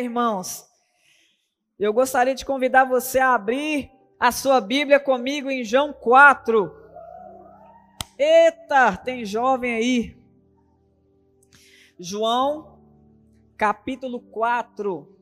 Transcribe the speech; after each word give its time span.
irmãos? 0.00 0.68
Eu 1.78 1.92
gostaria 1.92 2.34
de 2.34 2.44
convidar 2.44 2.84
você 2.84 3.18
a 3.18 3.34
abrir 3.34 3.90
a 4.18 4.32
sua 4.32 4.60
Bíblia 4.60 5.00
comigo 5.00 5.50
em 5.50 5.64
João 5.64 5.92
4. 5.92 6.70
Eita, 8.18 8.96
tem 8.98 9.24
jovem 9.24 9.74
aí. 9.74 10.16
João, 11.98 12.78
capítulo 13.56 14.20
4. 14.20 15.16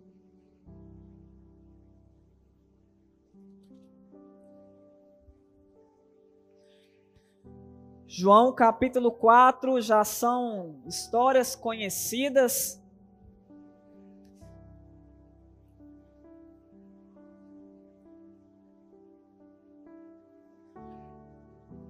João 8.11 8.53
capítulo 8.55 9.13
4 9.13 9.81
já 9.81 10.03
são 10.03 10.83
histórias 10.87 11.55
conhecidas. 11.55 12.78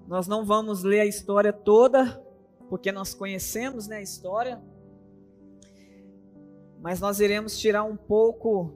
Nós 0.08 0.26
não 0.26 0.42
vamos 0.42 0.82
ler 0.82 1.00
a 1.00 1.06
história 1.06 1.52
toda, 1.52 2.18
porque 2.70 2.90
nós 2.90 3.12
conhecemos 3.12 3.86
né, 3.86 3.98
a 3.98 4.02
história, 4.02 4.58
mas 6.80 6.98
nós 6.98 7.20
iremos 7.20 7.58
tirar 7.58 7.84
um 7.84 7.94
pouco 7.94 8.72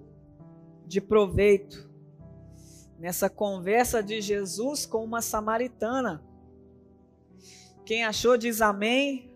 de 0.86 1.00
proveito 1.00 1.90
nessa 2.98 3.30
conversa 3.30 4.02
de 4.02 4.20
Jesus 4.20 4.84
com 4.84 5.02
uma 5.02 5.22
samaritana. 5.22 6.22
Quem 7.82 8.04
achou 8.04 8.36
diz 8.36 8.60
amém. 8.60 9.34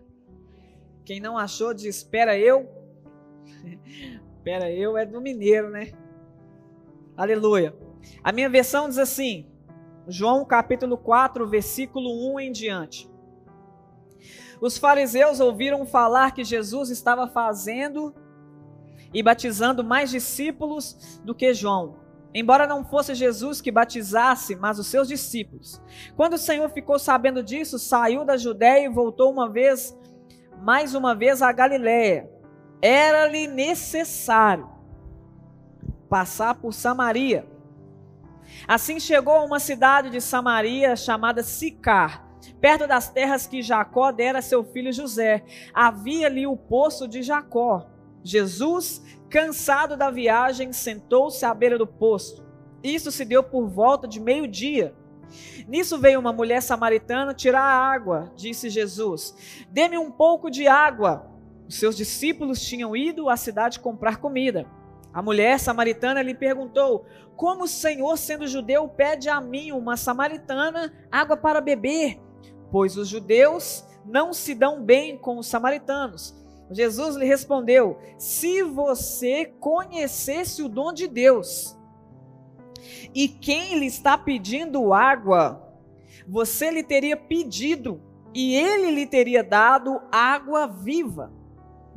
Quem 1.03 1.19
não 1.19 1.35
achou 1.35 1.73
diz 1.73 1.95
espera 1.95 2.37
eu. 2.37 2.69
espera 4.37 4.71
eu 4.71 4.95
é 4.95 5.03
do 5.03 5.19
mineiro, 5.19 5.71
né? 5.71 5.93
Aleluia. 7.15 7.75
A 8.23 8.31
minha 8.31 8.49
versão 8.49 8.87
diz 8.87 8.99
assim: 8.99 9.47
João 10.07 10.45
capítulo 10.45 10.97
4, 10.97 11.47
versículo 11.47 12.33
1 12.35 12.39
em 12.39 12.51
diante. 12.51 13.09
Os 14.59 14.77
fariseus 14.77 15.39
ouviram 15.39 15.85
falar 15.85 16.31
que 16.31 16.43
Jesus 16.43 16.89
estava 16.89 17.27
fazendo 17.27 18.15
e 19.13 19.21
batizando 19.21 19.83
mais 19.83 20.09
discípulos 20.09 21.19
do 21.23 21.35
que 21.35 21.53
João 21.53 22.07
embora 22.39 22.67
não 22.67 22.83
fosse 22.83 23.15
Jesus 23.15 23.61
que 23.61 23.71
batizasse, 23.71 24.55
mas 24.55 24.77
os 24.77 24.87
seus 24.87 25.07
discípulos. 25.07 25.81
Quando 26.15 26.33
o 26.33 26.37
Senhor 26.37 26.69
ficou 26.69 26.99
sabendo 26.99 27.41
disso, 27.41 27.79
saiu 27.79 28.23
da 28.23 28.37
Judéia 28.37 28.85
e 28.85 28.93
voltou 28.93 29.31
uma 29.31 29.49
vez, 29.49 29.97
mais 30.61 30.93
uma 30.93 31.15
vez 31.15 31.41
à 31.41 31.51
Galiléia. 31.51 32.29
Era-lhe 32.79 33.47
necessário 33.47 34.69
passar 36.07 36.53
por 36.55 36.73
Samaria. 36.73 37.47
Assim 38.67 38.99
chegou 38.99 39.33
a 39.33 39.43
uma 39.43 39.59
cidade 39.59 40.09
de 40.09 40.21
Samaria 40.21 40.95
chamada 40.95 41.43
Sicar, 41.43 42.27
perto 42.59 42.87
das 42.87 43.09
terras 43.09 43.47
que 43.47 43.61
Jacó 43.61 44.11
dera 44.11 44.39
a 44.39 44.41
seu 44.41 44.63
filho 44.63 44.91
José. 44.91 45.43
Havia 45.73 46.27
ali 46.27 46.45
o 46.47 46.57
poço 46.57 47.07
de 47.07 47.21
Jacó. 47.21 47.89
Jesus 48.23 49.01
Cansado 49.29 49.97
da 49.97 50.09
viagem, 50.09 50.71
sentou-se 50.71 51.43
à 51.43 51.53
beira 51.53 51.77
do 51.77 51.85
poço. 51.85 52.45
Isso 52.81 53.11
se 53.11 53.25
deu 53.25 53.43
por 53.43 53.67
volta 53.67 54.07
de 54.07 54.21
meio-dia. 54.21 54.95
Nisso 55.67 55.99
veio 55.99 56.19
uma 56.19 56.31
mulher 56.31 56.61
samaritana 56.61 57.33
tirar 57.33 57.61
água, 57.61 58.31
disse 58.37 58.69
Jesus. 58.69 59.65
Dê-me 59.69 59.97
um 59.97 60.09
pouco 60.09 60.49
de 60.49 60.65
água. 60.65 61.29
Os 61.67 61.75
seus 61.75 61.97
discípulos 61.97 62.61
tinham 62.61 62.95
ido 62.95 63.29
à 63.29 63.35
cidade 63.35 63.81
comprar 63.81 64.17
comida. 64.17 64.65
A 65.17 65.21
mulher 65.23 65.59
samaritana 65.59 66.21
lhe 66.21 66.35
perguntou: 66.35 67.03
Como 67.35 67.63
o 67.63 67.67
Senhor, 67.67 68.15
sendo 68.19 68.45
judeu, 68.45 68.87
pede 68.87 69.27
a 69.27 69.41
mim, 69.41 69.71
uma 69.71 69.97
samaritana, 69.97 70.93
água 71.11 71.35
para 71.35 71.59
beber? 71.59 72.21
Pois 72.71 72.95
os 72.95 73.07
judeus 73.07 73.83
não 74.05 74.31
se 74.31 74.53
dão 74.53 74.79
bem 74.79 75.17
com 75.17 75.39
os 75.39 75.47
samaritanos. 75.47 76.37
Jesus 76.69 77.15
lhe 77.15 77.25
respondeu: 77.25 77.97
Se 78.19 78.61
você 78.61 79.45
conhecesse 79.59 80.61
o 80.61 80.69
dom 80.69 80.93
de 80.93 81.07
Deus 81.07 81.75
e 83.11 83.27
quem 83.27 83.79
lhe 83.79 83.87
está 83.87 84.19
pedindo 84.19 84.93
água, 84.93 85.67
você 86.27 86.69
lhe 86.69 86.83
teria 86.83 87.17
pedido 87.17 87.99
e 88.35 88.53
ele 88.53 88.91
lhe 88.91 89.07
teria 89.07 89.43
dado 89.43 89.99
água 90.11 90.67
viva. 90.67 91.33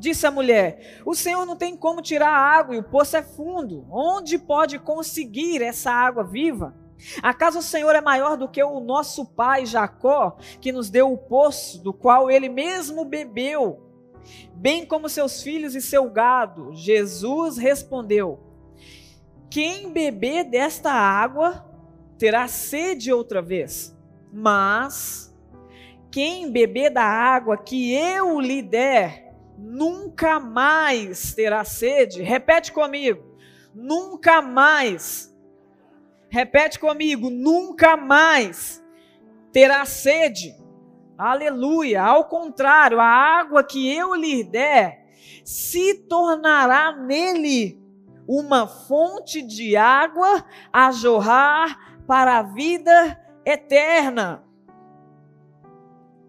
Disse 0.01 0.27
a 0.27 0.31
mulher: 0.33 1.01
O 1.07 1.15
Senhor 1.15 1.47
não 1.47 1.55
tem 1.55 1.77
como 1.77 2.03
tirar 2.03 2.31
a 2.31 2.59
água 2.59 2.75
e 2.75 2.79
o 2.79 2.83
poço 2.83 3.17
é 3.17 3.23
fundo. 3.23 3.87
Onde 3.89 4.37
pode 4.37 4.81
conseguir 4.81 5.63
essa 5.63 5.93
água 5.93 6.25
viva? 6.25 6.75
Acaso 7.23 7.61
o 7.61 7.63
Senhor 7.63 7.95
é 7.95 8.01
maior 8.01 8.37
do 8.37 8.49
que 8.49 8.63
o 8.63 8.81
nosso 8.81 9.25
pai 9.25 9.65
Jacó, 9.65 10.37
que 10.61 10.73
nos 10.73 10.91
deu 10.91 11.13
o 11.13 11.17
poço, 11.17 11.83
do 11.83 11.93
qual 11.93 12.29
ele 12.29 12.49
mesmo 12.49 13.05
bebeu? 13.05 13.91
bem 14.55 14.85
como 14.85 15.09
seus 15.09 15.43
filhos 15.43 15.75
e 15.75 15.81
seu 15.81 16.11
gado. 16.11 16.71
Jesus 16.75 17.57
respondeu: 17.57 18.39
Quem 19.49 19.93
beber 19.93 20.45
desta 20.45 20.93
água 20.93 21.67
terá 22.19 22.47
sede 22.49 23.13
outra 23.13 23.41
vez, 23.41 23.97
mas 24.33 25.35
quem 26.11 26.51
beber 26.51 26.91
da 26.91 27.05
água 27.05 27.57
que 27.57 27.93
eu 27.95 28.41
lhe 28.41 28.61
der, 28.63 29.30
nunca 29.61 30.41
mais 30.41 31.35
terá 31.35 31.65
sede. 31.65 32.23
Repete 32.23 32.73
comigo: 32.73 33.37
nunca 33.75 34.41
mais. 34.41 35.35
Repete 36.29 36.79
comigo: 36.79 37.29
nunca 37.31 37.97
mais 37.97 38.83
terá 39.53 39.85
sede. 39.85 40.55
Aleluia. 41.19 42.03
Ao 42.03 42.25
contrário, 42.25 42.99
a 42.99 43.05
água 43.05 43.63
que 43.63 43.95
eu 43.95 44.15
lhe 44.15 44.43
der 44.43 45.07
se 45.45 45.95
tornará 46.09 46.93
nele 46.93 47.79
uma 48.27 48.67
fonte 48.67 49.43
de 49.43 49.77
água 49.77 50.45
a 50.73 50.91
jorrar 50.93 52.01
para 52.07 52.39
a 52.39 52.43
vida 52.43 53.21
eterna. 53.45 54.45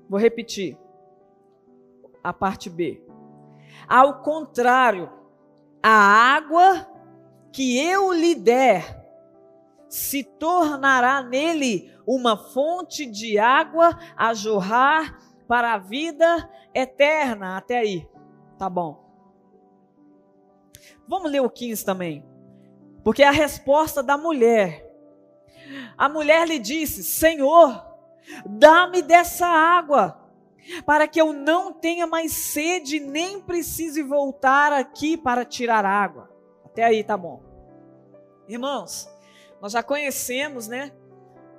Vou 0.09 0.19
repetir 0.19 0.77
a 2.23 2.33
parte 2.33 2.69
B. 2.69 3.10
Ao 3.91 4.21
contrário, 4.21 5.11
a 5.83 5.89
água 5.89 6.87
que 7.51 7.77
eu 7.77 8.13
lhe 8.13 8.33
der 8.33 9.05
se 9.89 10.23
tornará 10.23 11.21
nele 11.21 11.93
uma 12.07 12.37
fonte 12.37 13.05
de 13.05 13.37
água 13.37 13.99
a 14.15 14.33
jorrar 14.33 15.19
para 15.45 15.73
a 15.73 15.77
vida 15.77 16.49
eterna. 16.73 17.57
Até 17.57 17.79
aí, 17.79 18.09
tá 18.57 18.69
bom. 18.69 19.03
Vamos 21.05 21.29
ler 21.29 21.41
o 21.41 21.49
15 21.49 21.83
também, 21.83 22.25
porque 23.03 23.21
é 23.21 23.27
a 23.27 23.31
resposta 23.31 24.01
da 24.01 24.17
mulher. 24.17 24.89
A 25.97 26.07
mulher 26.07 26.47
lhe 26.47 26.59
disse: 26.59 27.03
Senhor, 27.03 27.85
dá-me 28.45 29.01
dessa 29.01 29.47
água, 29.47 30.20
para 30.85 31.07
que 31.07 31.19
eu 31.19 31.33
não 31.33 31.73
tenha 31.73 32.05
mais 32.05 32.31
sede, 32.31 32.99
nem 32.99 33.41
precise 33.41 34.01
voltar 34.03 34.71
aqui 34.71 35.17
para 35.17 35.45
tirar 35.45 35.85
água. 35.85 36.29
Até 36.65 36.83
aí, 36.83 37.03
tá 37.03 37.17
bom. 37.17 37.41
Irmãos, 38.47 39.09
nós 39.61 39.71
já 39.71 39.83
conhecemos, 39.83 40.67
né, 40.67 40.91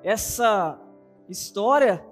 essa 0.02 0.78
história 1.28 2.04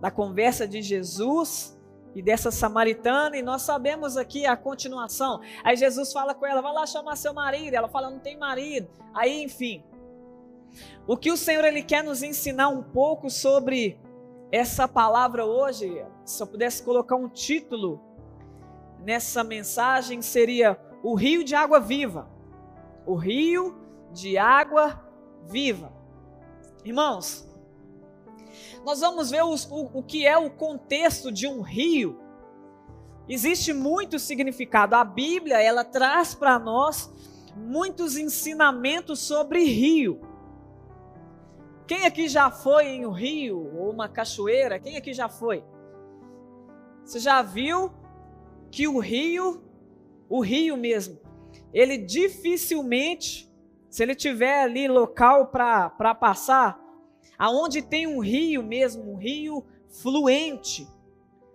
da 0.00 0.10
conversa 0.10 0.66
de 0.66 0.80
Jesus 0.80 1.78
e 2.14 2.22
dessa 2.22 2.50
samaritana, 2.50 3.36
e 3.36 3.42
nós 3.42 3.62
sabemos 3.62 4.16
aqui 4.16 4.46
a 4.46 4.56
continuação. 4.56 5.40
Aí 5.62 5.76
Jesus 5.76 6.12
fala 6.12 6.34
com 6.34 6.46
ela: 6.46 6.60
vai 6.60 6.72
lá 6.72 6.86
chamar 6.86 7.16
seu 7.16 7.32
marido. 7.32 7.74
Ela 7.74 7.88
fala: 7.88 8.10
não 8.10 8.18
tem 8.18 8.36
marido. 8.36 8.88
Aí, 9.14 9.42
enfim. 9.42 9.84
O 11.06 11.16
que 11.16 11.30
o 11.30 11.36
Senhor 11.36 11.64
ele 11.64 11.82
quer 11.82 12.02
nos 12.02 12.22
ensinar 12.22 12.68
um 12.68 12.82
pouco 12.82 13.28
sobre 13.28 13.98
essa 14.52 14.88
palavra 14.88 15.44
hoje, 15.44 16.04
se 16.24 16.42
eu 16.42 16.46
pudesse 16.46 16.82
colocar 16.82 17.16
um 17.16 17.28
título 17.28 18.00
nessa 18.98 19.44
mensagem, 19.44 20.20
seria 20.22 20.78
O 21.02 21.14
Rio 21.14 21.44
de 21.44 21.54
Água 21.54 21.78
Viva. 21.78 22.28
O 23.06 23.14
Rio 23.14 23.78
de 24.12 24.36
Água 24.36 25.00
viva. 25.46 25.92
Irmãos, 26.84 27.48
nós 28.84 29.00
vamos 29.00 29.30
ver 29.30 29.44
os, 29.44 29.64
o, 29.70 29.90
o 29.98 30.02
que 30.02 30.26
é 30.26 30.36
o 30.36 30.50
contexto 30.50 31.30
de 31.30 31.46
um 31.46 31.60
rio. 31.60 32.20
Existe 33.28 33.72
muito 33.72 34.18
significado. 34.18 34.96
A 34.96 35.04
Bíblia, 35.04 35.60
ela 35.62 35.84
traz 35.84 36.34
para 36.34 36.58
nós 36.58 37.12
muitos 37.56 38.16
ensinamentos 38.16 39.20
sobre 39.20 39.64
rio. 39.64 40.20
Quem 41.90 42.06
aqui 42.06 42.28
já 42.28 42.52
foi 42.52 42.86
em 42.86 43.04
um 43.04 43.10
rio 43.10 43.76
ou 43.76 43.90
uma 43.90 44.08
cachoeira? 44.08 44.78
Quem 44.78 44.96
aqui 44.96 45.12
já 45.12 45.28
foi? 45.28 45.64
Você 47.04 47.18
já 47.18 47.42
viu 47.42 47.92
que 48.70 48.86
o 48.86 49.00
rio, 49.00 49.60
o 50.28 50.40
rio 50.40 50.76
mesmo, 50.76 51.18
ele 51.72 51.98
dificilmente, 51.98 53.52
se 53.90 54.04
ele 54.04 54.14
tiver 54.14 54.62
ali 54.62 54.86
local 54.86 55.48
para 55.48 56.14
passar, 56.14 56.80
aonde 57.36 57.82
tem 57.82 58.06
um 58.06 58.20
rio 58.20 58.62
mesmo, 58.62 59.12
um 59.12 59.16
rio 59.16 59.66
fluente, 59.88 60.86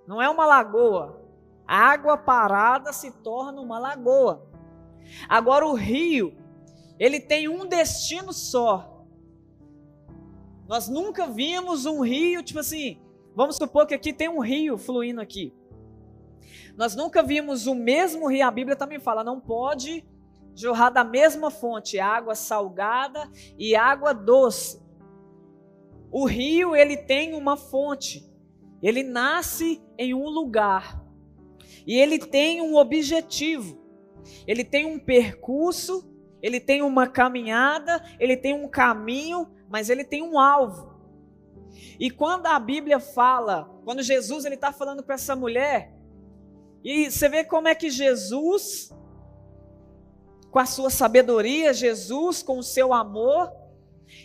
não 0.06 0.22
é 0.22 0.30
uma 0.30 0.46
lagoa. 0.46 1.26
A 1.66 1.78
água 1.78 2.18
parada 2.18 2.92
se 2.92 3.10
torna 3.10 3.62
uma 3.62 3.80
lagoa. 3.80 4.46
Agora 5.30 5.66
o 5.66 5.76
rio, 5.76 6.36
ele 7.00 7.22
tem 7.22 7.48
um 7.48 7.66
destino 7.66 8.34
só. 8.34 8.95
Nós 10.68 10.88
nunca 10.88 11.28
vimos 11.28 11.86
um 11.86 12.02
rio, 12.02 12.42
tipo 12.42 12.60
assim, 12.60 13.00
vamos 13.36 13.58
supor 13.58 13.86
que 13.86 13.94
aqui 13.94 14.12
tem 14.12 14.30
um 14.30 14.40
rio 14.40 14.78
fluindo 14.78 15.22
aqui. 15.22 15.54
Nós 16.76 16.96
nunca 16.96 17.24
vimos 17.24 17.68
o 17.68 17.76
mesmo 17.76 18.28
rio, 18.28 18.46
a 18.46 18.52
Bíblia 18.52 18.76
também 18.76 19.00
fala, 19.00 19.24
não 19.24 19.40
pode 19.40 20.06
jorrar 20.56 20.90
da 20.90 21.04
mesma 21.04 21.52
fonte, 21.52 22.00
água 22.00 22.34
salgada 22.34 23.30
e 23.58 23.76
água 23.76 24.14
doce. 24.14 24.82
O 26.12 26.26
rio, 26.26 26.76
ele 26.76 26.96
tem 26.96 27.34
uma 27.34 27.58
fonte. 27.58 28.26
Ele 28.82 29.04
nasce 29.04 29.84
em 29.98 30.14
um 30.14 30.30
lugar. 30.30 31.04
E 31.86 31.94
ele 31.94 32.18
tem 32.18 32.62
um 32.62 32.76
objetivo. 32.76 33.78
Ele 34.48 34.64
tem 34.64 34.86
um 34.86 34.98
percurso, 34.98 36.10
ele 36.46 36.60
tem 36.60 36.84
uma 36.84 37.08
caminhada, 37.08 38.06
ele 38.20 38.38
tem 38.38 38.54
um 38.54 38.68
caminho, 38.68 39.50
mas 39.68 39.90
ele 39.90 40.04
tem 40.04 40.22
um 40.22 40.38
alvo. 40.38 40.94
E 42.00 42.12
quando 42.12 42.46
a 42.46 42.60
Bíblia 42.60 43.00
fala, 43.00 43.68
quando 43.84 44.04
Jesus 44.04 44.46
ele 44.46 44.54
está 44.54 44.72
falando 44.72 45.02
com 45.02 45.12
essa 45.12 45.36
mulher, 45.36 45.92
e 46.84 47.10
você 47.10 47.28
vê 47.28 47.44
como 47.44 47.68
é 47.68 47.74
que 47.74 47.90
Jesus, 47.90 48.96
com 50.52 50.60
a 50.60 50.68
sua 50.68 50.92
sabedoria, 50.92 51.74
Jesus 51.74 52.44
com 52.44 52.60
o 52.60 52.64
seu 52.64 52.94
amor, 52.94 53.52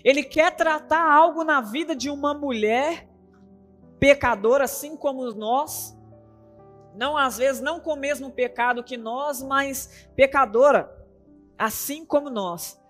ele 0.05 0.23
quer 0.23 0.55
tratar 0.55 1.11
algo 1.11 1.43
na 1.43 1.63
vida 1.63 1.97
de 1.97 2.11
uma 2.11 2.35
mulher 2.35 3.09
pecadora, 3.99 4.65
assim 4.65 4.95
como 4.95 5.25
nós, 5.33 5.97
não 6.95 7.17
às 7.17 7.39
vezes 7.39 7.63
não 7.63 7.81
com 7.81 7.95
o 7.95 7.99
mesmo 7.99 8.31
pecado 8.31 8.85
que 8.85 8.99
nós, 8.99 9.43
mas 9.43 10.07
pecadora, 10.15 11.00
assim 11.61 12.07
como 12.07 12.31
nós. 12.31 12.81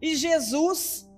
E 0.00 0.14
Jesus, 0.14 1.10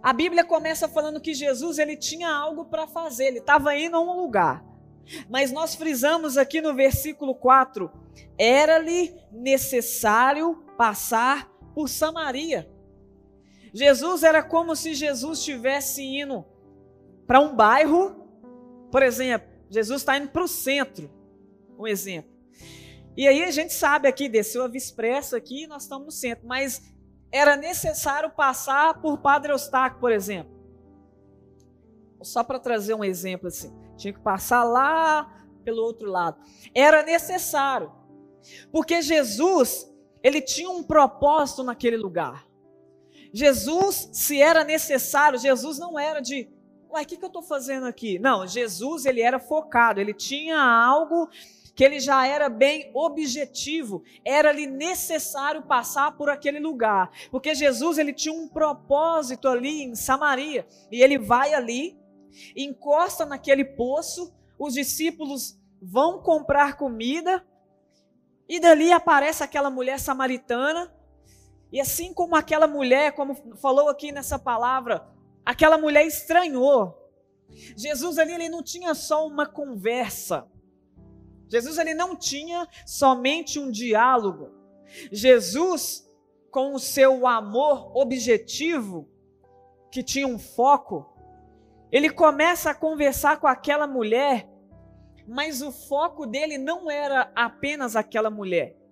a 0.00 0.12
Bíblia 0.12 0.44
começa 0.44 0.88
falando 0.88 1.20
que 1.20 1.34
Jesus 1.34 1.80
ele 1.80 1.96
tinha 1.96 2.32
algo 2.32 2.66
para 2.66 2.86
fazer, 2.86 3.26
ele 3.26 3.38
estava 3.40 3.76
indo 3.76 3.96
a 3.96 4.00
um 4.00 4.20
lugar. 4.20 4.64
Mas 5.28 5.50
nós 5.50 5.74
frisamos 5.74 6.38
aqui 6.38 6.60
no 6.60 6.72
versículo 6.74 7.34
4: 7.34 7.90
era-lhe 8.38 9.12
necessário 9.32 10.62
passar 10.78 11.50
por 11.74 11.88
Samaria. 11.88 12.70
Jesus 13.74 14.22
era 14.22 14.44
como 14.44 14.76
se 14.76 14.94
Jesus 14.94 15.40
estivesse 15.40 16.04
indo 16.04 16.44
para 17.26 17.40
um 17.40 17.56
bairro, 17.56 18.28
por 18.92 19.02
exemplo, 19.02 19.48
Jesus 19.68 20.02
está 20.02 20.16
indo 20.18 20.28
para 20.28 20.44
o 20.44 20.48
centro, 20.48 21.10
um 21.76 21.86
exemplo. 21.86 22.31
E 23.16 23.28
aí 23.28 23.42
a 23.42 23.50
gente 23.50 23.74
sabe 23.74 24.08
aqui, 24.08 24.28
desceu 24.28 24.64
a 24.64 24.68
Via 24.68 24.78
Expressa 24.78 25.36
aqui, 25.36 25.66
nós 25.66 25.82
estamos 25.82 26.06
no 26.06 26.12
centro, 26.12 26.46
mas 26.46 26.82
era 27.30 27.56
necessário 27.56 28.30
passar 28.30 29.00
por 29.00 29.18
Padre 29.18 29.52
Eustáquio, 29.52 30.00
por 30.00 30.10
exemplo. 30.10 30.52
Só 32.22 32.42
para 32.42 32.58
trazer 32.58 32.94
um 32.94 33.04
exemplo 33.04 33.48
assim, 33.48 33.74
tinha 33.96 34.12
que 34.12 34.20
passar 34.20 34.64
lá 34.64 35.44
pelo 35.64 35.82
outro 35.82 36.10
lado. 36.10 36.40
Era 36.74 37.02
necessário, 37.02 37.92
porque 38.70 39.02
Jesus, 39.02 39.90
ele 40.22 40.40
tinha 40.40 40.70
um 40.70 40.82
propósito 40.82 41.62
naquele 41.62 41.96
lugar. 41.96 42.46
Jesus, 43.34 44.10
se 44.12 44.40
era 44.40 44.64
necessário, 44.64 45.38
Jesus 45.38 45.78
não 45.78 45.98
era 45.98 46.20
de, 46.20 46.48
uai, 46.90 47.04
o 47.04 47.06
que, 47.06 47.16
que 47.16 47.24
eu 47.24 47.28
estou 47.28 47.42
fazendo 47.42 47.86
aqui? 47.86 48.18
Não, 48.18 48.46
Jesus, 48.46 49.04
ele 49.04 49.20
era 49.20 49.38
focado, 49.38 50.00
ele 50.00 50.14
tinha 50.14 50.58
algo 50.58 51.28
que 51.74 51.84
ele 51.84 52.00
já 52.00 52.26
era 52.26 52.48
bem 52.48 52.90
objetivo, 52.94 54.02
era-lhe 54.24 54.66
necessário 54.66 55.62
passar 55.62 56.16
por 56.16 56.28
aquele 56.28 56.60
lugar, 56.60 57.10
porque 57.30 57.54
Jesus 57.54 57.98
ele 57.98 58.12
tinha 58.12 58.34
um 58.34 58.48
propósito 58.48 59.48
ali 59.48 59.82
em 59.82 59.94
Samaria, 59.94 60.66
e 60.90 61.02
ele 61.02 61.18
vai 61.18 61.54
ali, 61.54 61.98
encosta 62.56 63.24
naquele 63.24 63.64
poço, 63.64 64.34
os 64.58 64.74
discípulos 64.74 65.58
vão 65.80 66.22
comprar 66.22 66.76
comida, 66.76 67.44
e 68.48 68.60
dali 68.60 68.92
aparece 68.92 69.42
aquela 69.42 69.70
mulher 69.70 69.98
samaritana, 69.98 70.92
e 71.72 71.80
assim 71.80 72.12
como 72.12 72.36
aquela 72.36 72.66
mulher, 72.66 73.12
como 73.12 73.34
falou 73.56 73.88
aqui 73.88 74.12
nessa 74.12 74.38
palavra, 74.38 75.08
aquela 75.44 75.78
mulher 75.78 76.06
estranhou. 76.06 76.98
Jesus 77.76 78.18
ali 78.18 78.32
ele 78.32 78.48
não 78.50 78.62
tinha 78.62 78.94
só 78.94 79.26
uma 79.26 79.46
conversa. 79.46 80.46
Jesus 81.52 81.76
ele 81.76 81.92
não 81.92 82.16
tinha 82.16 82.66
somente 82.86 83.58
um 83.58 83.70
diálogo. 83.70 84.50
Jesus, 85.12 86.02
com 86.50 86.74
o 86.74 86.78
seu 86.78 87.26
amor 87.26 87.94
objetivo, 87.94 89.06
que 89.90 90.02
tinha 90.02 90.26
um 90.26 90.38
foco, 90.38 91.14
ele 91.92 92.08
começa 92.08 92.70
a 92.70 92.74
conversar 92.74 93.38
com 93.38 93.46
aquela 93.46 93.86
mulher, 93.86 94.48
mas 95.28 95.60
o 95.60 95.70
foco 95.70 96.26
dele 96.26 96.56
não 96.56 96.90
era 96.90 97.30
apenas 97.34 97.94
aquela 97.94 98.30
mulher 98.30 98.82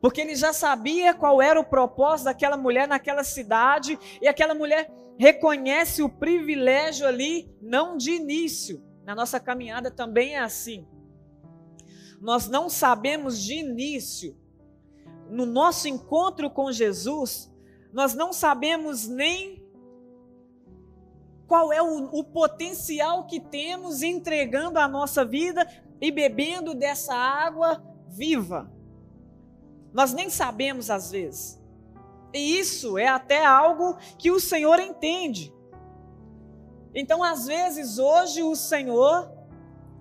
porque 0.00 0.20
ele 0.20 0.34
já 0.34 0.52
sabia 0.52 1.12
qual 1.12 1.42
era 1.42 1.60
o 1.60 1.64
propósito 1.64 2.24
daquela 2.24 2.56
mulher 2.56 2.88
naquela 2.88 3.22
cidade, 3.22 3.98
e 4.20 4.26
aquela 4.26 4.54
mulher 4.54 4.90
reconhece 5.18 6.02
o 6.02 6.08
privilégio 6.08 7.06
ali, 7.06 7.54
não 7.60 7.96
de 7.96 8.12
início. 8.12 8.82
Na 9.04 9.14
nossa 9.14 9.38
caminhada 9.38 9.90
também 9.90 10.36
é 10.36 10.38
assim. 10.38 10.86
Nós 12.20 12.48
não 12.48 12.68
sabemos 12.68 13.42
de 13.42 13.54
início, 13.54 14.36
no 15.30 15.46
nosso 15.46 15.88
encontro 15.88 16.50
com 16.50 16.70
Jesus, 16.70 17.50
nós 17.92 18.14
não 18.14 18.32
sabemos 18.32 19.06
nem 19.08 19.64
qual 21.46 21.72
é 21.72 21.82
o, 21.82 22.04
o 22.12 22.22
potencial 22.22 23.26
que 23.26 23.40
temos 23.40 24.02
entregando 24.02 24.78
a 24.78 24.86
nossa 24.86 25.24
vida 25.24 25.66
e 26.00 26.10
bebendo 26.10 26.74
dessa 26.74 27.14
água 27.14 27.82
viva. 28.08 28.70
Nós 29.92 30.12
nem 30.12 30.28
sabemos 30.28 30.90
às 30.90 31.10
vezes. 31.10 31.60
E 32.32 32.58
isso 32.58 32.96
é 32.98 33.08
até 33.08 33.44
algo 33.44 33.96
que 34.18 34.30
o 34.30 34.38
Senhor 34.38 34.78
entende. 34.78 35.52
Então, 36.94 37.22
às 37.22 37.46
vezes, 37.46 37.98
hoje 37.98 38.42
o 38.42 38.54
Senhor, 38.54 39.30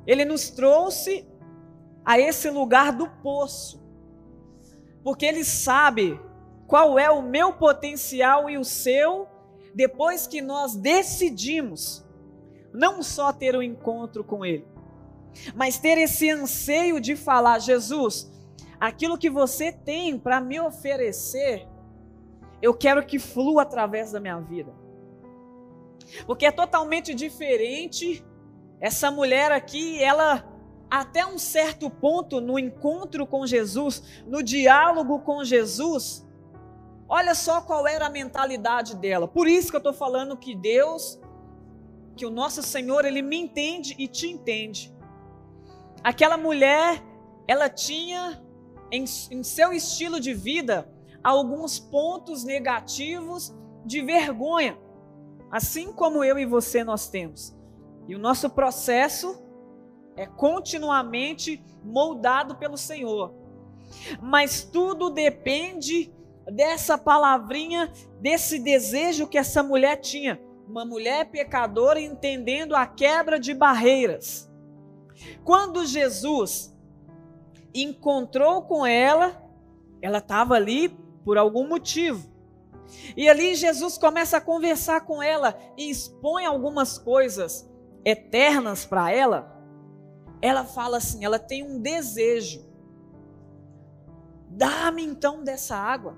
Ele 0.06 0.26
nos 0.26 0.50
trouxe 0.50 1.28
a 2.03 2.20
esse 2.20 2.50
lugar 2.50 2.91
do 2.91 3.08
poço, 3.08 3.82
porque 5.03 5.25
Ele 5.25 5.44
sabe 5.44 6.20
qual 6.68 7.00
é 7.00 7.10
o 7.10 7.22
meu 7.22 7.53
potencial 7.53 8.50
e 8.50 8.58
o 8.58 8.63
seu, 8.63 9.27
depois 9.74 10.27
que 10.27 10.41
nós 10.41 10.75
decidimos 10.75 12.06
não 12.74 13.01
só 13.01 13.34
ter 13.34 13.56
um 13.56 13.62
encontro 13.62 14.24
com 14.24 14.46
Ele, 14.46 14.68
mas 15.56 15.79
ter 15.79 15.98
esse 15.98 16.29
anseio 16.29 17.00
de 17.00 17.15
falar: 17.15 17.60
Jesus, 17.60 18.32
aquilo 18.79 19.18
que 19.18 19.29
você 19.29 19.72
tem 19.72 20.18
para 20.18 20.39
me 20.39 20.60
oferecer, 20.60 21.68
eu 22.62 22.74
quero 22.74 23.06
que 23.06 23.20
flua 23.20 23.63
através 23.63 24.12
da 24.12 24.20
minha 24.20 24.39
vida. 24.39 24.74
Porque 26.25 26.46
é 26.46 26.51
totalmente 26.51 27.13
diferente 27.13 28.25
essa 28.79 29.12
mulher 29.12 29.51
aqui, 29.51 30.01
ela 30.01 30.44
até 30.89 31.25
um 31.25 31.38
certo 31.38 31.89
ponto 31.89 32.41
no 32.41 32.58
encontro 32.58 33.27
com 33.27 33.46
Jesus, 33.46 34.24
no 34.25 34.41
diálogo 34.41 35.19
com 35.19 35.43
Jesus, 35.43 36.25
olha 37.08 37.36
só 37.36 37.62
qual 37.62 37.88
era 37.88 38.08
a 38.08 38.10
mentalidade 38.10 38.96
dela. 38.96 39.27
Por 39.27 39.48
isso 39.48 39.69
que 39.69 39.75
eu 39.75 39.79
estou 39.79 39.93
falando 39.93 40.36
que 40.36 40.55
Deus, 40.55 41.19
que 42.15 42.25
o 42.25 42.31
nosso 42.31 42.63
Senhor, 42.63 43.05
Ele 43.05 43.22
me 43.22 43.38
entende 43.38 43.96
e 44.00 44.08
te 44.08 44.27
entende. 44.27 44.91
Aquela 46.03 46.38
mulher, 46.38 47.03
ela 47.48 47.69
tinha 47.69 48.43
em, 48.91 49.03
em 49.31 49.43
seu 49.43 49.72
estilo 49.72 50.19
de 50.19 50.34
vida 50.34 50.91
alguns 51.24 51.77
pontos 51.77 52.43
negativos 52.43 53.53
de 53.86 54.01
vergonha, 54.01 54.77
assim 55.51 55.91
como 55.91 56.24
eu 56.24 56.39
e 56.39 56.46
você 56.46 56.84
nós 56.84 57.10
temos. 57.10 57.55
E 58.08 58.15
o 58.15 58.19
nosso 58.19 58.50
processo 58.50 59.49
é 60.20 60.26
continuamente 60.26 61.64
moldado 61.82 62.56
pelo 62.56 62.78
Senhor. 62.78 63.34
Mas 64.22 64.64
tudo 64.64 65.10
depende 65.10 66.14
dessa 66.46 66.98
palavrinha, 66.98 67.90
desse 68.20 68.60
desejo 68.60 69.28
que 69.28 69.38
essa 69.38 69.64
mulher 69.64 69.96
tinha. 69.96 70.38
Uma 70.68 70.84
mulher 70.84 71.32
pecadora 71.32 72.02
entendendo 72.02 72.76
a 72.76 72.86
quebra 72.86 73.40
de 73.40 73.54
barreiras. 73.54 74.52
Quando 75.46 75.86
Jesus 75.86 76.78
encontrou 77.74 78.64
com 78.64 78.86
ela, 78.86 79.42
Ela 80.02 80.20
estava 80.20 80.56
ali 80.56 80.90
por 81.24 81.38
algum 81.38 81.68
motivo. 81.68 82.28
E 83.16 83.30
ali 83.30 83.56
Jesus 83.56 83.98
começa 83.98 84.38
a 84.38 84.42
conversar 84.42 85.02
com 85.02 85.22
ela 85.22 85.58
e 85.78 85.90
expõe 85.90 86.46
algumas 86.46 86.98
coisas 86.98 87.70
eternas 88.04 88.86
para 88.86 89.12
ela. 89.12 89.59
Ela 90.41 90.65
fala 90.65 90.98
assim: 90.98 91.24
ela 91.24 91.39
tem 91.39 91.63
um 91.63 91.79
desejo. 91.79 92.65
Dá-me 94.50 95.03
então 95.03 95.43
dessa 95.43 95.75
água. 95.75 96.17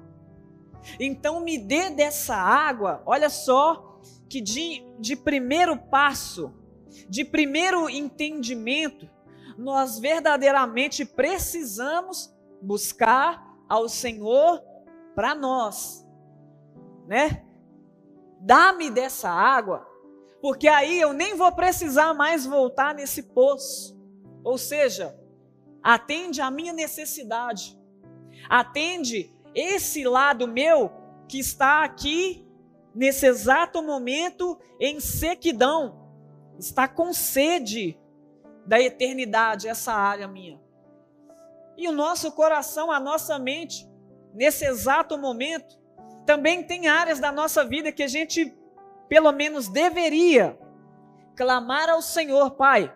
Então 1.00 1.42
me 1.42 1.58
dê 1.58 1.90
dessa 1.90 2.36
água. 2.36 3.02
Olha 3.06 3.30
só 3.30 4.00
que 4.30 4.42
de, 4.42 4.84
de 5.00 5.16
primeiro 5.16 5.78
passo, 5.78 6.54
de 7.10 7.24
primeiro 7.24 7.90
entendimento, 7.90 9.10
nós 9.58 10.00
verdadeiramente 10.00 11.06
precisamos 11.06 12.34
buscar 12.62 13.46
ao 13.68 13.88
Senhor 13.88 14.62
para 15.16 15.36
nós, 15.36 16.06
né? 17.08 17.46
Dá-me 18.40 18.90
dessa 18.90 19.30
água, 19.30 19.88
porque 20.42 20.68
aí 20.68 21.00
eu 21.00 21.14
nem 21.14 21.36
vou 21.36 21.52
precisar 21.52 22.14
mais 22.14 22.46
voltar 22.46 22.96
nesse 22.96 23.24
poço. 23.24 24.01
Ou 24.44 24.58
seja, 24.58 25.18
atende 25.82 26.42
a 26.42 26.50
minha 26.52 26.74
necessidade, 26.74 27.80
atende 28.50 29.34
esse 29.54 30.04
lado 30.04 30.48
meu 30.48 30.92
que 31.28 31.40
está 31.40 31.84
aqui 31.84 32.46
nesse 32.94 33.26
exato 33.26 33.82
momento 33.82 34.60
em 34.80 35.00
sequidão, 35.00 36.10
está 36.60 36.88
com 36.88 37.14
sede 37.14 37.98
da 38.66 38.80
eternidade, 38.80 39.68
essa 39.68 39.94
área 39.94 40.28
minha. 40.28 40.60
E 41.78 41.88
o 41.88 41.92
nosso 41.92 42.32
coração, 42.32 42.92
a 42.92 43.00
nossa 43.00 43.40
mente, 43.40 43.90
nesse 44.34 44.66
exato 44.66 45.18
momento, 45.18 45.80
também 46.26 46.64
tem 46.64 46.88
áreas 46.88 47.20
da 47.20 47.32
nossa 47.32 47.66
vida 47.66 47.92
que 47.92 48.04
a 48.04 48.08
gente, 48.08 48.56
pelo 49.10 49.32
menos, 49.32 49.68
deveria 49.68 50.58
clamar 51.36 51.90
ao 51.90 52.02
Senhor, 52.02 52.52
Pai. 52.52 52.96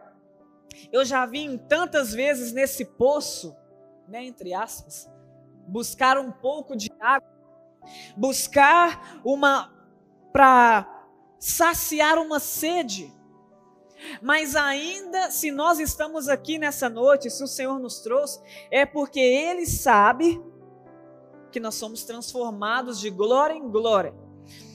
Eu 0.92 1.04
já 1.06 1.26
vim 1.26 1.58
tantas 1.58 2.14
vezes 2.14 2.52
nesse 2.52 2.86
poço, 2.86 3.56
né, 4.08 4.24
entre 4.24 4.54
aspas, 4.54 5.10
buscar 5.68 6.18
um 6.18 6.32
pouco 6.32 6.76
de 6.76 6.92
água, 7.00 7.30
buscar 8.16 9.20
uma 9.24 9.74
para 10.32 11.06
saciar 11.40 12.18
uma 12.18 12.40
sede. 12.40 13.14
Mas 14.22 14.56
ainda, 14.56 15.32
se 15.32 15.52
nós 15.52 15.80
estamos 15.80 16.28
aqui 16.28 16.58
nessa 16.58 16.90
noite, 16.90 17.30
se 17.30 17.44
o 17.44 17.48
Senhor 17.48 17.80
nos 17.80 18.00
trouxe, 18.00 18.40
é 18.70 18.86
porque 18.86 19.20
Ele 19.20 19.66
sabe 19.66 20.42
que 21.52 21.60
nós 21.60 21.76
somos 21.76 22.04
transformados 22.04 23.00
de 23.00 23.10
glória 23.10 23.54
em 23.54 23.70
glória. 23.70 24.14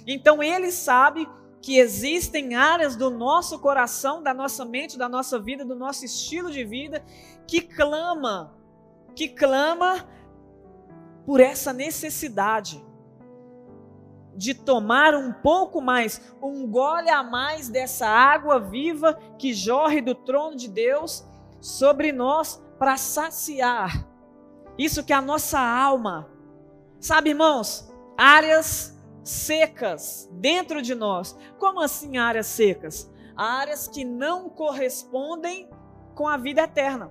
Então 0.06 0.42
Ele 0.42 0.72
sabe 0.72 1.28
que 1.62 1.78
existem 1.78 2.54
áreas 2.54 2.96
do 2.96 3.10
nosso 3.10 3.58
coração, 3.58 4.22
da 4.22 4.32
nossa 4.32 4.64
mente, 4.64 4.96
da 4.96 5.08
nossa 5.08 5.38
vida, 5.38 5.64
do 5.64 5.74
nosso 5.74 6.04
estilo 6.04 6.50
de 6.50 6.64
vida, 6.64 7.04
que 7.46 7.60
clama, 7.60 8.54
que 9.14 9.28
clama 9.28 10.08
por 11.26 11.40
essa 11.40 11.72
necessidade 11.72 12.84
de 14.34 14.54
tomar 14.54 15.14
um 15.14 15.32
pouco 15.32 15.80
mais, 15.80 16.32
um 16.42 16.66
gole 16.66 17.10
a 17.10 17.22
mais 17.22 17.68
dessa 17.68 18.06
água 18.06 18.58
viva 18.58 19.14
que 19.38 19.52
jorre 19.52 20.00
do 20.00 20.14
trono 20.14 20.56
de 20.56 20.68
Deus 20.68 21.26
sobre 21.60 22.10
nós 22.10 22.62
para 22.78 22.96
saciar 22.96 24.08
isso 24.78 25.04
que 25.04 25.12
é 25.12 25.16
a 25.16 25.20
nossa 25.20 25.60
alma. 25.60 26.26
Sabe, 26.98 27.30
irmãos, 27.30 27.92
áreas 28.16 28.98
secas 29.22 30.28
dentro 30.32 30.82
de 30.82 30.94
nós. 30.94 31.36
Como 31.58 31.80
assim 31.80 32.18
áreas 32.18 32.46
secas? 32.46 33.10
Áreas 33.36 33.88
que 33.88 34.04
não 34.04 34.48
correspondem 34.48 35.68
com 36.14 36.28
a 36.28 36.36
vida 36.36 36.62
eterna. 36.62 37.10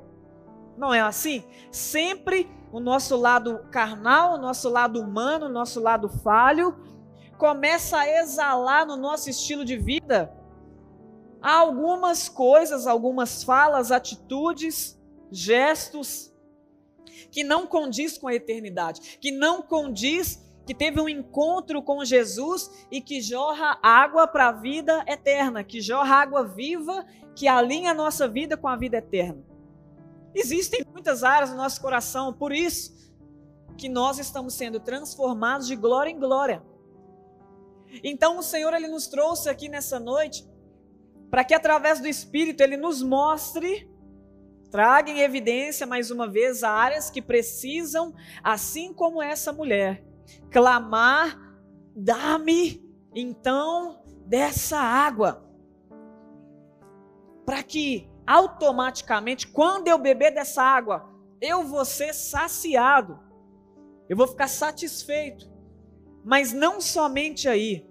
Não 0.78 0.94
é 0.94 1.02
assim? 1.02 1.44
Sempre 1.72 2.50
o 2.72 2.80
nosso 2.80 3.16
lado 3.18 3.66
carnal, 3.72 4.36
o 4.36 4.38
nosso 4.38 4.70
lado 4.70 5.02
humano, 5.02 5.48
o 5.48 5.50
nosso 5.50 5.80
lado 5.80 6.08
falho, 6.08 6.78
começa 7.38 7.98
a 7.98 8.22
exalar 8.22 8.86
no 8.86 8.96
nosso 8.96 9.30
estilo 9.30 9.66
de 9.66 9.78
vida 9.78 10.34
algumas 11.42 12.28
coisas, 12.28 12.86
algumas 12.86 13.44
falas, 13.44 13.92
atitudes, 13.92 15.00
gestos 15.32 16.34
que 17.32 17.44
não 17.44 17.66
condiz 17.66 18.18
com 18.18 18.28
a 18.28 18.36
eternidade, 18.36 19.18
que 19.20 19.32
não 19.32 19.62
condiz 19.62 20.49
que 20.70 20.76
teve 20.76 21.02
um 21.02 21.10
encontro 21.10 21.82
com 21.82 22.06
Jesus 22.06 22.86
e 22.92 23.02
que 23.02 23.22
jorra 23.22 23.80
água 23.82 24.28
para 24.28 24.50
a 24.50 24.52
vida 24.52 25.04
eterna, 25.08 25.64
que 25.64 25.82
jorra 25.82 26.18
água 26.18 26.44
viva, 26.44 27.08
que 27.36 27.48
alinha 27.48 27.90
a 27.90 27.94
nossa 27.96 28.28
vida 28.28 28.56
com 28.56 28.68
a 28.68 28.76
vida 28.76 28.98
eterna. 28.98 29.44
Existem 30.32 30.86
muitas 30.92 31.24
áreas 31.24 31.50
no 31.50 31.58
nosso 31.58 31.82
coração, 31.82 32.32
por 32.32 32.52
isso 32.54 33.12
que 33.80 33.90
nós 33.90 34.20
estamos 34.20 34.54
sendo 34.54 34.80
transformados 34.80 35.66
de 35.66 35.76
glória 35.76 36.12
em 36.12 36.20
glória. 36.20 36.62
Então 38.04 38.38
o 38.38 38.44
Senhor 38.44 38.72
ele 38.72 38.88
nos 38.88 39.08
trouxe 39.08 39.50
aqui 39.50 39.70
nessa 39.70 40.00
noite 40.00 40.48
para 41.32 41.44
que 41.44 41.56
através 41.56 42.00
do 42.00 42.08
Espírito 42.08 42.62
ele 42.62 42.78
nos 42.78 43.02
mostre, 43.02 43.90
traga 44.70 45.10
em 45.10 45.22
evidência 45.22 45.88
mais 45.88 46.12
uma 46.12 46.28
vez 46.28 46.64
áreas 46.64 47.10
que 47.10 47.24
precisam, 47.24 48.14
assim 48.44 48.94
como 48.94 49.20
essa 49.20 49.52
mulher, 49.52 50.08
clamar: 50.52 51.38
dá-me 51.96 52.84
então 53.16 54.04
dessa 54.26 54.78
água. 54.78 55.46
Para 57.46 57.64
que 57.64 58.10
automaticamente, 58.26 59.48
quando 59.48 59.88
eu 59.88 59.98
beber 59.98 60.32
dessa 60.34 60.62
água, 60.62 61.10
eu 61.42 61.64
vou 61.64 61.84
ser 61.84 62.14
saciado, 62.14 63.20
eu 64.08 64.16
vou 64.16 64.28
ficar 64.28 64.48
satisfeito. 64.48 65.50
Mas 66.24 66.54
não 66.54 66.80
somente 66.80 67.48
aí, 67.48 67.90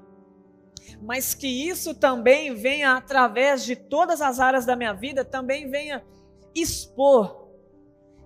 mas 1.03 1.35
que 1.35 1.47
isso 1.47 1.95
também 1.95 2.55
venha 2.55 2.97
através 2.97 3.65
de 3.65 3.75
todas 3.75 4.21
as 4.21 4.39
áreas 4.39 4.65
da 4.65 4.77
minha 4.77 4.93
vida, 4.93 5.25
também 5.25 5.69
venha 5.69 6.05
expor 6.55 7.48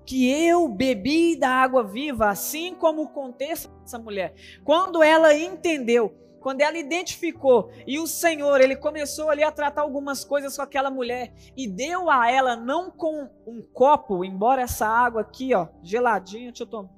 que 0.04 0.30
eu 0.30 0.68
bebi 0.68 1.36
da 1.36 1.50
água 1.50 1.82
viva, 1.82 2.28
assim 2.28 2.74
como 2.74 3.02
o 3.02 3.08
contexto 3.08 3.70
dessa 3.80 3.98
mulher. 3.98 4.34
Quando 4.64 5.02
ela 5.02 5.34
entendeu, 5.34 6.16
quando 6.40 6.60
ela 6.60 6.76
identificou 6.76 7.70
e 7.86 7.98
o 7.98 8.06
Senhor, 8.06 8.60
ele 8.60 8.74
começou 8.76 9.30
ali 9.30 9.42
a 9.42 9.52
tratar 9.52 9.82
algumas 9.82 10.24
coisas 10.24 10.56
com 10.56 10.62
aquela 10.62 10.90
mulher 10.90 11.32
e 11.56 11.68
deu 11.68 12.10
a 12.10 12.30
ela 12.30 12.56
não 12.56 12.90
com 12.90 13.30
um 13.46 13.62
copo, 13.62 14.24
embora 14.24 14.62
essa 14.62 14.86
água 14.86 15.20
aqui, 15.20 15.54
ó, 15.54 15.68
geladinha, 15.82 16.50
deixa 16.50 16.64
eu 16.64 16.66
tomar 16.66 16.90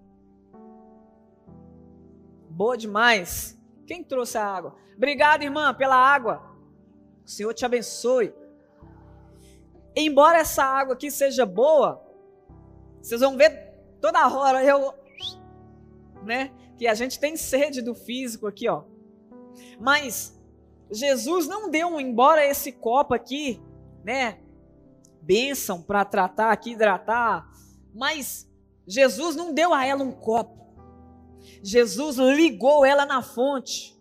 Boa 2.54 2.78
demais. 2.78 3.60
Quem 3.84 4.04
trouxe 4.04 4.38
a 4.38 4.46
água? 4.46 4.76
Obrigado, 4.96 5.42
irmã, 5.42 5.74
pela 5.74 5.96
água. 5.96 6.40
O 7.24 7.28
Senhor 7.28 7.52
te 7.52 7.66
abençoe. 7.66 8.32
Embora 9.96 10.38
essa 10.38 10.62
água 10.62 10.94
aqui 10.94 11.10
seja 11.10 11.44
boa, 11.44 12.03
vocês 13.04 13.20
vão 13.20 13.36
ver 13.36 13.50
toda 14.00 14.26
hora 14.34 14.64
eu, 14.64 14.94
né, 16.22 16.50
que 16.78 16.86
a 16.86 16.94
gente 16.94 17.20
tem 17.20 17.36
sede 17.36 17.82
do 17.82 17.94
físico 17.94 18.46
aqui, 18.46 18.66
ó. 18.66 18.84
Mas 19.78 20.40
Jesus 20.90 21.46
não 21.46 21.70
deu, 21.70 22.00
embora 22.00 22.46
esse 22.46 22.72
copo 22.72 23.12
aqui, 23.12 23.62
né, 24.02 24.38
bênção 25.20 25.82
para 25.82 26.02
tratar 26.04 26.50
aqui, 26.50 26.72
hidratar, 26.72 27.46
mas 27.94 28.50
Jesus 28.86 29.36
não 29.36 29.52
deu 29.52 29.74
a 29.74 29.84
ela 29.84 30.02
um 30.02 30.12
copo. 30.12 30.64
Jesus 31.62 32.16
ligou 32.16 32.86
ela 32.86 33.04
na 33.04 33.22
fonte. 33.22 33.94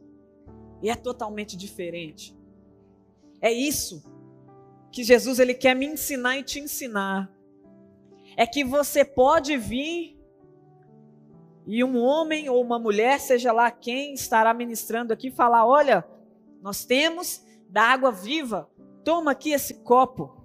E 0.82 0.90
é 0.90 0.96
totalmente 0.96 1.56
diferente. 1.56 2.38
É 3.42 3.52
isso 3.52 4.04
que 4.92 5.04
Jesus 5.04 5.40
ele 5.40 5.54
quer 5.54 5.76
me 5.76 5.86
ensinar 5.86 6.38
e 6.38 6.44
te 6.44 6.60
ensinar. 6.60 7.30
É 8.36 8.46
que 8.46 8.64
você 8.64 9.06
pode 9.06 9.58
vir 9.58 10.18
e 11.66 11.84
um 11.84 11.98
homem 11.98 12.50
ou 12.50 12.62
uma 12.62 12.78
mulher, 12.78 13.20
seja 13.20 13.52
lá 13.52 13.72
quem 13.72 14.14
estará 14.14 14.54
ministrando 14.54 15.14
aqui, 15.14 15.32
falar: 15.32 15.66
Olha, 15.66 16.06
nós 16.62 16.84
temos 16.84 17.44
da 17.70 17.84
água 17.84 18.12
viva, 18.12 18.70
toma 19.04 19.32
aqui 19.32 19.52
esse 19.52 19.76
copo. 19.84 20.42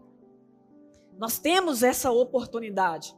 Nós 1.18 1.38
temos 1.38 1.82
essa 1.82 2.12
oportunidade 2.12 3.14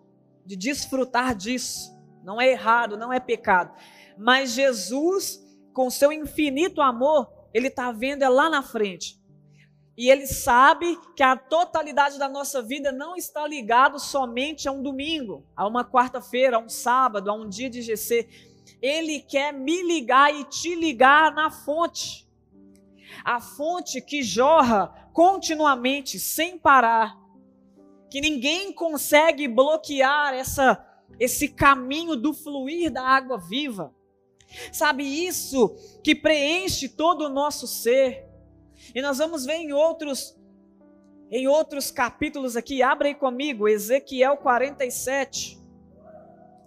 de 0.46 0.56
desfrutar 0.56 1.34
disso. 1.34 1.94
Não 2.24 2.40
é 2.40 2.50
errado, 2.50 2.96
não 2.96 3.12
é 3.12 3.20
pecado. 3.20 3.74
Mas 4.16 4.52
Jesus, 4.52 5.38
com 5.74 5.90
seu 5.90 6.10
infinito 6.10 6.80
amor, 6.80 7.30
ele 7.52 7.68
está 7.68 7.92
vendo 7.92 8.22
é 8.22 8.28
lá 8.28 8.48
na 8.48 8.62
frente. 8.62 9.19
E 10.00 10.10
ele 10.10 10.26
sabe 10.26 10.98
que 11.14 11.22
a 11.22 11.36
totalidade 11.36 12.18
da 12.18 12.26
nossa 12.26 12.62
vida 12.62 12.90
não 12.90 13.16
está 13.16 13.46
ligado 13.46 14.00
somente 14.00 14.66
a 14.66 14.72
um 14.72 14.82
domingo, 14.82 15.44
a 15.54 15.68
uma 15.68 15.84
quarta-feira, 15.84 16.56
a 16.56 16.58
um 16.58 16.70
sábado, 16.70 17.30
a 17.30 17.34
um 17.34 17.46
dia 17.46 17.68
de 17.68 17.82
GC. 17.82 18.26
Ele 18.80 19.20
quer 19.20 19.52
me 19.52 19.82
ligar 19.82 20.34
e 20.34 20.44
te 20.44 20.74
ligar 20.74 21.34
na 21.34 21.50
fonte. 21.50 22.26
A 23.22 23.42
fonte 23.42 24.00
que 24.00 24.22
jorra 24.22 25.10
continuamente, 25.12 26.18
sem 26.18 26.56
parar. 26.58 27.14
Que 28.08 28.22
ninguém 28.22 28.72
consegue 28.72 29.46
bloquear 29.46 30.32
essa 30.32 30.82
esse 31.18 31.46
caminho 31.46 32.16
do 32.16 32.32
fluir 32.32 32.90
da 32.90 33.06
água 33.06 33.36
viva. 33.36 33.94
Sabe 34.72 35.04
isso 35.04 35.76
que 36.02 36.14
preenche 36.14 36.88
todo 36.88 37.26
o 37.26 37.28
nosso 37.28 37.66
ser. 37.66 38.29
E 38.94 39.00
nós 39.02 39.18
vamos 39.18 39.44
ver 39.44 39.54
em 39.54 39.72
outros 39.72 40.38
em 41.32 41.46
outros 41.46 41.92
capítulos 41.92 42.56
aqui, 42.56 42.82
abre 42.82 43.08
aí 43.08 43.14
comigo, 43.14 43.68
Ezequiel 43.68 44.36
47. 44.36 45.60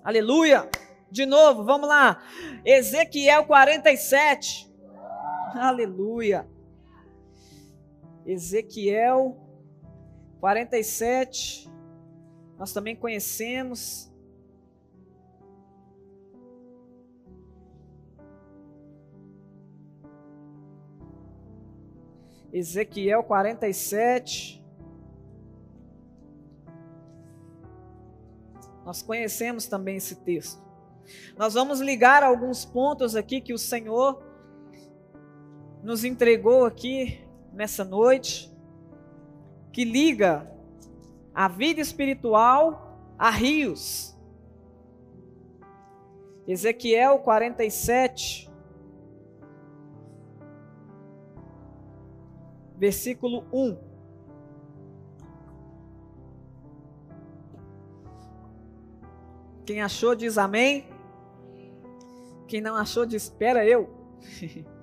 Aleluia! 0.01 0.69
De 1.11 1.25
novo, 1.25 1.63
vamos 1.63 1.87
lá. 1.87 2.23
Ezequiel 2.65 3.45
47. 3.45 4.71
Aleluia. 5.53 6.47
Ezequiel 8.25 9.37
47. 10.39 11.69
Nós 12.57 12.71
também 12.71 12.95
conhecemos 12.95 14.12
Ezequiel 22.53 23.23
47. 23.23 24.63
Nós 28.85 29.01
conhecemos 29.01 29.65
também 29.65 29.97
esse 29.97 30.17
texto. 30.17 30.61
Nós 31.35 31.55
vamos 31.55 31.79
ligar 31.79 32.21
alguns 32.21 32.63
pontos 32.63 33.15
aqui 33.15 33.41
que 33.41 33.53
o 33.53 33.57
Senhor 33.57 34.23
nos 35.81 36.03
entregou 36.03 36.65
aqui 36.65 37.19
nessa 37.51 37.83
noite, 37.83 38.55
que 39.71 39.83
liga 39.83 40.49
a 41.33 41.47
vida 41.47 41.81
espiritual 41.81 42.99
a 43.17 43.31
rios. 43.31 44.15
Ezequiel 46.47 47.19
47, 47.19 48.52
versículo 52.83 53.45
1. 53.53 53.77
Quem 59.65 59.81
achou 59.81 60.13
diz 60.13 60.37
amém. 60.37 60.85
Quem 62.45 62.59
não 62.59 62.75
achou 62.75 63.05
diz 63.05 63.23
espera 63.23 63.65
eu. 63.65 63.89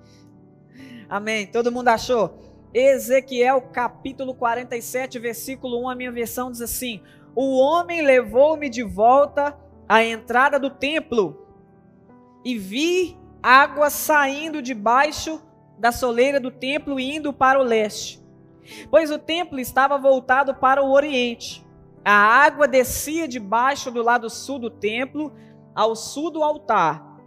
amém. 1.07 1.45
Todo 1.45 1.71
mundo 1.71 1.89
achou? 1.89 2.39
Ezequiel 2.73 3.61
capítulo 3.71 4.33
47, 4.33 5.19
versículo 5.19 5.83
1, 5.83 5.89
a 5.89 5.95
minha 5.95 6.11
versão 6.11 6.49
diz 6.49 6.61
assim: 6.61 7.03
O 7.35 7.59
homem 7.59 8.01
levou-me 8.01 8.67
de 8.67 8.81
volta 8.81 9.55
à 9.87 10.03
entrada 10.03 10.59
do 10.59 10.71
templo 10.71 11.45
e 12.43 12.57
vi 12.57 13.15
água 13.43 13.91
saindo 13.91 14.59
debaixo 14.59 15.39
da 15.81 15.91
soleira 15.91 16.39
do 16.39 16.51
templo 16.51 16.99
indo 16.99 17.33
para 17.33 17.59
o 17.59 17.63
leste, 17.63 18.23
pois 18.91 19.09
o 19.09 19.17
templo 19.17 19.59
estava 19.59 19.97
voltado 19.97 20.53
para 20.53 20.83
o 20.83 20.91
oriente. 20.91 21.65
A 22.05 22.13
água 22.13 22.67
descia 22.67 23.27
debaixo 23.27 23.89
do 23.89 24.03
lado 24.03 24.29
sul 24.29 24.59
do 24.59 24.69
templo, 24.69 25.33
ao 25.73 25.95
sul 25.95 26.29
do 26.29 26.43
altar. 26.43 27.17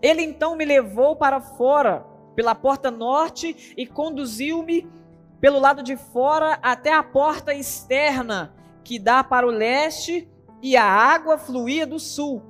Ele 0.00 0.22
então 0.22 0.56
me 0.56 0.64
levou 0.64 1.16
para 1.16 1.38
fora, 1.38 2.06
pela 2.34 2.54
porta 2.54 2.90
norte, 2.90 3.74
e 3.76 3.86
conduziu-me 3.86 4.90
pelo 5.38 5.60
lado 5.60 5.82
de 5.82 5.98
fora 5.98 6.58
até 6.62 6.94
a 6.94 7.02
porta 7.02 7.52
externa, 7.52 8.54
que 8.82 8.98
dá 8.98 9.22
para 9.22 9.46
o 9.46 9.50
leste, 9.50 10.26
e 10.62 10.78
a 10.78 10.84
água 10.84 11.36
fluía 11.36 11.86
do 11.86 11.98
sul. 11.98 12.42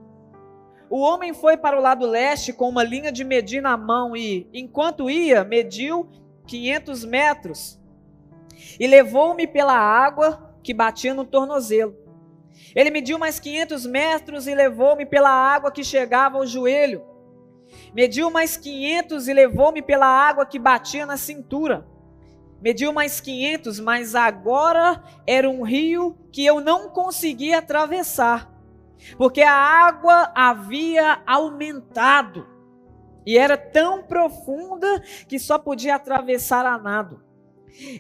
O 0.89 1.01
homem 1.01 1.35
foi 1.35 1.57
para 1.57 1.77
o 1.77 1.83
lado 1.83 2.07
leste 2.07 2.53
com 2.53 2.69
uma 2.69 2.85
linha 2.85 3.11
de 3.11 3.25
medir 3.25 3.61
na 3.61 3.77
mão 3.77 4.17
e, 4.17 4.49
enquanto 4.53 5.11
ia, 5.11 5.43
mediu 5.43 6.09
500 6.47 7.05
metros 7.05 7.81
e 8.79 8.87
levou-me 8.87 9.47
pela 9.47 9.77
água 9.77 10.55
que 10.63 10.73
batia 10.73 11.13
no 11.13 11.25
tornozelo. 11.25 11.97
Ele 12.75 12.91
mediu 12.91 13.19
mais 13.19 13.41
500 13.41 13.85
metros 13.87 14.47
e 14.47 14.55
levou-me 14.55 15.05
pela 15.05 15.31
água 15.31 15.73
que 15.73 15.83
chegava 15.83 16.39
ao 16.39 16.47
joelho. 16.47 17.05
Mediu 17.93 18.31
mais 18.31 18.57
500 18.57 19.27
e 19.29 19.33
levou-me 19.33 19.83
pela 19.83 20.07
água 20.07 20.47
que 20.47 20.59
batia 20.59 21.05
na 21.05 21.17
cintura. 21.17 21.87
Mediu 22.63 22.93
mais 22.93 23.21
500, 23.21 23.81
mas 23.81 24.15
agora 24.15 25.03
era 25.27 25.51
um 25.51 25.63
rio 25.63 26.17
que 26.31 26.45
eu 26.45 26.61
não 26.61 26.89
conseguia 26.89 27.59
atravessar 27.59 28.56
porque 29.17 29.43
a 29.43 29.53
água 29.53 30.33
havia 30.35 31.23
aumentado 31.27 32.47
e 33.27 33.37
era 33.37 33.57
tão 33.57 34.05
profunda 34.05 35.03
que 35.29 35.39
só 35.39 35.59
podia 35.59 35.97
atravessar 35.97 36.65
a 36.65 36.79
nado. 36.79 37.23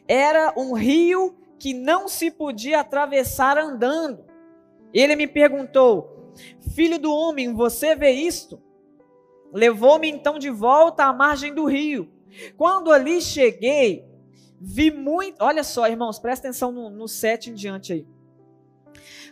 Era 0.06 0.54
um 0.56 0.72
rio 0.72 1.36
que 1.58 1.74
não 1.74 2.08
se 2.08 2.30
podia 2.30 2.80
atravessar 2.80 3.58
andando. 3.58 4.24
Ele 4.94 5.16
me 5.16 5.26
perguntou: 5.26 6.32
Filho 6.74 6.98
do 6.98 7.12
homem, 7.12 7.52
você 7.52 7.94
vê 7.94 8.12
isto? 8.12 8.62
Levou-me 9.52 10.08
então 10.08 10.38
de 10.38 10.50
volta 10.50 11.04
à 11.04 11.12
margem 11.12 11.52
do 11.52 11.64
rio. 11.64 12.08
Quando 12.56 12.92
ali 12.92 13.20
cheguei, 13.20 14.04
vi 14.60 14.90
muito. 14.90 15.42
Olha 15.42 15.64
só, 15.64 15.88
irmãos, 15.88 16.18
presta 16.18 16.48
atenção 16.48 16.70
no, 16.70 16.90
no 16.90 17.08
sete 17.08 17.50
em 17.50 17.54
diante 17.54 17.92
aí. 17.92 18.06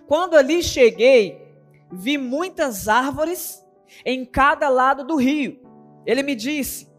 Quando 0.07 0.37
ali 0.37 0.63
cheguei, 0.63 1.44
vi 1.95 2.19
muitas 2.19 2.89
árvores 2.89 3.65
em 4.05 4.25
cada 4.25 4.69
lado 4.69 5.05
do 5.05 5.17
rio. 5.17 5.61
Ele 6.05 6.23
me 6.23 6.35
disse: 6.35 6.93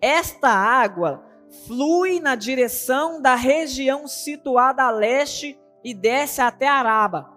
Esta 0.00 0.48
água 0.48 1.24
flui 1.66 2.20
na 2.20 2.34
direção 2.34 3.20
da 3.20 3.34
região 3.34 4.06
situada 4.06 4.84
a 4.84 4.90
leste 4.90 5.58
e 5.82 5.94
desce 5.94 6.40
até 6.40 6.68
Araba, 6.68 7.30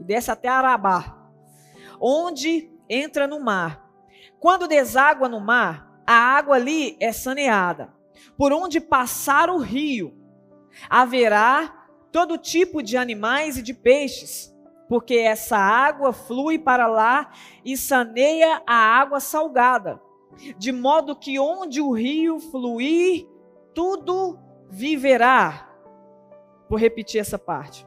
e 0.00 0.04
desce 0.04 0.30
até 0.30 0.48
Arabá, 0.48 1.30
onde 2.00 2.70
entra 2.88 3.26
no 3.26 3.40
mar. 3.40 3.84
Quando 4.40 4.68
deságua 4.68 5.28
no 5.28 5.40
mar, 5.40 6.02
a 6.06 6.14
água 6.14 6.56
ali 6.56 6.96
é 7.00 7.12
saneada. 7.12 7.92
Por 8.36 8.52
onde 8.52 8.80
passar 8.80 9.48
o 9.48 9.58
rio, 9.58 10.14
haverá 10.90 11.86
todo 12.10 12.38
tipo 12.38 12.82
de 12.82 12.96
animais 12.96 13.56
e 13.56 13.62
de 13.62 13.72
peixes 13.72 14.53
porque 14.88 15.14
essa 15.14 15.56
água 15.56 16.12
flui 16.12 16.58
para 16.58 16.86
lá 16.86 17.32
e 17.64 17.76
saneia 17.76 18.62
a 18.66 18.74
água 18.74 19.20
salgada, 19.20 20.00
de 20.58 20.72
modo 20.72 21.16
que 21.16 21.38
onde 21.38 21.80
o 21.80 21.92
rio 21.92 22.38
fluir, 22.38 23.26
tudo 23.74 24.38
viverá. 24.68 25.70
Vou 26.68 26.78
repetir 26.78 27.20
essa 27.20 27.38
parte. 27.38 27.86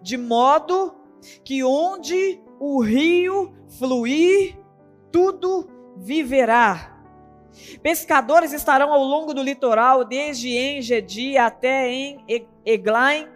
De 0.00 0.16
modo 0.16 0.94
que 1.44 1.64
onde 1.64 2.42
o 2.58 2.82
rio 2.82 3.54
fluir, 3.78 4.58
tudo 5.10 5.68
viverá. 5.96 6.94
Pescadores 7.82 8.52
estarão 8.52 8.92
ao 8.92 9.04
longo 9.04 9.32
do 9.32 9.42
litoral, 9.42 10.04
desde 10.04 10.48
Engedi 10.50 11.38
até 11.38 11.88
em 11.88 12.24
Eglaim, 12.64 13.28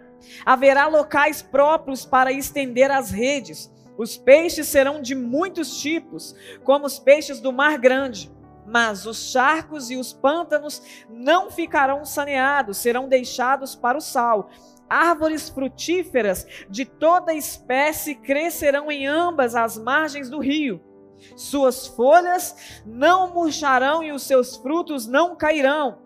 Haverá 0.45 0.87
locais 0.87 1.41
próprios 1.41 2.05
para 2.05 2.31
estender 2.31 2.91
as 2.91 3.11
redes. 3.11 3.71
Os 3.97 4.17
peixes 4.17 4.67
serão 4.67 5.01
de 5.01 5.13
muitos 5.13 5.81
tipos, 5.81 6.35
como 6.63 6.85
os 6.85 6.99
peixes 6.99 7.39
do 7.39 7.51
mar 7.51 7.77
grande. 7.77 8.31
Mas 8.65 9.05
os 9.05 9.31
charcos 9.31 9.89
e 9.89 9.97
os 9.97 10.13
pântanos 10.13 10.81
não 11.09 11.49
ficarão 11.49 12.05
saneados, 12.05 12.77
serão 12.77 13.09
deixados 13.09 13.75
para 13.75 13.97
o 13.97 14.01
sal. 14.01 14.49
Árvores 14.89 15.49
frutíferas 15.49 16.45
de 16.69 16.85
toda 16.85 17.33
espécie 17.33 18.15
crescerão 18.15 18.91
em 18.91 19.05
ambas 19.05 19.55
as 19.55 19.77
margens 19.77 20.29
do 20.29 20.39
rio. 20.39 20.81
Suas 21.35 21.87
folhas 21.87 22.81
não 22.85 23.33
murcharão 23.33 24.03
e 24.03 24.11
os 24.11 24.23
seus 24.23 24.55
frutos 24.55 25.07
não 25.07 25.35
cairão. 25.35 25.99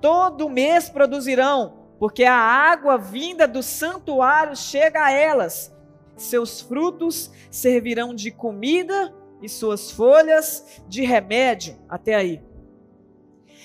Todo 0.00 0.48
mês 0.48 0.88
produzirão 0.88 1.85
porque 1.98 2.24
a 2.24 2.36
água 2.36 2.98
vinda 2.98 3.48
do 3.48 3.62
santuário 3.62 4.56
chega 4.56 5.04
a 5.04 5.10
elas. 5.10 5.74
Seus 6.16 6.60
frutos 6.60 7.30
servirão 7.50 8.14
de 8.14 8.30
comida 8.30 9.14
e 9.42 9.48
suas 9.48 9.90
folhas 9.90 10.82
de 10.88 11.02
remédio. 11.02 11.78
Até 11.88 12.14
aí. 12.14 12.42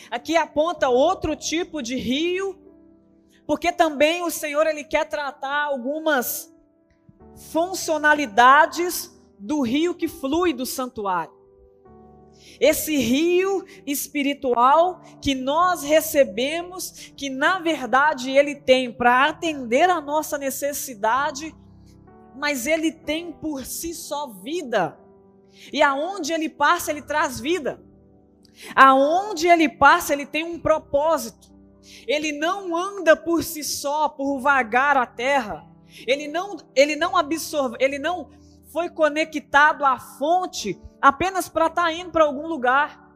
Aqui 0.10 0.36
aponta 0.36 0.90
outro 0.90 1.36
tipo 1.36 1.82
de 1.82 1.96
rio 1.96 2.62
Porque 3.52 3.72
também 3.72 4.24
o 4.24 4.30
Senhor 4.30 4.66
ele 4.66 4.84
quer 4.84 5.10
tratar 5.10 5.66
algumas 5.66 6.56
funcionalidades 7.52 9.12
do 9.38 9.62
rio 9.62 9.94
que 9.94 10.08
flui 10.08 10.54
do 10.54 10.66
santuário. 10.66 11.34
Esse 12.60 12.96
rio 12.98 13.66
espiritual 13.86 15.02
que 15.22 15.34
nós 15.34 15.82
recebemos, 15.82 17.12
que 17.16 17.30
na 17.30 17.60
verdade 17.60 18.30
ele 18.30 18.56
tem 18.56 18.92
para 18.92 19.30
atender 19.30 19.90
a 19.90 20.00
nossa 20.00 20.38
necessidade, 20.38 21.56
mas 22.36 22.68
ele 22.68 22.92
tem 22.92 23.32
por 23.32 23.66
si 23.66 23.94
só 23.94 24.28
vida. 24.28 24.98
E 25.72 25.82
aonde 25.82 26.34
ele 26.34 26.50
passa, 26.50 26.92
ele 26.92 27.02
traz 27.02 27.40
vida. 27.40 27.82
Aonde 28.76 29.48
ele 29.48 29.68
passa, 29.68 30.14
ele 30.14 30.26
tem 30.26 30.44
um 30.44 30.60
propósito. 30.60 31.52
Ele 32.08 32.32
não 32.32 32.76
anda 32.76 33.16
por 33.16 33.44
si 33.44 33.64
só, 33.64 34.08
por 34.08 34.40
vagar 34.40 34.96
a 34.98 35.06
terra. 35.06 35.68
Ele 36.08 36.28
não, 36.28 36.58
ele 36.76 36.96
não 36.96 37.18
absorve, 37.18 37.76
ele 37.80 38.00
não 38.00 38.30
foi 38.72 38.90
conectado 38.90 39.84
à 39.84 40.00
fonte 40.00 40.80
apenas 41.02 41.50
para 41.50 41.68
estar 41.68 41.84
tá 41.84 41.94
indo 41.94 42.12
para 42.12 42.24
algum 42.24 42.48
lugar. 42.48 43.10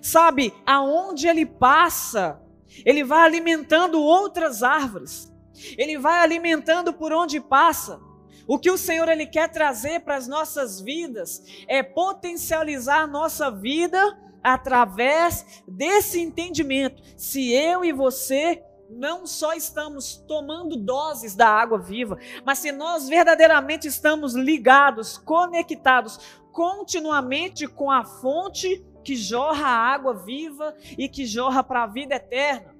Sabe, 0.00 0.52
aonde 0.66 1.26
ele 1.26 1.46
passa, 1.46 2.40
ele 2.84 3.04
vai 3.04 3.22
alimentando 3.22 4.00
outras 4.00 4.62
árvores. 4.62 5.32
Ele 5.76 5.98
vai 5.98 6.20
alimentando 6.20 6.92
por 6.92 7.12
onde 7.12 7.40
passa. 7.40 8.00
O 8.46 8.58
que 8.58 8.70
o 8.70 8.78
Senhor 8.78 9.08
ele 9.08 9.26
quer 9.26 9.48
trazer 9.48 10.00
para 10.00 10.16
as 10.16 10.26
nossas 10.26 10.80
vidas 10.80 11.42
é 11.68 11.82
potencializar 11.82 13.02
a 13.02 13.06
nossa 13.06 13.50
vida 13.50 14.18
através 14.42 15.62
desse 15.66 16.20
entendimento. 16.20 17.02
Se 17.16 17.52
eu 17.52 17.84
e 17.84 17.92
você 17.92 18.62
não 18.94 19.26
só 19.26 19.52
estamos 19.54 20.16
tomando 20.28 20.76
doses 20.76 21.34
da 21.34 21.48
água 21.48 21.78
viva, 21.78 22.18
mas 22.44 22.58
se 22.58 22.70
nós 22.72 23.08
verdadeiramente 23.08 23.88
estamos 23.88 24.34
ligados, 24.34 25.18
conectados 25.18 26.20
continuamente 26.52 27.66
com 27.66 27.90
a 27.90 28.04
fonte 28.04 28.84
que 29.02 29.16
jorra 29.16 29.66
a 29.66 29.92
água 29.92 30.14
viva 30.14 30.74
e 30.96 31.08
que 31.08 31.26
jorra 31.26 31.62
para 31.62 31.84
a 31.84 31.86
vida 31.86 32.14
eterna. 32.14 32.74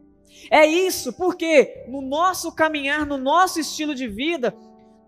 É 0.50 0.64
isso, 0.66 1.12
porque 1.12 1.84
no 1.88 2.00
nosso 2.00 2.52
caminhar, 2.52 3.06
no 3.06 3.18
nosso 3.18 3.60
estilo 3.60 3.94
de 3.94 4.08
vida, 4.08 4.56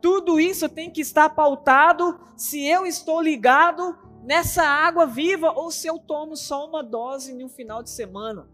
tudo 0.01 0.39
isso 0.39 0.69
tem 0.69 0.91
que 0.91 1.01
estar 1.01 1.31
pautado 1.31 2.19
se 2.37 2.67
eu 2.67 2.85
estou 2.85 3.21
ligado 3.21 3.97
nessa 4.23 4.63
água 4.63 5.07
viva 5.07 5.53
ou 5.53 5.71
se 5.71 5.87
eu 5.87 5.99
tomo 5.99 6.37
só 6.37 6.67
uma 6.67 6.83
dose 6.83 7.33
em 7.33 7.45
um 7.45 7.49
final 7.49 7.83
de 7.83 7.91
semana. 7.91 8.49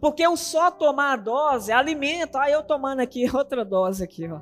Porque 0.00 0.22
eu 0.22 0.36
só 0.36 0.70
tomar 0.70 1.12
a 1.12 1.16
dose, 1.16 1.72
alimento, 1.72 2.36
aí 2.36 2.52
ah, 2.52 2.56
eu 2.56 2.62
tomando 2.62 3.00
aqui 3.00 3.24
outra 3.34 3.64
dose 3.64 4.02
aqui, 4.02 4.28
ó. 4.28 4.40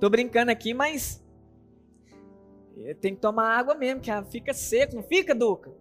Tô 0.00 0.10
brincando 0.10 0.50
aqui, 0.50 0.74
mas 0.74 1.24
tem 3.00 3.14
que 3.14 3.20
tomar 3.20 3.56
água 3.56 3.74
mesmo, 3.74 4.02
que 4.02 4.10
fica 4.30 4.52
seco, 4.52 4.96
não 4.96 5.02
fica, 5.02 5.34
Duca? 5.34 5.72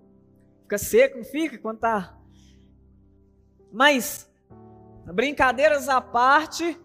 Fica 0.61 0.77
seco, 0.77 1.17
não 1.17 1.25
fica 1.25 1.57
quando 1.57 1.79
tá. 1.79 2.17
Mas 3.71 4.31
brincadeiras 5.13 5.89
à 5.89 5.99
parte, 5.99 6.79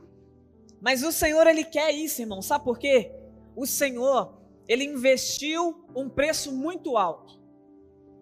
mas 0.80 1.04
o 1.04 1.12
Senhor 1.12 1.46
ele 1.46 1.64
quer 1.64 1.92
isso, 1.92 2.20
irmão. 2.20 2.42
Sabe 2.42 2.64
por 2.64 2.78
quê? 2.78 3.12
O 3.54 3.64
Senhor, 3.64 4.34
ele 4.66 4.84
investiu 4.84 5.86
um 5.94 6.08
preço 6.08 6.52
muito 6.52 6.96
alto 6.96 7.39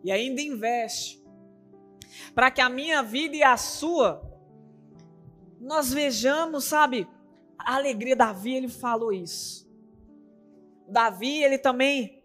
e 0.05 0.11
ainda 0.13 0.41
investe 0.41 1.23
para 2.35 2.51
que 2.51 2.61
a 2.61 2.69
minha 2.69 3.03
vida 3.03 3.37
e 3.37 3.43
a 3.43 3.57
sua 3.57 4.23
nós 5.61 5.93
vejamos, 5.93 6.65
sabe, 6.65 7.09
a 7.59 7.75
alegria 7.75 8.15
Davi, 8.15 8.55
ele 8.55 8.69
falou 8.69 9.13
isso. 9.13 9.69
Davi, 10.89 11.43
ele 11.43 11.59
também 11.59 12.23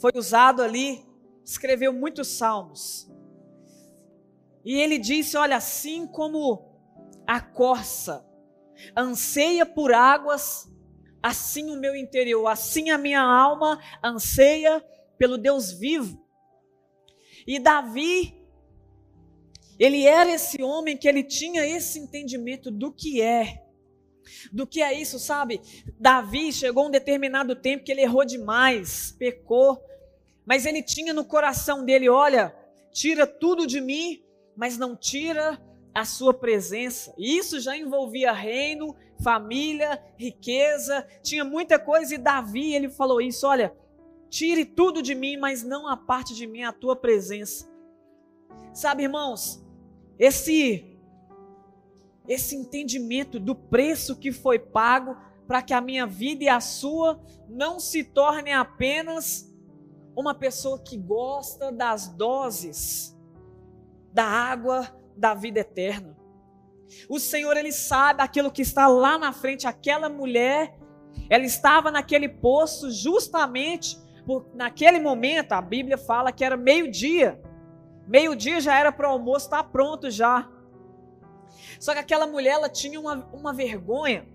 foi 0.00 0.12
usado 0.14 0.62
ali, 0.62 1.04
escreveu 1.44 1.92
muitos 1.92 2.28
salmos. 2.28 3.10
E 4.64 4.80
ele 4.80 4.98
disse: 4.98 5.36
Olha, 5.36 5.56
assim 5.56 6.06
como 6.06 6.72
a 7.26 7.40
corça 7.40 8.26
anseia 8.96 9.66
por 9.66 9.92
águas, 9.92 10.70
assim 11.22 11.70
o 11.70 11.78
meu 11.78 11.94
interior, 11.94 12.46
assim 12.46 12.90
a 12.90 12.98
minha 12.98 13.20
alma 13.20 13.80
anseia 14.02 14.82
pelo 15.18 15.36
Deus 15.36 15.72
vivo. 15.72 16.23
E 17.46 17.58
Davi, 17.58 18.34
ele 19.78 20.04
era 20.04 20.30
esse 20.30 20.62
homem 20.62 20.96
que 20.96 21.08
ele 21.08 21.22
tinha 21.22 21.66
esse 21.66 21.98
entendimento 21.98 22.70
do 22.70 22.92
que 22.92 23.20
é. 23.20 23.62
Do 24.52 24.66
que 24.66 24.80
é 24.80 24.92
isso, 24.92 25.18
sabe? 25.18 25.60
Davi 25.98 26.52
chegou 26.52 26.86
um 26.86 26.90
determinado 26.90 27.54
tempo 27.54 27.84
que 27.84 27.92
ele 27.92 28.00
errou 28.00 28.24
demais, 28.24 29.14
pecou, 29.18 29.82
mas 30.46 30.64
ele 30.64 30.82
tinha 30.82 31.12
no 31.12 31.24
coração 31.24 31.84
dele: 31.84 32.08
olha, 32.08 32.54
tira 32.90 33.26
tudo 33.26 33.66
de 33.66 33.80
mim, 33.80 34.22
mas 34.56 34.78
não 34.78 34.96
tira 34.96 35.60
a 35.94 36.04
sua 36.04 36.32
presença. 36.32 37.14
E 37.18 37.36
isso 37.36 37.60
já 37.60 37.76
envolvia 37.76 38.32
reino, 38.32 38.96
família, 39.22 40.02
riqueza, 40.16 41.06
tinha 41.22 41.44
muita 41.44 41.78
coisa. 41.78 42.14
E 42.14 42.18
Davi, 42.18 42.74
ele 42.74 42.88
falou 42.88 43.20
isso: 43.20 43.46
olha, 43.46 43.74
Tire 44.34 44.64
tudo 44.64 45.00
de 45.00 45.14
mim, 45.14 45.36
mas 45.36 45.62
não 45.62 45.86
a 45.86 45.96
parte 45.96 46.34
de 46.34 46.44
mim 46.44 46.64
a 46.64 46.72
tua 46.72 46.96
presença. 46.96 47.70
Sabe, 48.72 49.04
irmãos, 49.04 49.64
esse 50.18 50.98
esse 52.26 52.56
entendimento 52.56 53.38
do 53.38 53.54
preço 53.54 54.16
que 54.16 54.32
foi 54.32 54.58
pago 54.58 55.16
para 55.46 55.62
que 55.62 55.72
a 55.72 55.80
minha 55.80 56.04
vida 56.04 56.42
e 56.42 56.48
a 56.48 56.58
sua 56.58 57.22
não 57.48 57.78
se 57.78 58.02
tornem 58.02 58.52
apenas 58.52 59.48
uma 60.16 60.34
pessoa 60.34 60.80
que 60.80 60.96
gosta 60.96 61.70
das 61.70 62.08
doses 62.08 63.16
da 64.12 64.24
água 64.24 65.00
da 65.16 65.32
vida 65.34 65.60
eterna. 65.60 66.18
O 67.08 67.20
Senhor 67.20 67.56
ele 67.56 67.70
sabe 67.70 68.20
aquilo 68.20 68.50
que 68.50 68.62
está 68.62 68.88
lá 68.88 69.16
na 69.16 69.32
frente, 69.32 69.68
aquela 69.68 70.08
mulher, 70.08 70.76
ela 71.30 71.44
estava 71.44 71.88
naquele 71.92 72.28
poço 72.28 72.90
justamente 72.90 74.02
por, 74.26 74.46
naquele 74.54 74.98
momento, 74.98 75.52
a 75.52 75.60
Bíblia 75.60 75.98
fala 75.98 76.32
que 76.32 76.44
era 76.44 76.56
meio-dia. 76.56 77.40
Meio-dia 78.06 78.60
já 78.60 78.78
era 78.78 78.90
para 78.90 79.08
o 79.08 79.12
almoço 79.12 79.46
estar 79.46 79.62
tá 79.62 79.68
pronto 79.68 80.10
já. 80.10 80.48
Só 81.78 81.92
que 81.92 81.98
aquela 81.98 82.26
mulher 82.26 82.52
ela 82.52 82.68
tinha 82.68 82.98
uma, 82.98 83.28
uma 83.32 83.52
vergonha. 83.52 84.26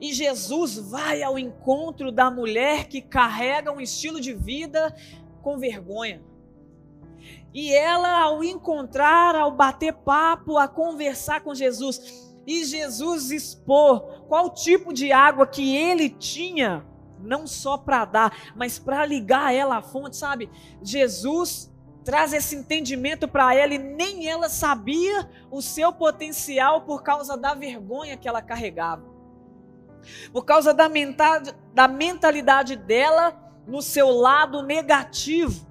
E 0.00 0.12
Jesus 0.12 0.78
vai 0.78 1.22
ao 1.22 1.38
encontro 1.38 2.10
da 2.10 2.30
mulher 2.30 2.86
que 2.86 3.02
carrega 3.02 3.72
um 3.72 3.80
estilo 3.80 4.20
de 4.20 4.32
vida 4.32 4.94
com 5.42 5.58
vergonha. 5.58 6.22
E 7.52 7.72
ela, 7.74 8.22
ao 8.22 8.42
encontrar, 8.42 9.34
ao 9.34 9.50
bater 9.50 9.92
papo, 9.92 10.56
a 10.56 10.68
conversar 10.68 11.42
com 11.42 11.54
Jesus, 11.54 12.32
e 12.46 12.64
Jesus 12.64 13.30
expor 13.30 14.24
qual 14.28 14.50
tipo 14.50 14.92
de 14.92 15.12
água 15.12 15.46
que 15.46 15.76
ele 15.76 16.08
tinha 16.08 16.86
não 17.22 17.46
só 17.46 17.76
para 17.76 18.04
dar, 18.04 18.52
mas 18.54 18.78
para 18.78 19.04
ligar 19.06 19.54
ela 19.54 19.76
à 19.78 19.82
fonte, 19.82 20.16
sabe? 20.16 20.50
Jesus 20.82 21.70
traz 22.04 22.32
esse 22.32 22.56
entendimento 22.56 23.28
para 23.28 23.54
ela 23.54 23.74
e 23.74 23.78
nem 23.78 24.28
ela 24.28 24.48
sabia 24.48 25.28
o 25.50 25.60
seu 25.60 25.92
potencial 25.92 26.82
por 26.82 27.02
causa 27.02 27.36
da 27.36 27.54
vergonha 27.54 28.16
que 28.16 28.28
ela 28.28 28.42
carregava. 28.42 29.04
Por 30.32 30.44
causa 30.44 30.72
da, 30.72 30.88
mental, 30.88 31.40
da 31.74 31.86
mentalidade 31.86 32.74
dela 32.74 33.38
no 33.66 33.82
seu 33.82 34.10
lado 34.10 34.62
negativo. 34.62 35.66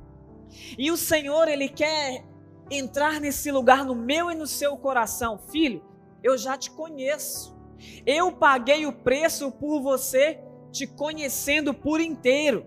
E 0.77 0.91
o 0.91 0.97
Senhor, 0.97 1.47
Ele 1.47 1.67
quer 1.67 2.23
entrar 2.69 3.19
nesse 3.19 3.51
lugar 3.51 3.83
no 3.83 3.95
meu 3.95 4.31
e 4.31 4.35
no 4.35 4.45
seu 4.45 4.77
coração. 4.77 5.37
Filho, 5.37 5.83
eu 6.23 6.37
já 6.37 6.57
te 6.57 6.69
conheço. 6.71 7.57
Eu 8.05 8.31
paguei 8.31 8.85
o 8.85 8.93
preço 8.93 9.51
por 9.51 9.81
você 9.81 10.39
te 10.71 10.87
conhecendo 10.87 11.73
por 11.73 11.99
inteiro. 11.99 12.65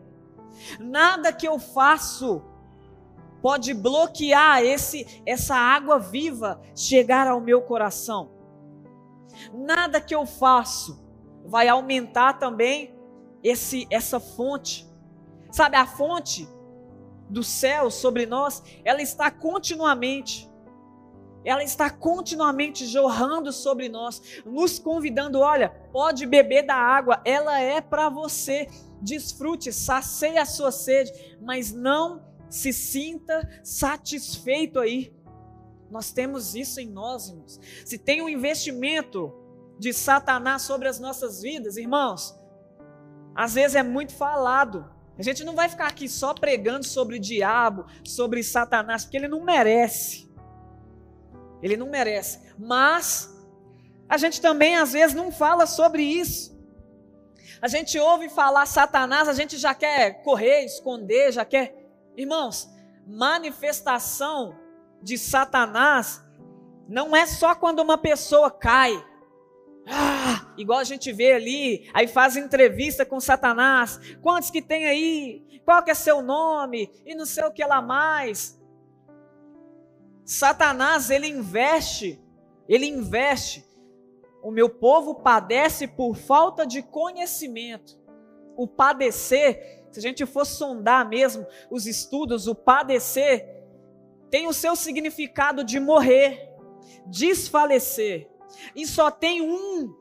Nada 0.79 1.33
que 1.33 1.47
eu 1.47 1.59
faço 1.59 2.43
pode 3.41 3.75
bloquear 3.75 4.63
esse 4.63 5.23
essa 5.27 5.55
água 5.55 5.99
viva 5.99 6.61
chegar 6.77 7.27
ao 7.27 7.41
meu 7.41 7.63
coração. 7.63 8.31
Nada 9.53 10.01
que 10.01 10.15
eu 10.15 10.27
faço 10.27 11.03
vai 11.45 11.69
aumentar 11.69 12.35
também 12.35 12.95
esse 13.43 13.87
essa 13.91 14.21
fonte. 14.21 14.89
Sabe 15.51 15.77
a 15.77 15.87
fonte 15.87 16.49
do 17.29 17.43
céu 17.43 17.91
sobre 17.91 18.27
nós, 18.27 18.63
ela 18.85 19.01
está 19.01 19.31
continuamente 19.31 20.52
ela 21.45 21.63
está 21.63 21.91
continuamente 21.91 22.87
jorrando 22.87 23.53
sobre 23.53 23.89
nós, 23.89 24.43
nos 24.45 24.79
convidando: 24.79 25.41
olha, 25.41 25.71
pode 25.93 26.27
beber 26.27 26.67
da 26.67 26.77
água, 26.77 27.21
ela 27.25 27.61
é 27.61 27.81
para 27.81 28.09
você. 28.09 28.69
Desfrute, 29.01 29.73
sacie 29.73 30.39
a 30.39 30.45
sua 30.45 30.71
sede, 30.71 31.37
mas 31.41 31.73
não 31.73 32.25
se 32.49 32.73
sinta 32.73 33.49
satisfeito 33.65 34.79
aí. 34.79 35.13
Nós 35.91 36.13
temos 36.13 36.55
isso 36.55 36.81
em 36.81 36.87
nós, 36.87 37.29
irmãos. 37.29 37.61
Se 37.85 37.99
tem 37.99 38.23
um 38.23 38.29
investimento 38.29 39.33
de 39.79 39.93
Satanás 39.93 40.63
sobre 40.63 40.87
as 40.87 41.01
nossas 41.01 41.43
vidas, 41.43 41.77
irmãos, 41.77 42.39
às 43.35 43.55
vezes 43.55 43.75
é 43.75 43.83
muito 43.83 44.15
falado. 44.15 44.89
A 45.19 45.23
gente 45.23 45.45
não 45.45 45.55
vai 45.55 45.69
ficar 45.69 45.89
aqui 45.89 46.09
só 46.09 46.33
pregando 46.33 46.87
sobre 46.87 47.17
o 47.17 47.21
diabo, 47.21 47.85
sobre 48.05 48.43
Satanás, 48.43 49.05
porque 49.05 49.17
ele 49.17 49.29
não 49.29 49.45
merece. 49.45 50.32
Ele 51.63 51.77
não 51.77 51.89
merece. 51.89 52.41
Mas 52.59 53.33
a 54.09 54.17
gente 54.17 54.41
também 54.41 54.77
às 54.77 54.93
vezes 54.93 55.15
não 55.15 55.31
fala 55.31 55.67
sobre 55.67 56.03
isso. 56.03 56.53
A 57.61 57.69
gente 57.69 57.99
ouve 57.99 58.29
falar 58.29 58.67
Satanás, 58.67 59.29
a 59.29 59.33
gente 59.33 59.57
já 59.57 59.75
quer 59.75 60.23
correr, 60.23 60.65
esconder, 60.65 61.33
já 61.33 61.45
quer. 61.45 61.75
Irmãos, 62.17 62.69
manifestação 63.07 64.59
de 65.01 65.17
Satanás 65.17 66.23
não 66.89 67.15
é 67.15 67.25
só 67.25 67.55
quando 67.55 67.81
uma 67.81 67.97
pessoa 67.97 68.51
cai. 68.51 68.93
Ah, 69.87 70.53
igual 70.57 70.79
a 70.79 70.85
gente 70.85 71.13
vê 71.13 71.33
ali, 71.33 71.91
aí 71.95 72.07
faz 72.07 72.37
entrevista 72.37 73.07
com 73.07 73.21
Satanás. 73.21 73.99
Quantos 74.21 74.51
que 74.51 74.61
tem 74.61 74.87
aí? 74.87 75.61
Qual 75.65 75.83
que 75.83 75.91
é 75.91 75.95
seu 75.95 76.21
nome? 76.21 76.91
E 77.07 77.15
não 77.15 77.25
sei 77.25 77.45
o 77.45 77.53
que 77.53 77.65
lá 77.65 77.81
mais. 77.81 78.61
Satanás, 80.33 81.11
ele 81.11 81.29
investe, 81.29 82.19
ele 82.67 82.87
investe. 82.87 83.69
O 84.43 84.51
meu 84.51 84.69
povo 84.69 85.17
padece 85.17 85.87
por 85.87 86.17
falta 86.17 86.67
de 86.67 86.83
conhecimento. 86.83 88.01
O 88.57 88.67
padecer, 88.67 89.85
se 89.91 89.99
a 89.99 90.03
gente 90.03 90.25
for 90.25 90.47
sondar 90.47 91.07
mesmo 91.07 91.47
os 91.71 91.87
estudos, 91.87 92.47
o 92.47 92.55
padecer 92.55 93.63
tem 94.31 94.47
o 94.47 94.55
seu 94.55 94.75
significado 94.75 95.63
de 95.63 95.79
morrer, 95.79 96.51
desfalecer. 97.07 98.31
E 98.75 98.87
só 98.87 99.11
tem 99.11 99.43
um 99.43 99.95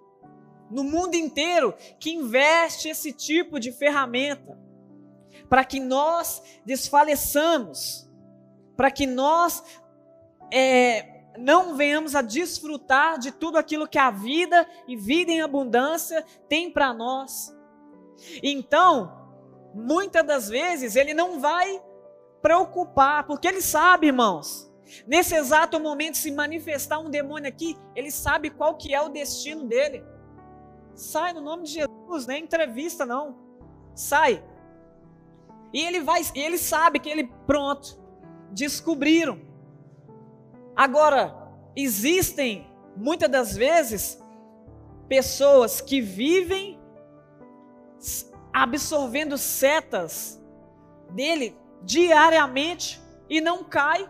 no 0.69 0.85
mundo 0.85 1.15
inteiro 1.15 1.75
que 1.99 2.13
investe 2.13 2.87
esse 2.87 3.11
tipo 3.11 3.59
de 3.59 3.73
ferramenta 3.73 4.57
para 5.49 5.65
que 5.65 5.81
nós 5.81 6.41
desfaleçamos, 6.65 8.09
para 8.77 8.89
que 8.89 9.05
nós 9.05 9.80
é, 10.51 11.11
não 11.37 11.75
venhamos 11.75 12.15
a 12.15 12.21
desfrutar 12.21 13.17
de 13.17 13.31
tudo 13.31 13.57
aquilo 13.57 13.87
que 13.87 13.97
a 13.97 14.11
vida 14.11 14.67
e 14.87 14.95
vida 14.95 15.31
em 15.31 15.41
abundância 15.41 16.25
tem 16.47 16.71
para 16.71 16.93
nós. 16.93 17.55
Então, 18.43 19.11
muitas 19.73 20.25
das 20.25 20.49
vezes 20.49 20.95
ele 20.95 21.13
não 21.13 21.39
vai 21.39 21.81
preocupar, 22.41 23.25
porque 23.25 23.47
ele 23.47 23.61
sabe, 23.61 24.07
irmãos, 24.07 24.71
nesse 25.07 25.35
exato 25.35 25.79
momento 25.79 26.17
se 26.17 26.31
manifestar 26.31 26.99
um 26.99 27.09
demônio 27.09 27.47
aqui, 27.47 27.77
ele 27.95 28.11
sabe 28.11 28.49
qual 28.49 28.75
que 28.75 28.93
é 28.93 29.01
o 29.01 29.09
destino 29.09 29.67
dele. 29.67 30.03
Sai 30.95 31.33
no 31.33 31.41
nome 31.41 31.63
de 31.63 31.73
Jesus, 31.73 32.27
nem 32.27 32.37
é 32.37 32.39
entrevista 32.43 33.05
não. 33.05 33.37
Sai. 33.95 34.43
E 35.73 35.81
ele 35.81 36.01
vai, 36.01 36.21
ele 36.35 36.57
sabe 36.57 36.99
que 36.99 37.09
ele 37.09 37.31
pronto. 37.47 37.99
Descobriram. 38.51 39.50
Agora, 40.75 41.35
existem 41.75 42.67
muitas 42.95 43.29
das 43.29 43.55
vezes 43.55 44.21
pessoas 45.07 45.81
que 45.81 46.01
vivem 46.01 46.79
absorvendo 48.53 49.37
setas 49.37 50.41
dele 51.11 51.57
diariamente 51.83 53.01
e 53.29 53.41
não 53.41 53.63
cai, 53.63 54.09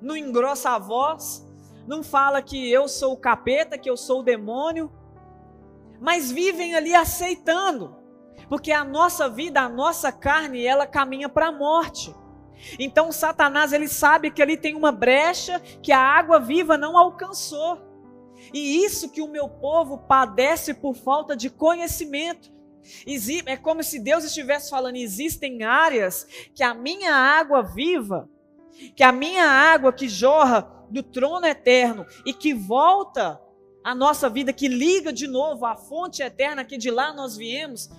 não 0.00 0.16
engrossa 0.16 0.70
a 0.70 0.78
voz, 0.78 1.46
não 1.86 2.02
fala 2.02 2.42
que 2.42 2.70
eu 2.70 2.88
sou 2.88 3.12
o 3.12 3.16
capeta, 3.16 3.78
que 3.78 3.88
eu 3.88 3.96
sou 3.96 4.20
o 4.20 4.22
demônio, 4.22 4.90
mas 6.00 6.30
vivem 6.30 6.74
ali 6.74 6.94
aceitando, 6.94 7.96
porque 8.48 8.72
a 8.72 8.84
nossa 8.84 9.28
vida, 9.28 9.60
a 9.60 9.68
nossa 9.68 10.10
carne, 10.10 10.64
ela 10.64 10.86
caminha 10.86 11.28
para 11.28 11.48
a 11.48 11.52
morte. 11.52 12.14
Então 12.78 13.12
Satanás 13.12 13.72
ele 13.72 13.88
sabe 13.88 14.30
que 14.30 14.42
ali 14.42 14.56
tem 14.56 14.74
uma 14.74 14.92
brecha 14.92 15.60
que 15.82 15.92
a 15.92 16.00
água 16.00 16.38
viva 16.38 16.76
não 16.76 16.96
alcançou. 16.96 17.78
E 18.52 18.84
isso 18.84 19.10
que 19.10 19.22
o 19.22 19.28
meu 19.28 19.48
povo 19.48 19.98
padece 19.98 20.74
por 20.74 20.94
falta 20.94 21.36
de 21.36 21.48
conhecimento. 21.50 22.52
É 23.46 23.56
como 23.56 23.82
se 23.82 23.98
Deus 23.98 24.24
estivesse 24.24 24.70
falando: 24.70 24.96
existem 24.96 25.62
áreas 25.62 26.26
que 26.54 26.62
a 26.62 26.74
minha 26.74 27.14
água 27.14 27.62
viva, 27.62 28.28
que 28.94 29.02
a 29.02 29.12
minha 29.12 29.46
água 29.46 29.92
que 29.92 30.08
jorra 30.08 30.70
do 30.90 31.02
trono 31.02 31.46
eterno 31.46 32.06
e 32.26 32.32
que 32.32 32.52
volta 32.52 33.40
à 33.82 33.94
nossa 33.94 34.28
vida, 34.28 34.52
que 34.52 34.68
liga 34.68 35.12
de 35.12 35.26
novo 35.26 35.64
à 35.64 35.76
fonte 35.76 36.22
eterna 36.22 36.64
que 36.64 36.76
de 36.76 36.90
lá 36.90 37.12
nós 37.12 37.36
viemos. 37.36 37.90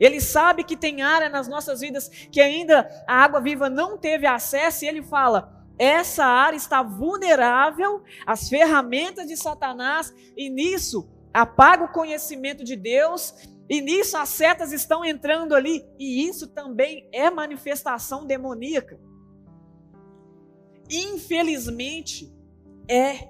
Ele 0.00 0.20
sabe 0.20 0.64
que 0.64 0.76
tem 0.76 1.02
área 1.02 1.28
nas 1.28 1.46
nossas 1.46 1.80
vidas 1.80 2.08
que 2.08 2.40
ainda 2.40 2.88
a 3.06 3.22
água 3.22 3.40
viva 3.40 3.68
não 3.68 3.96
teve 3.96 4.26
acesso, 4.26 4.84
e 4.84 4.88
ele 4.88 5.02
fala: 5.02 5.64
essa 5.78 6.24
área 6.24 6.56
está 6.56 6.82
vulnerável 6.82 8.02
às 8.26 8.48
ferramentas 8.48 9.28
de 9.28 9.36
Satanás, 9.36 10.12
e 10.36 10.48
nisso 10.48 11.08
apaga 11.32 11.84
o 11.84 11.92
conhecimento 11.92 12.64
de 12.64 12.74
Deus 12.74 13.34
e 13.70 13.80
nisso 13.80 14.16
as 14.16 14.28
setas 14.30 14.72
estão 14.72 15.04
entrando 15.04 15.54
ali, 15.54 15.86
e 15.96 16.26
isso 16.28 16.48
também 16.48 17.08
é 17.12 17.30
manifestação 17.30 18.26
demoníaca. 18.26 18.98
Infelizmente, 20.90 22.34
é. 22.88 23.28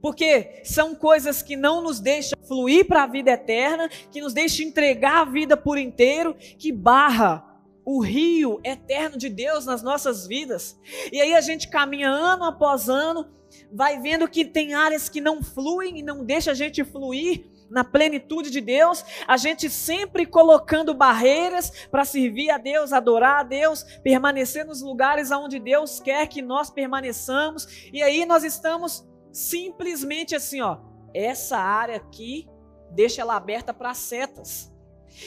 Porque 0.00 0.60
são 0.64 0.94
coisas 0.94 1.42
que 1.42 1.56
não 1.56 1.82
nos 1.82 2.00
deixam 2.00 2.38
fluir 2.46 2.86
para 2.86 3.02
a 3.02 3.06
vida 3.06 3.30
eterna, 3.30 3.88
que 4.10 4.20
nos 4.20 4.32
deixam 4.32 4.66
entregar 4.66 5.22
a 5.22 5.24
vida 5.24 5.56
por 5.56 5.78
inteiro, 5.78 6.34
que 6.58 6.70
barra 6.70 7.44
o 7.84 8.02
rio 8.02 8.60
eterno 8.62 9.16
de 9.16 9.30
Deus 9.30 9.64
nas 9.64 9.82
nossas 9.82 10.26
vidas. 10.26 10.78
E 11.10 11.20
aí 11.20 11.34
a 11.34 11.40
gente 11.40 11.68
caminha 11.68 12.10
ano 12.10 12.44
após 12.44 12.88
ano, 12.88 13.26
vai 13.72 13.98
vendo 13.98 14.28
que 14.28 14.44
tem 14.44 14.74
áreas 14.74 15.08
que 15.08 15.20
não 15.20 15.42
fluem 15.42 15.98
e 15.98 16.02
não 16.02 16.24
deixa 16.24 16.50
a 16.50 16.54
gente 16.54 16.84
fluir 16.84 17.46
na 17.70 17.84
plenitude 17.84 18.50
de 18.50 18.60
Deus, 18.60 19.04
a 19.26 19.36
gente 19.36 19.68
sempre 19.68 20.26
colocando 20.26 20.94
barreiras 20.94 21.70
para 21.90 22.04
servir 22.04 22.50
a 22.50 22.58
Deus, 22.58 22.92
adorar 22.92 23.40
a 23.40 23.42
Deus, 23.42 23.82
permanecer 24.02 24.64
nos 24.64 24.82
lugares 24.82 25.30
aonde 25.30 25.58
Deus 25.58 26.00
quer 26.00 26.26
que 26.28 26.42
nós 26.42 26.70
permaneçamos, 26.70 27.88
e 27.92 28.02
aí 28.02 28.24
nós 28.24 28.44
estamos 28.44 29.07
simplesmente 29.38 30.34
assim, 30.34 30.60
ó, 30.60 30.78
essa 31.14 31.56
área 31.56 31.96
aqui, 31.96 32.48
deixa 32.90 33.22
ela 33.22 33.36
aberta 33.36 33.72
para 33.72 33.94
setas. 33.94 34.72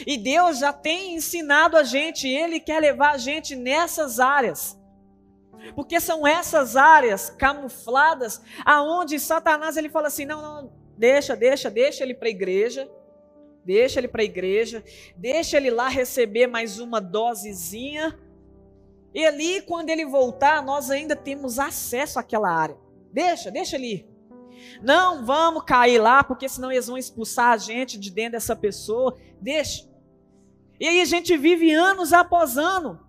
E 0.05 0.17
Deus 0.17 0.59
já 0.59 0.73
tem 0.73 1.15
ensinado 1.15 1.77
a 1.77 1.83
gente, 1.83 2.27
Ele 2.27 2.59
quer 2.59 2.79
levar 2.79 3.11
a 3.11 3.17
gente 3.17 3.55
nessas 3.55 4.19
áreas. 4.19 4.77
Porque 5.75 5.99
são 5.99 6.25
essas 6.25 6.75
áreas 6.75 7.29
camufladas 7.29 8.41
aonde 8.65 9.19
Satanás 9.19 9.77
ele 9.77 9.89
fala 9.89 10.07
assim: 10.07 10.25
não, 10.25 10.41
não, 10.41 10.73
Deixa, 10.97 11.35
deixa, 11.35 11.69
deixa 11.69 12.03
ele 12.03 12.13
para 12.13 12.27
a 12.27 12.31
igreja. 12.31 12.89
Deixa 13.63 13.99
ele 13.99 14.07
para 14.07 14.21
a 14.21 14.25
igreja. 14.25 14.83
Deixa 15.15 15.57
ele 15.57 15.69
lá 15.69 15.87
receber 15.87 16.47
mais 16.47 16.79
uma 16.79 16.99
dosezinha. 16.99 18.19
E 19.13 19.25
ali, 19.25 19.61
quando 19.61 19.89
ele 19.89 20.05
voltar, 20.05 20.63
nós 20.63 20.89
ainda 20.89 21.15
temos 21.15 21.59
acesso 21.59 22.19
àquela 22.19 22.49
área. 22.49 22.77
Deixa, 23.11 23.51
deixa 23.51 23.75
ali. 23.75 24.07
Não 24.81 25.25
vamos 25.25 25.63
cair 25.63 25.99
lá, 25.99 26.23
porque 26.23 26.47
senão 26.47 26.71
eles 26.71 26.87
vão 26.87 26.97
expulsar 26.97 27.53
a 27.53 27.57
gente 27.57 27.97
de 27.99 28.11
dentro 28.11 28.33
dessa 28.33 28.55
pessoa. 28.55 29.17
Deixa. 29.39 29.89
E 30.79 30.87
aí 30.87 31.01
a 31.01 31.05
gente 31.05 31.35
vive 31.37 31.71
anos 31.71 32.13
após 32.13 32.57
ano. 32.57 32.99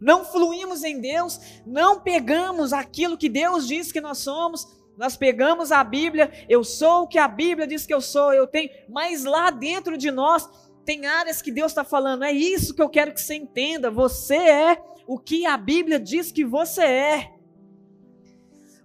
Não 0.00 0.24
fluímos 0.24 0.82
em 0.82 0.98
Deus, 0.98 1.38
não 1.66 2.00
pegamos 2.00 2.72
aquilo 2.72 3.18
que 3.18 3.28
Deus 3.28 3.68
diz 3.68 3.92
que 3.92 4.00
nós 4.00 4.18
somos, 4.18 4.66
nós 4.96 5.14
pegamos 5.14 5.70
a 5.70 5.84
Bíblia, 5.84 6.32
eu 6.48 6.64
sou 6.64 7.02
o 7.02 7.06
que 7.06 7.18
a 7.18 7.28
Bíblia 7.28 7.66
diz 7.66 7.84
que 7.84 7.92
eu 7.92 8.00
sou, 8.00 8.32
eu 8.32 8.46
tenho, 8.46 8.70
mas 8.88 9.24
lá 9.24 9.50
dentro 9.50 9.98
de 9.98 10.10
nós 10.10 10.48
tem 10.86 11.04
áreas 11.04 11.42
que 11.42 11.52
Deus 11.52 11.72
está 11.72 11.84
falando, 11.84 12.24
é 12.24 12.32
isso 12.32 12.74
que 12.74 12.80
eu 12.80 12.88
quero 12.88 13.12
que 13.12 13.20
você 13.20 13.34
entenda, 13.34 13.90
você 13.90 14.36
é 14.36 14.82
o 15.06 15.18
que 15.18 15.44
a 15.44 15.56
Bíblia 15.56 16.00
diz 16.00 16.32
que 16.32 16.44
você 16.46 16.82
é. 16.82 17.39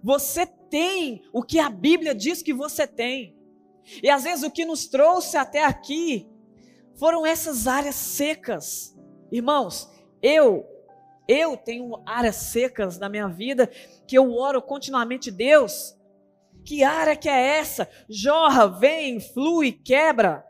Você 0.06 0.46
tem 0.46 1.24
o 1.32 1.42
que 1.42 1.58
a 1.58 1.68
Bíblia 1.68 2.14
diz 2.14 2.40
que 2.40 2.54
você 2.54 2.86
tem. 2.86 3.36
E 4.00 4.08
às 4.08 4.22
vezes 4.22 4.44
o 4.44 4.50
que 4.52 4.64
nos 4.64 4.86
trouxe 4.86 5.36
até 5.36 5.64
aqui 5.64 6.30
foram 6.94 7.26
essas 7.26 7.66
áreas 7.66 7.96
secas. 7.96 8.96
Irmãos, 9.32 9.90
eu 10.22 10.64
eu 11.26 11.56
tenho 11.56 12.00
áreas 12.06 12.36
secas 12.36 13.00
na 13.00 13.08
minha 13.08 13.26
vida 13.26 13.66
que 14.06 14.16
eu 14.16 14.32
oro 14.32 14.62
continuamente, 14.62 15.28
Deus, 15.28 15.98
que 16.64 16.84
área 16.84 17.16
que 17.16 17.28
é 17.28 17.58
essa? 17.58 17.90
Jorra, 18.08 18.68
vem, 18.68 19.18
flui, 19.18 19.72
quebra. 19.72 20.46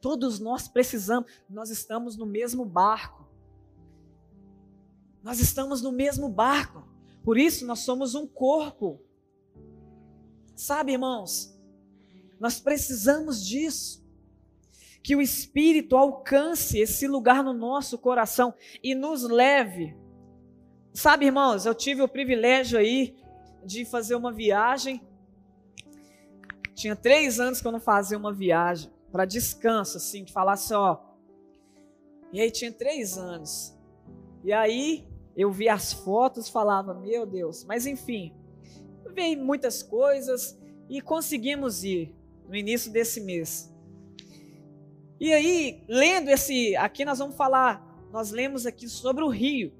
Todos 0.00 0.40
nós 0.40 0.66
precisamos, 0.66 1.30
nós 1.48 1.70
estamos 1.70 2.16
no 2.16 2.26
mesmo 2.26 2.64
barco. 2.64 3.30
Nós 5.22 5.38
estamos 5.38 5.80
no 5.80 5.92
mesmo 5.92 6.28
barco. 6.28 6.95
Por 7.26 7.36
isso 7.36 7.66
nós 7.66 7.80
somos 7.80 8.14
um 8.14 8.24
corpo. 8.24 9.00
Sabe, 10.54 10.92
irmãos, 10.92 11.58
nós 12.38 12.60
precisamos 12.60 13.44
disso. 13.44 14.06
Que 15.02 15.16
o 15.16 15.20
Espírito 15.20 15.96
alcance 15.96 16.78
esse 16.78 17.08
lugar 17.08 17.42
no 17.42 17.52
nosso 17.52 17.98
coração 17.98 18.54
e 18.80 18.94
nos 18.94 19.24
leve. 19.24 19.96
Sabe, 20.94 21.26
irmãos, 21.26 21.66
eu 21.66 21.74
tive 21.74 22.00
o 22.00 22.06
privilégio 22.06 22.78
aí 22.78 23.16
de 23.64 23.84
fazer 23.84 24.14
uma 24.14 24.32
viagem. 24.32 25.02
Tinha 26.76 26.94
três 26.94 27.40
anos 27.40 27.60
que 27.60 27.66
eu 27.66 27.72
não 27.72 27.80
fazia 27.80 28.16
uma 28.16 28.32
viagem 28.32 28.88
para 29.10 29.24
descanso, 29.24 29.96
assim, 29.96 30.22
de 30.22 30.32
falar 30.32 30.52
assim, 30.52 30.74
ó. 30.74 30.98
E 32.32 32.40
aí 32.40 32.52
tinha 32.52 32.70
três 32.70 33.18
anos. 33.18 33.76
E 34.44 34.52
aí 34.52 35.08
eu 35.36 35.50
vi 35.52 35.68
as 35.68 35.92
fotos, 35.92 36.48
falava, 36.48 36.94
meu 36.94 37.26
Deus. 37.26 37.64
Mas 37.64 37.86
enfim, 37.86 38.34
veio 39.12 39.44
muitas 39.44 39.82
coisas 39.82 40.58
e 40.88 41.00
conseguimos 41.00 41.84
ir 41.84 42.14
no 42.48 42.56
início 42.56 42.90
desse 42.90 43.20
mês. 43.20 43.72
E 45.20 45.32
aí, 45.32 45.84
lendo 45.88 46.28
esse, 46.30 46.76
aqui 46.76 47.04
nós 47.04 47.18
vamos 47.18 47.36
falar, 47.36 47.84
nós 48.12 48.30
lemos 48.30 48.66
aqui 48.66 48.88
sobre 48.88 49.22
o 49.24 49.28
rio. 49.28 49.72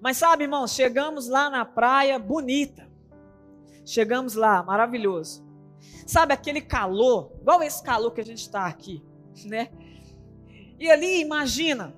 Mas 0.00 0.16
sabe, 0.16 0.44
irmãos, 0.44 0.72
chegamos 0.72 1.28
lá 1.28 1.50
na 1.50 1.64
praia 1.64 2.18
bonita. 2.18 2.88
Chegamos 3.84 4.34
lá, 4.34 4.62
maravilhoso. 4.62 5.44
Sabe 6.06 6.32
aquele 6.32 6.60
calor, 6.60 7.32
igual 7.40 7.62
esse 7.62 7.82
calor 7.82 8.12
que 8.12 8.20
a 8.20 8.24
gente 8.24 8.40
está 8.40 8.66
aqui, 8.66 9.02
né? 9.44 9.70
E 10.78 10.90
ali, 10.90 11.20
imagina, 11.20 11.94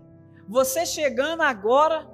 você 0.48 0.84
chegando 0.84 1.42
agora, 1.42 2.08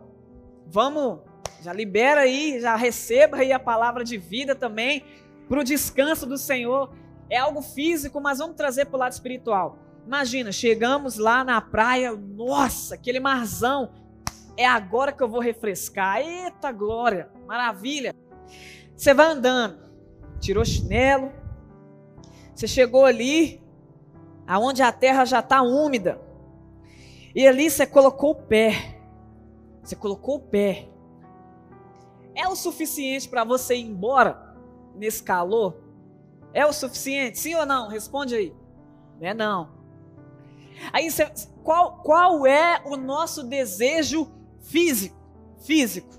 vamos 0.68 1.20
já 1.61 1.72
libera 1.72 2.20
aí, 2.20 2.61
já 2.61 2.76
receba 2.76 3.38
aí 3.38 3.52
a 3.52 3.59
palavra 3.59 4.04
de 4.04 4.16
vida 4.16 4.54
também 4.54 5.04
para 5.48 5.61
o 5.61 5.64
descanso 5.64 6.24
do 6.24 6.38
Senhor. 6.38 6.94
É 7.28 7.37
algo 7.37 7.61
físico, 7.61 8.20
mas 8.20 8.38
vamos 8.38 8.57
trazer 8.57 8.87
para 8.87 8.96
o 8.96 9.00
lado 9.00 9.12
espiritual. 9.12 9.78
Imagina, 10.07 10.52
chegamos 10.52 11.18
lá 11.18 11.42
na 11.44 11.61
praia, 11.61 12.12
nossa, 12.12 12.94
aquele 12.94 13.20
marzão. 13.20 13.92
É 14.57 14.66
agora 14.66 15.12
que 15.12 15.22
eu 15.22 15.28
vou 15.28 15.40
refrescar. 15.40 16.20
Eita 16.20 16.72
glória, 16.72 17.28
maravilha. 17.46 18.14
Você 18.96 19.12
vai 19.12 19.26
andando, 19.26 19.78
tirou 20.40 20.64
chinelo, 20.64 21.33
você 22.54 22.66
chegou 22.66 23.04
ali, 23.04 23.62
aonde 24.46 24.83
a 24.83 24.90
terra 24.90 25.24
já 25.24 25.40
está 25.40 25.62
úmida. 25.62 26.20
E 27.35 27.46
ali 27.46 27.70
você 27.70 27.87
colocou 27.87 28.31
o 28.31 28.35
pé. 28.35 28.97
Você 29.88 29.96
colocou 29.96 30.37
o 30.37 30.40
pé 30.40 30.87
é 32.35 32.46
o 32.46 32.55
suficiente 32.55 33.27
para 33.27 33.42
você 33.42 33.74
ir 33.74 33.87
embora 33.87 34.55
nesse 34.94 35.22
calor? 35.22 35.79
É 36.53 36.66
o 36.66 36.74
suficiente? 36.74 37.38
Sim 37.38 37.55
ou 37.55 37.64
não? 37.64 37.88
Responde 37.88 38.35
aí. 38.35 38.55
Não 39.18 39.29
é 39.29 39.33
não. 39.33 39.70
Aí 40.92 41.11
você, 41.11 41.33
qual, 41.64 42.03
qual 42.03 42.46
é 42.46 42.83
o 42.85 42.98
nosso 42.98 43.42
desejo 43.42 44.31
físico? 44.61 45.16
Físico. 45.64 46.11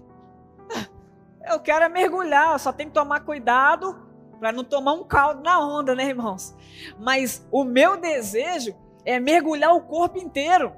Eu 1.48 1.60
quero 1.60 1.86
é 1.86 1.90
mergulhar, 1.90 2.60
só 2.60 2.74
tem 2.74 2.88
que 2.88 2.94
tomar 2.94 3.20
cuidado 3.20 4.04
para 4.40 4.52
não 4.52 4.64
tomar 4.64 4.94
um 4.94 5.04
caldo 5.04 5.44
na 5.44 5.60
onda, 5.60 5.94
né, 5.94 6.08
irmãos? 6.08 6.56
Mas 6.98 7.48
o 7.52 7.64
meu 7.64 7.98
desejo 7.98 8.76
é 9.06 9.20
mergulhar 9.20 9.76
o 9.76 9.82
corpo 9.82 10.18
inteiro. 10.18 10.74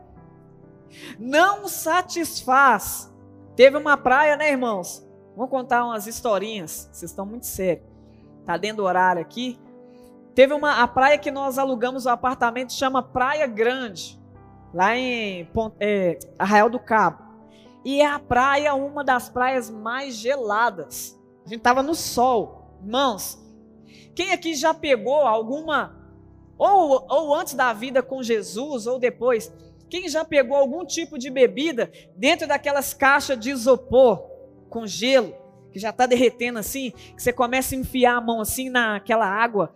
Não 1.19 1.67
satisfaz. 1.67 3.11
Teve 3.55 3.77
uma 3.77 3.97
praia, 3.97 4.35
né, 4.35 4.51
irmãos? 4.51 5.05
Vamos 5.35 5.49
contar 5.49 5.85
umas 5.85 6.07
historinhas. 6.07 6.89
Vocês 6.91 7.11
estão 7.11 7.25
muito 7.25 7.45
sérios. 7.45 7.85
Tá 8.45 8.57
dentro 8.57 8.77
do 8.77 8.83
horário 8.83 9.21
aqui. 9.21 9.59
Teve 10.33 10.53
uma 10.53 10.81
a 10.81 10.87
praia 10.87 11.17
que 11.17 11.31
nós 11.31 11.57
alugamos 11.57 12.05
o 12.05 12.09
um 12.09 12.11
apartamento 12.11 12.73
chama 12.73 13.03
Praia 13.03 13.45
Grande, 13.47 14.19
lá 14.73 14.95
em 14.95 15.47
é, 15.79 16.17
Arraial 16.39 16.69
do 16.69 16.79
Cabo. 16.79 17.21
E 17.83 18.01
é 18.01 18.05
a 18.05 18.19
praia 18.19 18.73
uma 18.73 19.03
das 19.03 19.29
praias 19.29 19.69
mais 19.69 20.15
geladas. 20.15 21.19
A 21.45 21.49
gente 21.49 21.61
tava 21.61 21.83
no 21.83 21.95
sol, 21.95 22.77
irmãos. 22.81 23.39
Quem 24.15 24.31
aqui 24.31 24.53
já 24.55 24.73
pegou 24.73 25.21
alguma 25.21 25.99
ou, 26.57 27.05
ou 27.09 27.33
antes 27.35 27.53
da 27.55 27.73
vida 27.73 28.03
com 28.03 28.21
Jesus 28.21 28.85
ou 28.85 28.99
depois? 28.99 29.51
Quem 29.91 30.09
já 30.09 30.25
pegou 30.25 30.57
algum 30.57 30.83
tipo 30.83 31.19
de 31.19 31.29
bebida 31.29 31.91
dentro 32.15 32.47
daquelas 32.47 32.95
caixas 32.95 33.39
de 33.39 33.51
isopor? 33.51 34.31
com 34.71 34.87
gelo, 34.87 35.35
que 35.71 35.77
já 35.77 35.89
está 35.89 36.07
derretendo 36.07 36.57
assim, 36.57 36.91
que 36.91 37.21
você 37.21 37.31
começa 37.31 37.75
a 37.75 37.77
enfiar 37.77 38.15
a 38.15 38.21
mão 38.21 38.39
assim 38.39 38.69
naquela 38.69 39.27
água 39.27 39.75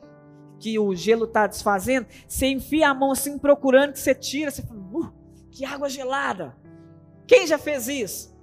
que 0.57 0.79
o 0.79 0.95
gelo 0.95 1.25
está 1.25 1.45
desfazendo, 1.45 2.07
você 2.25 2.47
enfia 2.47 2.89
a 2.89 2.93
mão 2.93 3.11
assim 3.11 3.37
procurando 3.37 3.91
que 3.91 3.99
você 3.99 4.15
tira, 4.15 4.49
você 4.49 4.63
fala, 4.63 4.79
uh, 4.79 5.13
que 5.51 5.65
água 5.65 5.89
gelada. 5.89 6.55
Quem 7.27 7.45
já 7.45 7.57
fez 7.57 7.89
isso? 7.89 8.33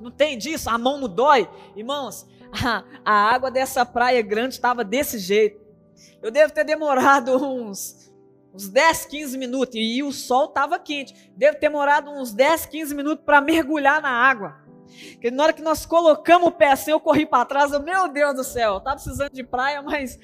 Não 0.00 0.10
tem 0.10 0.38
disso? 0.38 0.70
A 0.70 0.78
mão 0.78 0.98
não 0.98 1.08
dói? 1.08 1.48
Irmãos, 1.76 2.26
a, 2.50 2.82
a 3.04 3.12
água 3.12 3.50
dessa 3.50 3.84
praia 3.84 4.22
grande 4.22 4.54
estava 4.54 4.82
desse 4.82 5.18
jeito. 5.18 5.60
Eu 6.22 6.30
devo 6.30 6.52
ter 6.52 6.64
demorado 6.64 7.36
uns, 7.36 8.09
uns 8.52 8.68
10, 8.68 9.06
15 9.06 9.38
minutos 9.38 9.74
e 9.76 10.02
o 10.02 10.12
sol 10.12 10.46
estava 10.46 10.78
quente. 10.78 11.32
Devo 11.36 11.54
ter 11.54 11.68
demorado 11.68 12.10
uns 12.10 12.32
10, 12.32 12.66
15 12.66 12.94
minutos 12.94 13.24
para 13.24 13.40
mergulhar 13.40 14.02
na 14.02 14.10
água. 14.10 14.56
Que 15.20 15.30
na 15.30 15.44
hora 15.44 15.52
que 15.52 15.62
nós 15.62 15.86
colocamos 15.86 16.48
o 16.48 16.52
pé 16.52 16.72
assim, 16.72 16.90
eu 16.90 17.00
corri 17.00 17.24
para 17.24 17.44
trás, 17.44 17.72
eu, 17.72 17.80
meu 17.80 18.08
Deus 18.08 18.34
do 18.34 18.44
céu, 18.44 18.80
tá 18.80 18.92
precisando 18.92 19.32
de 19.32 19.44
praia, 19.44 19.82
mas. 19.82 20.18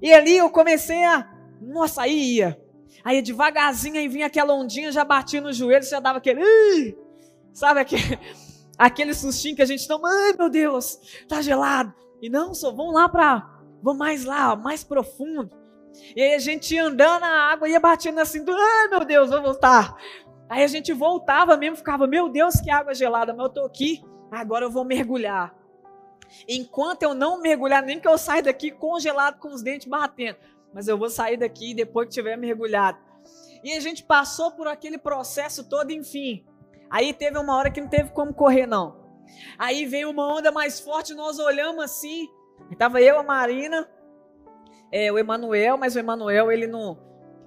E 0.00 0.12
ali 0.12 0.36
eu 0.36 0.48
comecei 0.50 1.04
a. 1.04 1.28
Nossa, 1.60 2.02
aí 2.02 2.36
ia. 2.36 2.60
Aí 3.04 3.22
devagarzinho, 3.22 3.96
aí 3.96 4.08
vinha 4.08 4.26
aquela 4.26 4.54
ondinha, 4.54 4.92
já 4.92 5.04
batia 5.04 5.40
no 5.40 5.52
joelho, 5.52 5.84
já 5.84 6.00
dava 6.00 6.18
aquele. 6.18 6.96
Sabe 7.52 7.80
aquele, 7.80 8.18
aquele 8.78 9.14
sustinho 9.14 9.56
que 9.56 9.62
a 9.62 9.66
gente 9.66 9.86
toma, 9.86 10.08
ai 10.08 10.34
meu 10.38 10.48
Deus, 10.48 10.98
tá 11.28 11.40
gelado. 11.42 11.94
E 12.20 12.28
não, 12.28 12.54
só 12.54 12.70
vamos 12.70 12.94
lá 12.94 13.08
para. 13.08 13.54
Vamos 13.82 13.98
mais 13.98 14.24
lá, 14.24 14.56
mais 14.56 14.82
profundo. 14.82 15.50
E 16.14 16.22
aí 16.22 16.34
a 16.34 16.38
gente 16.38 16.74
ia 16.74 16.84
andando 16.84 17.20
na 17.20 17.50
água, 17.52 17.68
ia 17.68 17.80
batendo 17.80 18.20
assim, 18.20 18.44
ai 18.48 18.88
meu 18.88 19.04
Deus, 19.04 19.30
vou 19.30 19.42
voltar. 19.42 19.96
Aí 20.48 20.62
a 20.62 20.68
gente 20.68 20.92
voltava 20.92 21.56
mesmo, 21.56 21.76
ficava, 21.76 22.06
meu 22.06 22.28
Deus, 22.28 22.60
que 22.60 22.70
água 22.70 22.94
gelada, 22.94 23.32
mas 23.34 23.46
eu 23.46 23.52
tô 23.52 23.64
aqui, 23.64 24.04
agora 24.30 24.64
eu 24.64 24.70
vou 24.70 24.84
mergulhar. 24.84 25.54
Enquanto 26.48 27.02
eu 27.02 27.14
não 27.14 27.40
mergulhar, 27.40 27.82
nem 27.82 27.98
que 27.98 28.08
eu 28.08 28.18
saia 28.18 28.42
daqui 28.42 28.70
congelado 28.70 29.38
com 29.38 29.48
os 29.48 29.62
dentes 29.62 29.88
batendo, 29.88 30.38
mas 30.72 30.88
eu 30.88 30.98
vou 30.98 31.10
sair 31.10 31.36
daqui 31.36 31.74
depois 31.74 32.08
que 32.08 32.14
tiver 32.14 32.36
mergulhado. 32.36 32.98
E 33.64 33.72
a 33.72 33.80
gente 33.80 34.04
passou 34.04 34.52
por 34.52 34.68
aquele 34.68 34.98
processo 34.98 35.68
todo, 35.68 35.90
enfim. 35.90 36.44
Aí 36.90 37.12
teve 37.12 37.38
uma 37.38 37.56
hora 37.56 37.70
que 37.70 37.80
não 37.80 37.88
teve 37.88 38.10
como 38.10 38.32
correr, 38.32 38.66
não. 38.66 39.04
Aí 39.58 39.84
veio 39.86 40.10
uma 40.10 40.36
onda 40.36 40.52
mais 40.52 40.78
forte, 40.78 41.14
nós 41.14 41.38
olhamos 41.38 41.82
assim, 41.82 42.28
estava 42.70 43.00
eu, 43.00 43.18
a 43.18 43.22
Marina, 43.22 43.88
é, 44.90 45.10
o 45.10 45.18
Emanuel, 45.18 45.76
mas 45.76 45.96
o 45.96 45.98
Emanuel, 45.98 46.50
ele 46.50 46.66
não, 46.66 46.98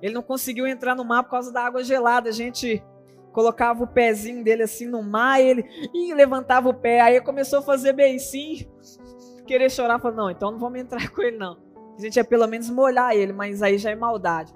ele 0.01 0.13
não 0.13 0.21
conseguiu 0.21 0.67
entrar 0.67 0.95
no 0.95 1.03
mar 1.03 1.23
por 1.23 1.31
causa 1.31 1.51
da 1.51 1.65
água 1.65 1.83
gelada. 1.83 2.29
A 2.29 2.33
gente 2.33 2.83
colocava 3.31 3.83
o 3.83 3.87
pezinho 3.87 4.43
dele 4.43 4.63
assim 4.63 4.87
no 4.87 5.01
mar, 5.01 5.41
e 5.41 5.47
ele 5.47 5.89
e 5.93 6.13
levantava 6.13 6.69
o 6.69 6.73
pé. 6.73 7.01
Aí 7.01 7.21
começou 7.21 7.59
a 7.59 7.63
fazer 7.63 7.93
beicinho, 7.93 8.67
querer 9.45 9.69
chorar. 9.69 9.99
Falou: 9.99 10.17
Não, 10.17 10.31
então 10.31 10.51
não 10.51 10.59
vamos 10.59 10.79
entrar 10.79 11.09
com 11.11 11.21
ele, 11.21 11.37
não. 11.37 11.57
A 11.97 12.01
gente 12.01 12.15
ia 12.15 12.23
pelo 12.23 12.47
menos 12.47 12.69
molhar 12.69 13.15
ele, 13.15 13.33
mas 13.33 13.61
aí 13.61 13.77
já 13.77 13.91
é 13.91 13.95
maldade. 13.95 14.53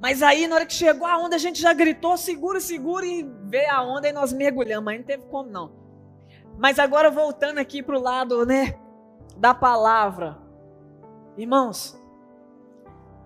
Mas 0.00 0.22
aí, 0.22 0.46
na 0.46 0.56
hora 0.56 0.66
que 0.66 0.72
chegou 0.74 1.06
a 1.06 1.16
onda, 1.18 1.36
a 1.36 1.38
gente 1.38 1.60
já 1.60 1.72
gritou: 1.72 2.16
segura, 2.16 2.60
segura, 2.60 3.06
e 3.06 3.28
veio 3.44 3.70
a 3.70 3.82
onda 3.82 4.08
e 4.08 4.12
nós 4.12 4.32
mergulhamos. 4.32 4.84
Mas 4.84 4.98
não 4.98 5.06
teve 5.06 5.24
como, 5.26 5.50
não. 5.50 5.72
Mas 6.58 6.78
agora, 6.78 7.10
voltando 7.10 7.58
aqui 7.58 7.82
para 7.82 7.98
o 7.98 8.00
lado, 8.00 8.44
né, 8.46 8.78
da 9.36 9.54
palavra. 9.54 10.43
Irmãos, 11.36 12.00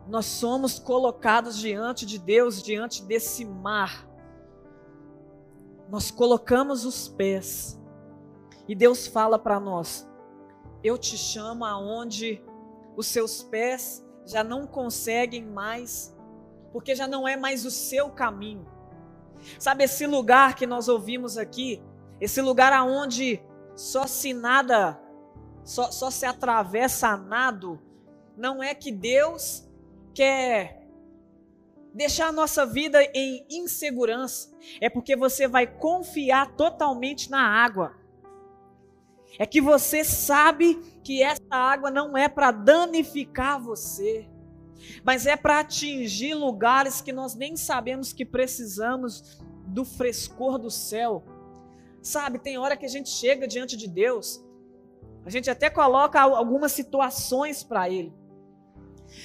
nós 0.09 0.25
somos 0.25 0.79
colocados 0.79 1.59
diante 1.59 2.07
de 2.07 2.19
Deus, 2.19 2.63
diante 2.63 3.03
desse 3.03 3.45
mar. 3.45 4.09
Nós 5.91 6.11
colocamos 6.11 6.87
os 6.87 7.09
pés 7.09 7.79
e 8.67 8.75
Deus 8.75 9.07
fala 9.07 9.39
para 9.39 9.61
nós: 9.61 10.09
Eu 10.83 10.97
te 10.97 11.17
chamo 11.19 11.65
aonde 11.65 12.43
os 12.97 13.07
seus 13.07 13.43
pés 13.43 14.03
já 14.25 14.43
não 14.43 14.67
conseguem 14.67 15.45
mais, 15.45 16.17
porque 16.73 16.95
já 16.95 17.07
não 17.07 17.29
é 17.29 17.37
mais 17.37 17.67
o 17.67 17.71
seu 17.71 18.11
caminho. 18.11 18.67
Sabe 19.59 19.85
esse 19.85 20.07
lugar 20.07 20.55
que 20.55 20.67
nós 20.67 20.89
ouvimos 20.89 21.37
aqui? 21.37 21.83
Esse 22.21 22.41
lugar 22.41 22.73
aonde 22.73 23.43
só 23.77 24.07
se 24.07 24.33
nada, 24.33 25.01
só, 25.63 25.91
só 25.91 26.11
se 26.11 26.27
atravessa 26.27 27.17
nado, 27.17 27.81
não 28.39 28.63
é 28.63 28.73
que 28.75 28.93
Deus 28.93 29.69
quer 30.15 30.87
deixar 31.93 32.29
a 32.29 32.33
nossa 32.33 32.65
vida 32.65 33.03
em 33.13 33.45
insegurança, 33.51 34.51
é 34.81 34.89
porque 34.89 35.17
você 35.17 35.49
vai 35.49 35.67
confiar 35.67 36.55
totalmente 36.55 37.31
na 37.31 37.43
água. 37.43 37.97
É 39.39 39.45
que 39.45 39.61
você 39.61 40.05
sabe 40.05 40.77
que 41.03 41.23
essa 41.23 41.43
água 41.51 41.91
não 41.91 42.17
é 42.17 42.29
para 42.29 42.53
danificar 42.53 43.61
você, 43.61 44.29
mas 45.03 45.27
é 45.27 45.37
para 45.37 45.61
atingir 45.61 46.35
lugares 46.35 47.01
que 47.01 47.13
nós 47.13 47.35
nem 47.35 47.57
sabemos 47.57 48.13
que 48.13 48.25
precisamos 48.25 49.41
do 49.67 49.85
frescor 49.85 50.59
do 50.59 50.71
céu. 50.71 51.25
Sabe, 52.01 52.39
tem 52.39 52.57
hora 52.57 52.77
que 52.77 52.87
a 52.87 52.89
gente 52.89 53.11
chega 53.11 53.49
diante 53.49 53.77
de 53.77 53.89
Deus, 53.89 54.43
a 55.27 55.31
gente 55.31 55.51
até 55.51 55.69
coloca 55.69 56.21
algumas 56.21 56.73
situações 56.73 57.65
para 57.65 57.91
Ele. 57.91 58.13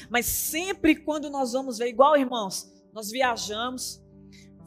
Mas 0.09 0.25
sempre 0.25 0.95
quando 0.95 1.29
nós 1.29 1.53
vamos 1.53 1.77
ver, 1.77 1.87
igual 1.87 2.17
irmãos, 2.17 2.71
nós 2.93 3.09
viajamos, 3.09 4.03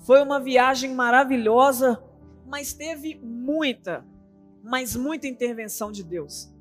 foi 0.06 0.22
uma 0.22 0.40
viagem 0.40 0.94
maravilhosa, 0.94 2.02
mas 2.46 2.72
teve 2.72 3.18
muita, 3.22 4.06
mas 4.62 4.94
muita 4.94 5.26
intervenção 5.26 5.90
de 5.90 6.02
Deus. 6.02 6.52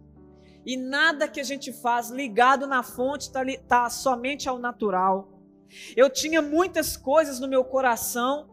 E 0.65 0.75
nada 0.75 1.27
que 1.27 1.39
a 1.39 1.43
gente 1.43 1.71
faz 1.71 2.09
ligado 2.09 2.65
na 2.65 2.81
fonte 2.81 3.27
está 3.27 3.43
tá 3.67 3.89
somente 3.89 4.49
ao 4.49 4.57
natural. 4.57 5.31
Eu 5.95 6.09
tinha 6.09 6.41
muitas 6.41 6.97
coisas 6.97 7.39
no 7.39 7.47
meu 7.47 7.63
coração 7.63 8.49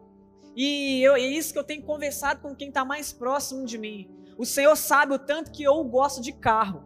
e 0.55 1.01
eu, 1.01 1.15
é 1.15 1.21
isso 1.21 1.51
que 1.51 1.57
eu 1.57 1.63
tenho 1.63 1.81
conversado 1.83 2.41
com 2.41 2.55
quem 2.55 2.67
está 2.67 2.85
mais 2.85 3.11
próximo 3.11 3.65
de 3.65 3.77
mim. 3.77 4.09
O 4.37 4.45
Senhor 4.45 4.75
sabe 4.75 5.13
o 5.13 5.19
tanto 5.19 5.51
que 5.51 5.63
eu 5.63 5.83
gosto 5.83 6.21
de 6.21 6.31
carro. 6.31 6.83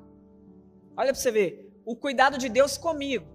Olha 0.95 1.11
para 1.11 1.22
você 1.22 1.32
ver, 1.32 1.66
o 1.88 1.95
cuidado 1.95 2.38
de 2.38 2.49
Deus 2.49 2.77
comigo. 2.77 3.25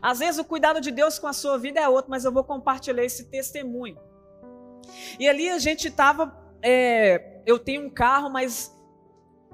Às 0.00 0.20
vezes 0.20 0.38
o 0.38 0.44
cuidado 0.44 0.80
de 0.80 0.92
Deus 0.92 1.18
com 1.18 1.26
a 1.26 1.32
sua 1.32 1.58
vida 1.58 1.80
é 1.80 1.88
outro, 1.88 2.08
mas 2.08 2.24
eu 2.24 2.30
vou 2.30 2.44
compartilhar 2.44 3.04
esse 3.04 3.24
testemunho. 3.24 3.98
E 5.18 5.28
ali 5.28 5.50
a 5.50 5.58
gente 5.58 5.88
estava, 5.88 6.32
é, 6.62 7.42
eu 7.44 7.58
tenho 7.58 7.84
um 7.84 7.90
carro, 7.90 8.30
mas 8.30 8.72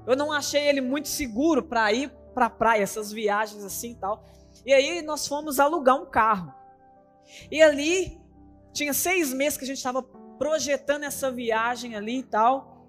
eu 0.07 0.15
não 0.15 0.31
achei 0.31 0.69
ele 0.69 0.83
muito 0.83 1.09
seguro 1.09 1.63
para 1.63 1.91
ir 1.95 2.13
para 2.35 2.47
a 2.47 2.51
praia, 2.51 2.83
essas 2.83 3.11
viagens 3.11 3.65
assim 3.65 3.93
e 3.93 3.97
tal. 3.97 4.23
E 4.67 4.73
aí 4.75 5.01
nós 5.01 5.27
fomos 5.27 5.59
alugar 5.59 5.97
um 5.97 6.05
carro. 6.05 6.53
E 7.51 7.63
ali 7.63 8.21
tinha 8.75 8.93
seis 8.93 9.33
meses 9.33 9.57
que 9.57 9.65
a 9.65 9.67
gente 9.67 9.79
estava 9.79 10.03
projetando 10.03 11.05
essa 11.05 11.31
viagem 11.31 11.95
ali 11.95 12.19
e 12.19 12.23
tal. 12.23 12.87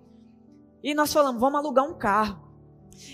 E 0.83 0.93
nós 0.93 1.13
falamos, 1.13 1.39
vamos 1.39 1.57
alugar 1.57 1.85
um 1.85 1.97
carro. 1.97 2.42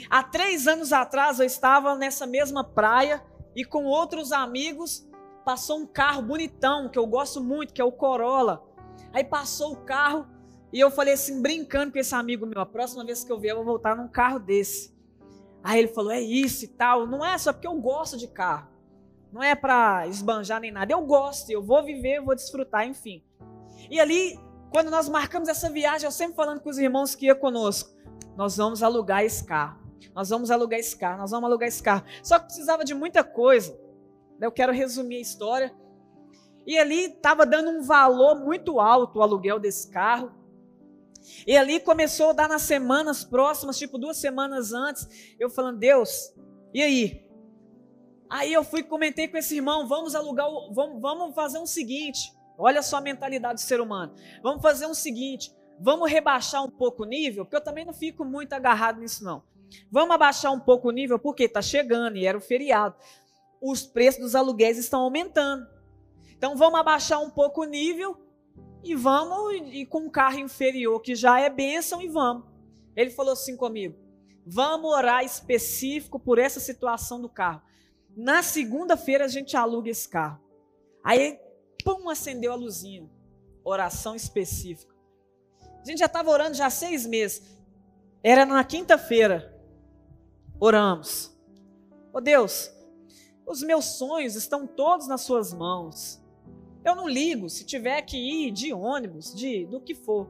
Há 0.10 0.24
três 0.24 0.68
anos 0.68 0.94
atrás 0.94 1.40
eu 1.40 1.46
estava 1.46 1.96
nessa 1.96 2.26
mesma 2.26 2.64
praia 2.64 3.24
e 3.56 3.64
com 3.64 3.86
outros 3.86 4.32
amigos 4.32 5.08
passou 5.44 5.80
um 5.80 5.86
carro 5.86 6.22
bonitão 6.22 6.90
que 6.90 7.00
eu 7.00 7.08
gosto 7.08 7.42
muito, 7.42 7.74
que 7.74 7.82
é 7.82 7.86
o 7.86 7.92
Corolla. 7.92 8.64
Aí 9.14 9.24
passou 9.24 9.74
o 9.74 9.78
carro 9.78 10.28
e 10.72 10.80
eu 10.80 10.92
falei 10.92 11.14
assim, 11.16 11.42
brincando 11.42 11.92
com 11.92 11.98
esse 11.98 12.14
amigo 12.14 12.46
meu, 12.46 12.62
a 12.62 12.66
próxima 12.66 13.04
vez 13.04 13.24
que 13.24 13.32
eu 13.32 13.40
vier 13.40 13.54
eu 13.54 13.58
vou 13.58 13.66
voltar 13.66 13.96
num 13.96 14.08
carro 14.08 14.40
desse. 14.40 14.94
Aí 15.64 15.80
ele 15.80 15.88
falou, 15.88 16.12
é 16.12 16.22
isso 16.22 16.66
e 16.66 16.68
tal. 16.68 17.08
Não 17.08 17.26
é 17.26 17.38
só 17.38 17.52
porque 17.52 17.68
eu 17.68 17.76
gosto 17.76 18.18
de 18.18 18.28
carro. 18.28 18.68
Não 19.32 19.44
é 19.44 19.56
para 19.56 20.08
esbanjar 20.08 20.60
nem 20.60 20.72
nada. 20.72 20.92
Eu 20.92 21.02
gosto, 21.02 21.50
eu 21.50 21.64
vou 21.64 21.84
viver, 21.84 22.18
eu 22.18 22.26
vou 22.26 22.36
desfrutar, 22.36 22.88
enfim. 22.88 23.24
E 23.90 24.00
ali, 24.00 24.40
quando 24.72 24.90
nós 24.90 25.10
marcamos 25.10 25.50
essa 25.50 25.70
viagem, 25.70 26.06
eu 26.06 26.12
sempre 26.12 26.36
falando 26.36 26.62
com 26.62 26.70
os 26.70 26.78
irmãos 26.78 27.16
que 27.16 27.26
ia 27.26 27.36
conosco, 27.36 27.92
nós 28.40 28.56
vamos 28.56 28.82
alugar 28.82 29.22
esse 29.22 29.44
carro. 29.44 29.78
Nós 30.16 30.30
vamos 30.30 30.50
alugar 30.50 30.80
esse 30.80 30.96
carro, 30.96 31.18
nós 31.18 31.32
vamos 31.32 31.46
alugar 31.46 31.68
esse 31.68 31.84
carro. 31.84 32.06
Só 32.24 32.40
que 32.40 32.46
precisava 32.46 32.86
de 32.86 32.94
muita 32.94 33.22
coisa. 33.22 33.78
Eu 34.40 34.50
quero 34.50 34.72
resumir 34.72 35.18
a 35.18 35.20
história. 35.20 35.76
E 36.66 36.78
ali 36.78 37.08
estava 37.08 37.46
dando 37.46 37.70
um 37.70 37.82
valor 37.82 38.36
muito 38.40 38.80
alto 38.80 39.20
o 39.20 39.22
aluguel 39.22 39.60
desse 39.60 39.90
carro. 39.90 40.32
E 41.46 41.58
ali 41.58 41.82
começou 41.82 42.30
a 42.30 42.34
dar 42.34 42.48
nas 42.48 42.62
semanas 42.62 43.26
próximas, 43.26 43.78
tipo 43.78 43.98
duas 43.98 44.16
semanas 44.16 44.72
antes, 44.72 45.36
eu 45.38 45.50
falando, 45.50 45.78
Deus, 45.78 46.34
e 46.74 46.82
aí? 46.82 47.28
Aí 48.30 48.54
eu 48.54 48.64
fui 48.64 48.84
comentei 48.84 49.28
com 49.28 49.36
esse 49.36 49.58
irmão, 49.58 49.86
vamos 49.86 50.16
alugar, 50.16 50.48
vamos, 50.72 51.02
vamos 51.02 51.36
fazer 51.36 51.60
um 51.60 51.66
seguinte, 51.66 52.34
olha 52.58 52.82
só 52.82 52.98
a 52.98 53.02
mentalidade 53.02 53.56
do 53.56 53.66
ser 53.66 53.82
humano, 53.82 54.16
vamos 54.42 54.62
fazer 54.62 54.88
um 54.88 54.94
seguinte, 54.94 55.54
vamos 55.80 56.12
rebaixar 56.12 56.64
um 56.64 56.70
pouco 56.70 57.04
o 57.04 57.06
nível, 57.06 57.46
porque 57.46 57.56
eu 57.56 57.64
também 57.64 57.86
não 57.86 57.94
fico 57.94 58.26
muito 58.26 58.54
agarrado 58.54 59.00
nisso 59.00 59.24
não. 59.24 59.44
Vamos 59.92 60.16
abaixar 60.16 60.52
um 60.52 60.60
pouco 60.60 60.90
o 60.90 60.92
nível, 60.92 61.20
porque 61.20 61.44
está 61.44 61.62
chegando 61.62 62.18
e 62.18 62.26
era 62.26 62.38
o 62.38 62.42
feriado. 62.42 62.96
Os 63.62 63.84
preços 63.86 64.22
dos 64.22 64.36
aluguéis 64.36 64.78
estão 64.78 65.02
aumentando. 65.02 65.68
Então 66.36 66.56
vamos 66.56 66.80
abaixar 66.80 67.22
um 67.22 67.30
pouco 67.30 67.62
o 67.62 67.66
nível 67.66 68.18
e 68.84 68.96
vamos 68.96 69.62
e 69.74 69.86
com 69.86 70.00
um 70.00 70.10
carro 70.10 70.40
inferior 70.40 71.02
que 71.02 71.14
já 71.14 71.40
é 71.40 71.50
bênção 71.50 72.02
e 72.02 72.08
vamos. 72.08 72.46
Ele 72.96 73.10
falou 73.12 73.34
assim 73.34 73.56
comigo: 73.56 73.96
vamos 74.46 74.90
orar 74.92 75.24
específico 75.24 76.20
por 76.20 76.40
essa 76.40 76.60
situação 76.60 77.22
do 77.22 77.30
carro. 77.30 77.62
Na 78.16 78.42
segunda-feira 78.42 79.26
a 79.26 79.28
gente 79.28 79.56
aluga 79.56 79.90
esse 79.90 80.08
carro. 80.08 80.42
Aí, 81.04 81.40
pum, 81.84 82.10
acendeu 82.10 82.52
a 82.52 82.56
luzinha. 82.56 83.10
Oração 83.64 84.16
específica. 84.16 84.89
A 85.82 85.86
gente 85.86 86.00
já 86.00 86.06
estava 86.06 86.30
orando 86.30 86.56
já 86.56 86.66
há 86.66 86.70
seis 86.70 87.06
meses. 87.06 87.42
Era 88.24 88.46
na 88.46 88.64
quinta-feira. 88.64 89.56
Oramos. 90.60 91.36
Oh 92.12 92.20
Deus, 92.20 92.72
os 93.46 93.62
meus 93.62 93.86
sonhos 93.86 94.36
estão 94.36 94.68
todos 94.68 95.08
nas 95.08 95.22
suas 95.22 95.54
mãos. 95.54 96.22
Eu 96.84 96.96
não 96.96 97.08
ligo 97.08 97.50
se 97.50 97.66
tiver 97.66 98.02
que 98.02 98.18
ir 98.18 98.52
de 98.52 98.74
ônibus, 98.74 99.34
de 99.34 99.66
do 99.66 99.80
que 99.80 99.96
for. 99.96 100.30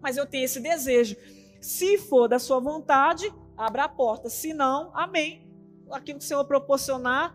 Mas 0.00 0.16
eu 0.16 0.26
tenho 0.26 0.44
esse 0.44 0.60
desejo. 0.60 1.16
Se 1.60 1.98
for 1.98 2.28
da 2.28 2.38
sua 2.38 2.60
vontade, 2.60 3.32
abra 3.56 3.84
a 3.84 3.88
porta. 3.88 4.28
Se 4.28 4.52
não, 4.52 4.90
amém. 4.94 5.48
Aquilo 5.90 6.18
que 6.18 6.24
o 6.24 6.28
Senhor 6.28 6.44
proporcionar, 6.44 7.34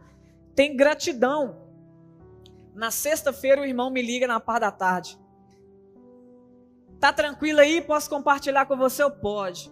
tem 0.56 0.76
gratidão. 0.76 1.64
Na 2.74 2.92
sexta-feira 2.92 3.62
o 3.62 3.66
irmão 3.66 3.90
me 3.90 4.02
liga 4.02 4.28
na 4.28 4.40
par 4.40 4.60
da 4.60 4.72
tarde. 4.72 5.18
Tá 7.04 7.12
tranquilo 7.12 7.60
aí? 7.60 7.82
Posso 7.82 8.10
compartilhar 8.10 8.66
com 8.66 8.78
você? 8.78 9.04
Eu 9.04 9.12
pode. 9.12 9.70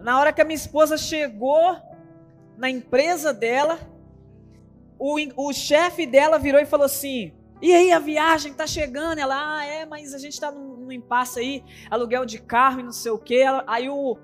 Na 0.00 0.18
hora 0.18 0.32
que 0.32 0.40
a 0.40 0.44
minha 0.44 0.56
esposa 0.56 0.96
chegou 0.98 1.76
na 2.56 2.68
empresa 2.68 3.32
dela, 3.32 3.78
o, 4.98 5.18
o 5.36 5.52
chefe 5.52 6.04
dela 6.04 6.40
virou 6.40 6.60
e 6.60 6.66
falou 6.66 6.86
assim: 6.86 7.32
e 7.60 7.72
aí, 7.72 7.92
a 7.92 8.00
viagem 8.00 8.52
tá 8.54 8.66
chegando. 8.66 9.20
Ela, 9.20 9.58
ah, 9.58 9.64
é, 9.64 9.86
mas 9.86 10.12
a 10.14 10.18
gente 10.18 10.40
tá 10.40 10.50
num, 10.50 10.78
num 10.78 10.90
impasse 10.90 11.38
aí, 11.38 11.64
aluguel 11.88 12.26
de 12.26 12.40
carro 12.40 12.80
e 12.80 12.82
não 12.82 12.90
sei 12.90 13.12
o 13.12 13.18
quê. 13.18 13.44
Aí 13.68 13.88
o, 13.88 14.18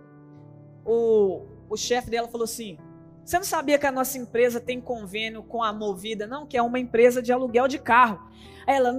o, 0.85 1.47
o 1.71 1.77
chefe 1.77 2.11
dela 2.11 2.27
falou 2.27 2.47
assim: 2.47 2.79
Você 3.25 3.37
não 3.37 3.45
sabia 3.45 3.79
que 3.79 3.87
a 3.87 3.93
nossa 3.93 4.19
empresa 4.19 4.59
tem 4.61 4.81
convênio 4.81 5.45
com 5.45 5.63
a 5.63 5.73
Movida, 5.73 6.27
não? 6.27 6.49
Que 6.49 6.57
é 6.57 6.63
uma 6.63 6.81
empresa 6.81 7.23
de 7.23 7.33
aluguel 7.33 7.69
de 7.69 7.79
carro. 7.79 8.29
Aí 8.67 8.75
ela, 8.75 8.93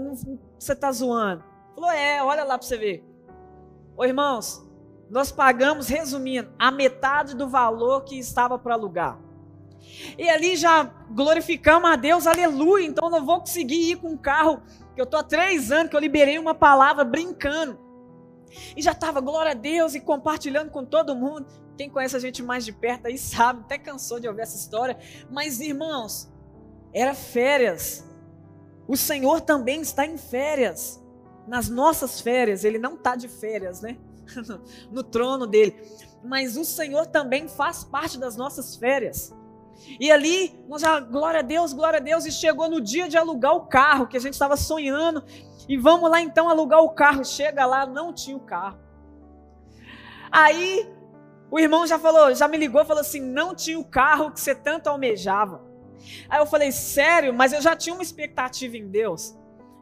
você 0.57 0.73
tá 0.73 0.89
zoando? 0.89 1.43
Falou, 1.75 1.91
é, 1.91 2.23
olha 2.23 2.45
lá 2.45 2.57
para 2.57 2.65
você 2.65 2.77
ver. 2.77 3.08
Ô 3.99 4.05
irmãos, 4.05 4.65
nós 5.09 5.29
pagamos, 5.29 5.89
resumindo, 5.89 6.49
a 6.57 6.71
metade 6.71 7.35
do 7.35 7.49
valor 7.49 8.05
que 8.05 8.17
estava 8.17 8.57
para 8.57 8.75
alugar. 8.75 9.19
E 10.17 10.29
ali 10.29 10.55
já 10.55 10.85
glorificamos 11.11 11.91
a 11.91 11.97
Deus, 11.97 12.25
aleluia. 12.25 12.85
Então 12.85 13.09
não 13.09 13.25
vou 13.25 13.41
conseguir 13.41 13.91
ir 13.91 13.97
com 13.97 14.11
um 14.11 14.17
carro 14.17 14.61
que 14.95 15.01
eu 15.01 15.03
estou 15.03 15.19
há 15.19 15.23
três 15.23 15.69
anos 15.69 15.89
que 15.89 15.97
eu 15.97 15.99
liberei 15.99 16.39
uma 16.39 16.55
palavra 16.55 17.03
brincando. 17.03 17.77
E 18.73 18.81
já 18.81 18.93
estava, 18.93 19.19
glória 19.19 19.51
a 19.51 19.53
Deus, 19.53 19.93
e 19.93 19.99
compartilhando 19.99 20.71
com 20.71 20.85
todo 20.85 21.13
mundo. 21.13 21.45
Quem 21.77 21.89
conhece 21.89 22.15
a 22.15 22.19
gente 22.19 22.41
mais 22.41 22.63
de 22.63 22.71
perto 22.71 23.07
aí 23.07 23.17
sabe, 23.17 23.63
até 23.65 23.77
cansou 23.77 24.17
de 24.17 24.29
ouvir 24.29 24.43
essa 24.43 24.55
história. 24.55 24.97
Mas, 25.29 25.59
irmãos, 25.59 26.31
era 26.93 27.13
férias. 27.13 28.09
O 28.87 28.95
Senhor 28.95 29.41
também 29.41 29.81
está 29.81 30.05
em 30.05 30.17
férias. 30.17 31.03
Nas 31.49 31.67
nossas 31.67 32.21
férias, 32.21 32.63
Ele 32.63 32.77
não 32.77 32.93
está 32.93 33.15
de 33.15 33.27
férias, 33.27 33.81
né? 33.81 33.97
no 34.91 35.03
trono 35.03 35.47
dele. 35.47 35.75
Mas 36.23 36.55
o 36.55 36.63
Senhor 36.63 37.07
também 37.07 37.47
faz 37.47 37.83
parte 37.83 38.19
das 38.19 38.37
nossas 38.37 38.75
férias. 38.75 39.35
E 39.99 40.11
ali, 40.11 40.63
nós 40.67 40.81
já, 40.81 40.99
glória 40.99 41.39
a 41.39 41.43
Deus, 41.43 41.73
glória 41.73 41.97
a 41.97 42.01
Deus, 42.01 42.25
e 42.25 42.31
chegou 42.31 42.69
no 42.69 42.79
dia 42.79 43.09
de 43.09 43.17
alugar 43.17 43.55
o 43.55 43.65
carro, 43.65 44.07
que 44.07 44.15
a 44.15 44.19
gente 44.19 44.33
estava 44.33 44.55
sonhando, 44.55 45.23
e 45.67 45.75
vamos 45.75 46.11
lá 46.11 46.21
então 46.21 46.47
alugar 46.47 46.83
o 46.83 46.91
carro. 46.91 47.25
Chega 47.25 47.65
lá, 47.65 47.87
não 47.87 48.13
tinha 48.13 48.37
o 48.37 48.41
carro. 48.41 48.77
Aí, 50.31 50.87
o 51.49 51.59
irmão 51.59 51.87
já 51.87 51.97
falou, 51.97 52.35
já 52.35 52.47
me 52.47 52.57
ligou, 52.57 52.85
falou 52.85 53.01
assim: 53.01 53.19
não 53.19 53.55
tinha 53.55 53.79
o 53.79 53.85
carro 53.85 54.31
que 54.31 54.39
você 54.39 54.53
tanto 54.53 54.87
almejava. 54.87 55.67
Aí 56.29 56.39
eu 56.39 56.45
falei, 56.45 56.71
sério, 56.71 57.33
mas 57.33 57.53
eu 57.53 57.61
já 57.61 57.75
tinha 57.75 57.93
uma 57.93 58.03
expectativa 58.03 58.77
em 58.77 58.87
Deus, 58.87 59.35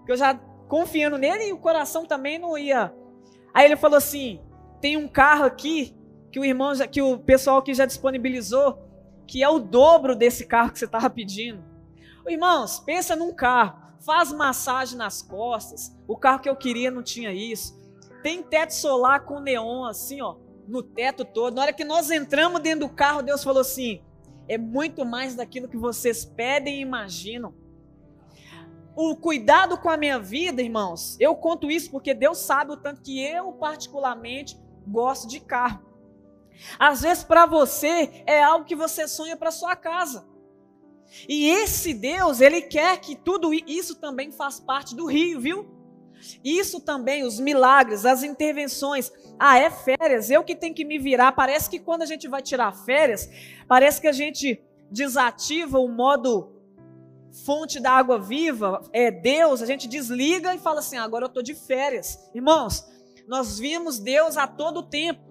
que 0.05 0.11
eu 0.11 0.17
já 0.17 0.39
confiando 0.67 1.17
nele 1.17 1.47
e 1.47 1.53
o 1.53 1.57
coração 1.57 2.05
também 2.05 2.37
não 2.37 2.57
ia. 2.57 2.93
Aí 3.53 3.65
ele 3.65 3.75
falou 3.75 3.97
assim: 3.97 4.39
tem 4.81 4.97
um 4.97 5.07
carro 5.07 5.45
aqui 5.45 5.95
que 6.31 6.39
o 6.39 6.45
irmão, 6.45 6.75
já, 6.75 6.87
que 6.87 7.01
o 7.01 7.17
pessoal 7.17 7.61
que 7.61 7.73
já 7.73 7.85
disponibilizou, 7.85 8.79
que 9.25 9.43
é 9.43 9.49
o 9.49 9.59
dobro 9.59 10.15
desse 10.15 10.45
carro 10.45 10.71
que 10.71 10.79
você 10.79 10.85
estava 10.85 11.09
pedindo. 11.09 11.63
Irmãos, 12.27 12.79
pensa 12.79 13.15
num 13.15 13.33
carro, 13.33 13.79
faz 14.05 14.31
massagem 14.33 14.97
nas 14.97 15.21
costas. 15.21 15.95
O 16.07 16.17
carro 16.17 16.39
que 16.39 16.49
eu 16.49 16.55
queria 16.55 16.91
não 16.91 17.01
tinha 17.01 17.31
isso. 17.31 17.77
Tem 18.21 18.43
teto 18.43 18.73
solar 18.73 19.25
com 19.25 19.39
neon 19.39 19.85
assim, 19.85 20.21
ó, 20.21 20.35
no 20.67 20.83
teto 20.83 21.23
todo. 21.23 21.55
Na 21.55 21.61
hora 21.63 21.73
que 21.73 21.85
nós 21.85 22.11
entramos 22.11 22.61
dentro 22.61 22.87
do 22.87 22.93
carro, 22.93 23.21
Deus 23.21 23.43
falou 23.43 23.61
assim: 23.61 24.01
é 24.47 24.57
muito 24.57 25.05
mais 25.05 25.35
daquilo 25.35 25.67
que 25.67 25.77
vocês 25.77 26.25
pedem 26.25 26.77
e 26.77 26.81
imaginam. 26.81 27.53
O 28.99 29.15
cuidado 29.15 29.77
com 29.77 29.91
a 29.91 29.95
minha 29.95 30.17
vida, 30.17 30.59
irmãos, 30.59 31.17
eu 31.19 31.35
conto 31.35 31.69
isso 31.69 31.91
porque 31.91 32.15
Deus 32.15 32.39
sabe 32.39 32.71
o 32.71 32.77
tanto 32.77 33.03
que 33.03 33.23
eu, 33.23 33.51
particularmente, 33.51 34.59
gosto 34.87 35.27
de 35.27 35.39
carro. 35.39 35.85
Às 36.79 37.01
vezes, 37.01 37.23
para 37.23 37.45
você, 37.45 38.23
é 38.25 38.41
algo 38.41 38.65
que 38.65 38.75
você 38.75 39.07
sonha 39.07 39.37
para 39.37 39.51
sua 39.51 39.75
casa. 39.75 40.27
E 41.29 41.47
esse 41.47 41.93
Deus, 41.93 42.41
ele 42.41 42.59
quer 42.59 42.99
que 42.99 43.15
tudo 43.15 43.53
isso 43.53 43.93
também 43.97 44.31
faz 44.31 44.59
parte 44.59 44.95
do 44.95 45.05
rio, 45.05 45.39
viu? 45.39 45.67
Isso 46.43 46.81
também, 46.81 47.23
os 47.23 47.39
milagres, 47.39 48.03
as 48.03 48.23
intervenções. 48.23 49.11
Ah, 49.37 49.59
é 49.59 49.69
férias, 49.69 50.31
eu 50.31 50.43
que 50.43 50.55
tenho 50.55 50.73
que 50.73 50.83
me 50.83 50.97
virar. 50.97 51.33
Parece 51.33 51.69
que 51.69 51.77
quando 51.77 52.01
a 52.01 52.07
gente 52.07 52.27
vai 52.27 52.41
tirar 52.41 52.73
férias, 52.73 53.29
parece 53.67 54.01
que 54.01 54.07
a 54.07 54.11
gente 54.11 54.59
desativa 54.89 55.77
o 55.77 55.87
modo 55.87 56.56
fonte 57.45 57.79
da 57.79 57.91
água 57.91 58.19
viva, 58.19 58.81
é 58.91 59.11
Deus, 59.11 59.61
a 59.61 59.65
gente 59.65 59.87
desliga 59.87 60.53
e 60.53 60.59
fala 60.59 60.79
assim: 60.79 60.97
agora 60.97 61.25
eu 61.25 61.27
estou 61.27 61.43
de 61.43 61.53
férias. 61.53 62.29
Irmãos, 62.33 62.85
nós 63.27 63.59
vimos 63.59 63.99
Deus 63.99 64.37
a 64.37 64.47
todo 64.47 64.83
tempo. 64.83 65.21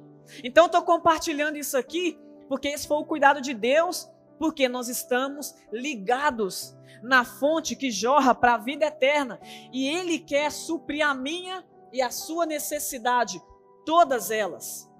Então, 0.43 0.67
estou 0.67 0.83
compartilhando 0.83 1.57
isso 1.57 1.77
aqui, 1.77 2.19
porque 2.49 2.69
esse 2.69 2.87
foi 2.87 2.99
o 2.99 3.05
cuidado 3.05 3.41
de 3.41 3.55
Deus, 3.55 4.09
porque 4.39 4.69
nós 4.69 4.89
estamos 4.89 5.55
ligados 5.73 6.77
na 7.03 7.25
fonte 7.25 7.77
que 7.77 7.91
jorra 7.91 8.35
para 8.35 8.55
a 8.55 8.59
vida 8.59 8.87
eterna. 8.87 9.41
E 9.73 9.89
Ele 9.89 10.19
quer 10.19 10.51
suprir 10.51 11.07
a 11.07 11.15
minha 11.15 11.65
e 11.93 12.03
a 12.03 12.11
sua 12.11 12.45
necessidade, 12.45 13.41
todas 13.85 14.31
elas. 14.31 14.91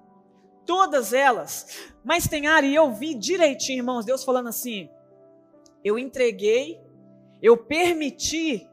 Todas 0.65 1.13
elas. 1.13 1.91
Mas 2.03 2.27
tem 2.27 2.47
área, 2.47 2.67
e 2.67 2.75
eu 2.75 2.91
vi 2.91 3.13
direitinho, 3.13 3.79
irmãos, 3.79 4.05
Deus 4.05 4.23
falando 4.23 4.49
assim: 4.49 4.89
eu 5.83 5.97
entreguei, 5.97 6.81
eu 7.41 7.57
permiti 7.57 8.67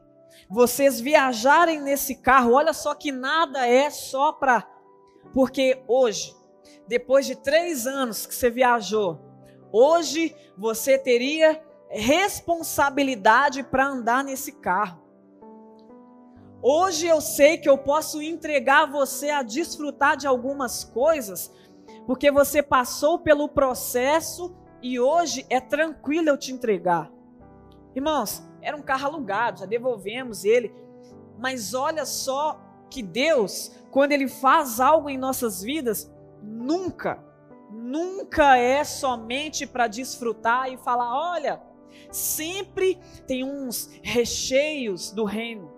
vocês 0.49 0.99
viajarem 0.99 1.81
nesse 1.81 2.15
carro. 2.15 2.53
Olha 2.53 2.73
só 2.73 2.93
que 2.93 3.11
nada 3.11 3.67
é 3.67 3.89
só 3.89 4.31
para. 4.31 4.67
Porque 5.33 5.81
hoje, 5.87 6.35
depois 6.87 7.25
de 7.25 7.35
três 7.35 7.85
anos 7.85 8.25
que 8.25 8.33
você 8.33 8.49
viajou, 8.49 9.19
hoje 9.71 10.35
você 10.57 10.97
teria 10.97 11.61
responsabilidade 11.89 13.63
para 13.63 13.87
andar 13.87 14.23
nesse 14.23 14.51
carro. 14.51 15.03
Hoje 16.61 17.05
eu 17.05 17.21
sei 17.21 17.57
que 17.57 17.69
eu 17.69 17.77
posso 17.77 18.21
entregar 18.21 18.89
você 18.89 19.29
a 19.29 19.43
desfrutar 19.43 20.17
de 20.17 20.25
algumas 20.25 20.83
coisas, 20.83 21.51
porque 22.07 22.31
você 22.31 22.63
passou 22.63 23.19
pelo 23.19 23.47
processo 23.47 24.55
e 24.81 24.99
hoje 24.99 25.45
é 25.49 25.59
tranquilo 25.59 26.29
eu 26.29 26.37
te 26.37 26.51
entregar. 26.51 27.11
Irmãos, 27.95 28.43
era 28.65 28.75
um 28.75 28.81
carro 28.81 29.05
alugado, 29.05 29.59
já 29.59 29.65
devolvemos 29.67 30.43
ele, 30.43 30.73
mas 31.37 31.75
olha 31.75 32.03
só 32.03 32.59
que 32.89 33.03
Deus, 33.03 33.71
quando 33.91 34.11
Ele 34.11 34.27
faz 34.27 34.79
algo 34.79 35.07
em 35.07 35.19
nossas 35.19 35.61
vidas, 35.61 36.11
nunca, 36.41 37.23
nunca 37.69 38.57
é 38.57 38.83
somente 38.83 39.67
para 39.67 39.85
desfrutar 39.85 40.73
e 40.73 40.77
falar: 40.77 41.13
olha, 41.33 41.61
sempre 42.11 42.99
tem 43.27 43.43
uns 43.43 43.87
recheios 44.01 45.11
do 45.11 45.25
reino. 45.25 45.71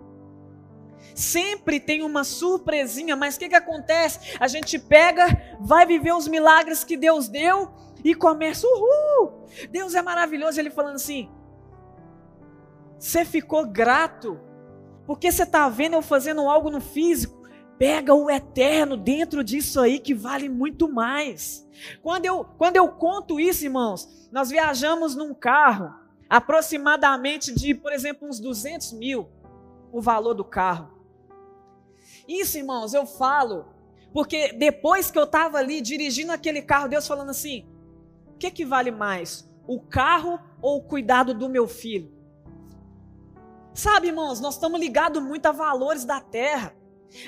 Sempre 1.14 1.80
tem 1.80 2.02
uma 2.02 2.24
surpresinha, 2.24 3.16
mas 3.16 3.36
o 3.36 3.38
que, 3.38 3.50
que 3.50 3.54
acontece? 3.54 4.36
A 4.40 4.48
gente 4.48 4.78
pega, 4.78 5.58
vai 5.60 5.84
viver 5.84 6.14
os 6.14 6.26
milagres 6.26 6.84
que 6.84 6.96
Deus 6.96 7.28
deu 7.28 7.70
e 8.02 8.14
começa, 8.14 8.66
uhul! 8.66 9.46
Deus 9.70 9.94
é 9.94 10.00
maravilhoso. 10.00 10.58
Ele 10.58 10.70
falando 10.70 10.94
assim: 10.94 11.28
você 12.98 13.24
ficou 13.24 13.66
grato, 13.66 14.40
porque 15.06 15.30
você 15.30 15.44
está 15.44 15.68
vendo 15.68 15.94
eu 15.94 16.02
fazendo 16.02 16.40
algo 16.48 16.70
no 16.70 16.80
físico. 16.80 17.38
Pega 17.78 18.12
o 18.12 18.28
eterno 18.28 18.96
dentro 18.96 19.44
disso 19.44 19.80
aí 19.80 20.00
que 20.00 20.12
vale 20.12 20.48
muito 20.48 20.92
mais. 20.92 21.66
Quando 22.02 22.26
eu, 22.26 22.44
quando 22.44 22.76
eu 22.76 22.88
conto 22.88 23.38
isso, 23.38 23.64
irmãos, 23.64 24.28
nós 24.32 24.50
viajamos 24.50 25.14
num 25.14 25.32
carro 25.32 25.94
aproximadamente 26.28 27.54
de, 27.54 27.74
por 27.74 27.92
exemplo, 27.92 28.28
uns 28.28 28.40
200 28.40 28.92
mil 28.94 29.28
o 29.92 30.00
valor 30.00 30.34
do 30.34 30.44
carro. 30.44 30.90
Isso, 32.26 32.58
irmãos, 32.58 32.92
eu 32.92 33.06
falo, 33.06 33.66
porque 34.12 34.52
depois 34.52 35.10
que 35.10 35.18
eu 35.18 35.24
estava 35.24 35.58
ali 35.58 35.80
dirigindo 35.80 36.32
aquele 36.32 36.60
carro, 36.60 36.88
Deus 36.88 37.06
falando 37.06 37.30
assim: 37.30 37.66
o 38.26 38.32
que, 38.32 38.50
que 38.50 38.64
vale 38.64 38.90
mais, 38.90 39.48
o 39.66 39.80
carro 39.80 40.38
ou 40.60 40.78
o 40.78 40.82
cuidado 40.82 41.32
do 41.32 41.48
meu 41.48 41.66
filho? 41.66 42.17
Sabe, 43.78 44.08
irmãos, 44.08 44.40
nós 44.40 44.54
estamos 44.54 44.80
ligados 44.80 45.22
muito 45.22 45.46
a 45.46 45.52
valores 45.52 46.04
da 46.04 46.20
terra. 46.20 46.74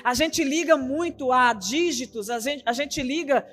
A 0.03 0.13
gente 0.13 0.43
liga 0.43 0.75
muito 0.75 1.31
a 1.31 1.53
dígitos, 1.53 2.29
a 2.29 2.39
gente, 2.39 2.61
a 2.65 2.73
gente 2.73 3.01
liga. 3.01 3.47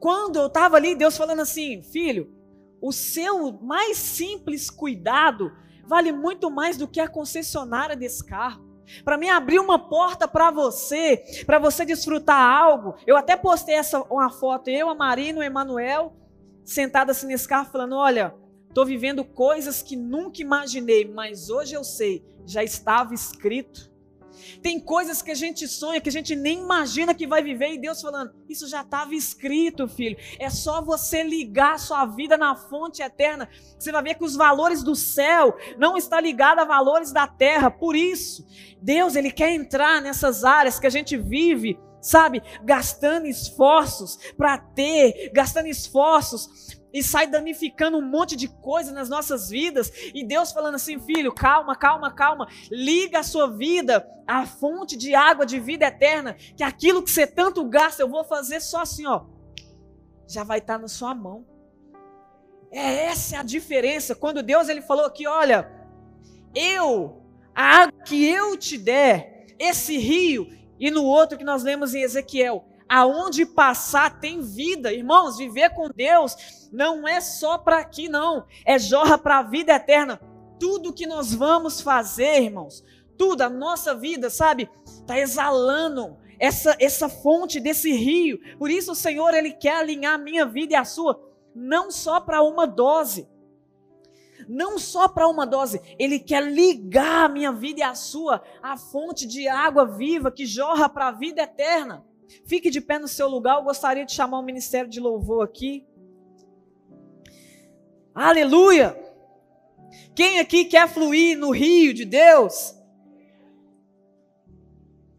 Quando 0.00 0.36
eu 0.36 0.46
estava 0.46 0.78
ali, 0.78 0.94
Deus 0.94 1.18
falando 1.18 1.40
assim: 1.40 1.82
filho, 1.82 2.34
o 2.80 2.92
seu 2.92 3.52
mais 3.60 3.98
simples 3.98 4.70
cuidado 4.70 5.52
vale 5.86 6.12
muito 6.12 6.50
mais 6.50 6.78
do 6.78 6.88
que 6.88 6.98
a 6.98 7.06
concessionária 7.06 7.94
desse 7.94 8.24
carro. 8.24 8.64
Para 9.04 9.18
mim 9.18 9.28
abrir 9.28 9.58
uma 9.58 9.78
porta 9.78 10.26
para 10.26 10.50
você, 10.50 11.22
para 11.44 11.58
você 11.58 11.84
desfrutar 11.84 12.40
algo. 12.40 12.94
Eu 13.06 13.18
até 13.18 13.36
postei 13.36 13.74
essa 13.74 14.00
uma 14.04 14.30
foto 14.30 14.70
eu, 14.70 14.88
a 14.88 14.94
Marina, 14.94 15.40
o 15.40 15.42
Emanuel, 15.42 16.16
sentados 16.64 17.18
assim 17.18 17.26
nesse 17.26 17.46
carro 17.46 17.70
falando: 17.70 17.96
"Olha, 17.96 18.34
estou 18.74 18.84
vivendo 18.84 19.24
coisas 19.24 19.82
que 19.82 19.94
nunca 19.94 20.42
imaginei, 20.42 21.04
mas 21.04 21.48
hoje 21.48 21.74
eu 21.74 21.84
sei, 21.84 22.24
já 22.44 22.64
estava 22.64 23.14
escrito. 23.14 23.94
Tem 24.60 24.80
coisas 24.80 25.22
que 25.22 25.30
a 25.30 25.34
gente 25.34 25.68
sonha, 25.68 26.00
que 26.00 26.08
a 26.08 26.12
gente 26.12 26.34
nem 26.34 26.58
imagina 26.58 27.14
que 27.14 27.24
vai 27.24 27.40
viver, 27.40 27.72
e 27.72 27.78
Deus 27.78 28.02
falando: 28.02 28.34
Isso 28.48 28.66
já 28.66 28.82
estava 28.82 29.14
escrito, 29.14 29.86
filho. 29.86 30.16
É 30.40 30.50
só 30.50 30.82
você 30.82 31.22
ligar 31.22 31.74
a 31.74 31.78
sua 31.78 32.04
vida 32.04 32.36
na 32.36 32.56
fonte 32.56 33.00
eterna. 33.00 33.48
Você 33.78 33.92
vai 33.92 34.02
ver 34.02 34.16
que 34.16 34.24
os 34.24 34.34
valores 34.34 34.82
do 34.82 34.96
céu 34.96 35.56
não 35.78 35.96
estão 35.96 36.18
ligados 36.18 36.64
a 36.64 36.66
valores 36.66 37.12
da 37.12 37.28
terra. 37.28 37.70
Por 37.70 37.94
isso, 37.94 38.44
Deus 38.82 39.14
ele 39.14 39.30
quer 39.30 39.52
entrar 39.52 40.02
nessas 40.02 40.42
áreas 40.42 40.80
que 40.80 40.86
a 40.86 40.90
gente 40.90 41.16
vive 41.16 41.78
sabe, 42.00 42.42
gastando 42.62 43.26
esforços 43.26 44.18
para 44.36 44.58
ter, 44.58 45.30
gastando 45.32 45.68
esforços 45.68 46.83
e 46.94 47.02
sai 47.02 47.26
danificando 47.26 47.98
um 47.98 48.08
monte 48.08 48.36
de 48.36 48.46
coisa 48.46 48.92
nas 48.92 49.08
nossas 49.08 49.50
vidas, 49.50 49.90
e 50.14 50.24
Deus 50.24 50.52
falando 50.52 50.76
assim, 50.76 51.00
filho, 51.00 51.34
calma, 51.34 51.74
calma, 51.74 52.14
calma, 52.14 52.46
liga 52.70 53.18
a 53.18 53.24
sua 53.24 53.50
vida 53.50 54.08
à 54.24 54.46
fonte 54.46 54.96
de 54.96 55.12
água 55.12 55.44
de 55.44 55.58
vida 55.58 55.86
eterna, 55.86 56.34
que 56.56 56.62
aquilo 56.62 57.02
que 57.02 57.10
você 57.10 57.26
tanto 57.26 57.64
gasta, 57.68 58.00
eu 58.00 58.08
vou 58.08 58.22
fazer 58.22 58.60
só 58.60 58.82
assim, 58.82 59.04
ó, 59.06 59.24
já 60.28 60.44
vai 60.44 60.58
estar 60.58 60.74
tá 60.74 60.78
na 60.78 60.88
sua 60.88 61.12
mão. 61.14 61.44
É 62.70 63.06
essa 63.06 63.40
a 63.40 63.42
diferença. 63.42 64.14
Quando 64.14 64.42
Deus 64.42 64.68
ele 64.68 64.80
falou 64.80 65.04
aqui, 65.04 65.26
olha, 65.26 65.70
eu, 66.54 67.22
a 67.54 67.82
água 67.82 68.02
que 68.04 68.24
eu 68.24 68.56
te 68.56 68.78
der, 68.78 69.46
esse 69.58 69.98
rio, 69.98 70.48
e 70.78 70.90
no 70.90 71.04
outro 71.04 71.36
que 71.36 71.44
nós 71.44 71.62
lemos 71.62 71.94
em 71.94 72.02
Ezequiel, 72.02 72.64
aonde 72.88 73.46
passar 73.46 74.20
tem 74.20 74.40
vida. 74.40 74.92
Irmãos, 74.92 75.36
viver 75.36 75.70
com 75.70 75.88
Deus 75.88 76.36
não 76.72 77.06
é 77.06 77.20
só 77.20 77.58
para 77.58 77.78
aqui, 77.78 78.08
não. 78.08 78.46
É 78.64 78.78
jorra 78.78 79.18
para 79.18 79.38
a 79.38 79.42
vida 79.42 79.72
eterna. 79.72 80.20
Tudo 80.58 80.92
que 80.92 81.06
nós 81.06 81.34
vamos 81.34 81.80
fazer, 81.80 82.42
irmãos, 82.42 82.84
tudo, 83.16 83.42
a 83.42 83.50
nossa 83.50 83.94
vida, 83.94 84.30
sabe, 84.30 84.68
está 84.84 85.18
exalando 85.18 86.16
essa, 86.38 86.76
essa 86.80 87.08
fonte 87.08 87.60
desse 87.60 87.92
rio. 87.92 88.38
Por 88.58 88.70
isso 88.70 88.92
o 88.92 88.96
Senhor, 88.96 89.34
Ele 89.34 89.52
quer 89.52 89.76
alinhar 89.76 90.14
a 90.14 90.18
minha 90.18 90.46
vida 90.46 90.74
e 90.74 90.76
a 90.76 90.84
sua, 90.84 91.20
não 91.54 91.90
só 91.90 92.20
para 92.20 92.42
uma 92.42 92.66
dose. 92.66 93.28
Não 94.48 94.78
só 94.78 95.08
para 95.08 95.28
uma 95.28 95.46
dose, 95.46 95.80
Ele 95.98 96.18
quer 96.18 96.42
ligar 96.42 97.24
a 97.24 97.28
minha 97.28 97.52
vida 97.52 97.80
e 97.80 97.82
a 97.82 97.94
sua 97.94 98.42
à 98.62 98.76
fonte 98.76 99.26
de 99.26 99.48
água 99.48 99.86
viva 99.86 100.30
que 100.30 100.44
jorra 100.44 100.88
para 100.88 101.08
a 101.08 101.12
vida 101.12 101.42
eterna. 101.42 102.04
Fique 102.46 102.70
de 102.70 102.80
pé 102.80 102.98
no 102.98 103.08
seu 103.08 103.28
lugar. 103.28 103.58
Eu 103.58 103.64
gostaria 103.64 104.04
de 104.04 104.12
chamar 104.12 104.38
o 104.38 104.42
ministério 104.42 104.90
de 104.90 105.00
louvor 105.00 105.44
aqui. 105.44 105.86
Aleluia! 108.14 108.96
Quem 110.14 110.38
aqui 110.38 110.64
quer 110.64 110.88
fluir 110.88 111.36
no 111.36 111.50
rio 111.50 111.92
de 111.92 112.04
Deus? 112.04 112.74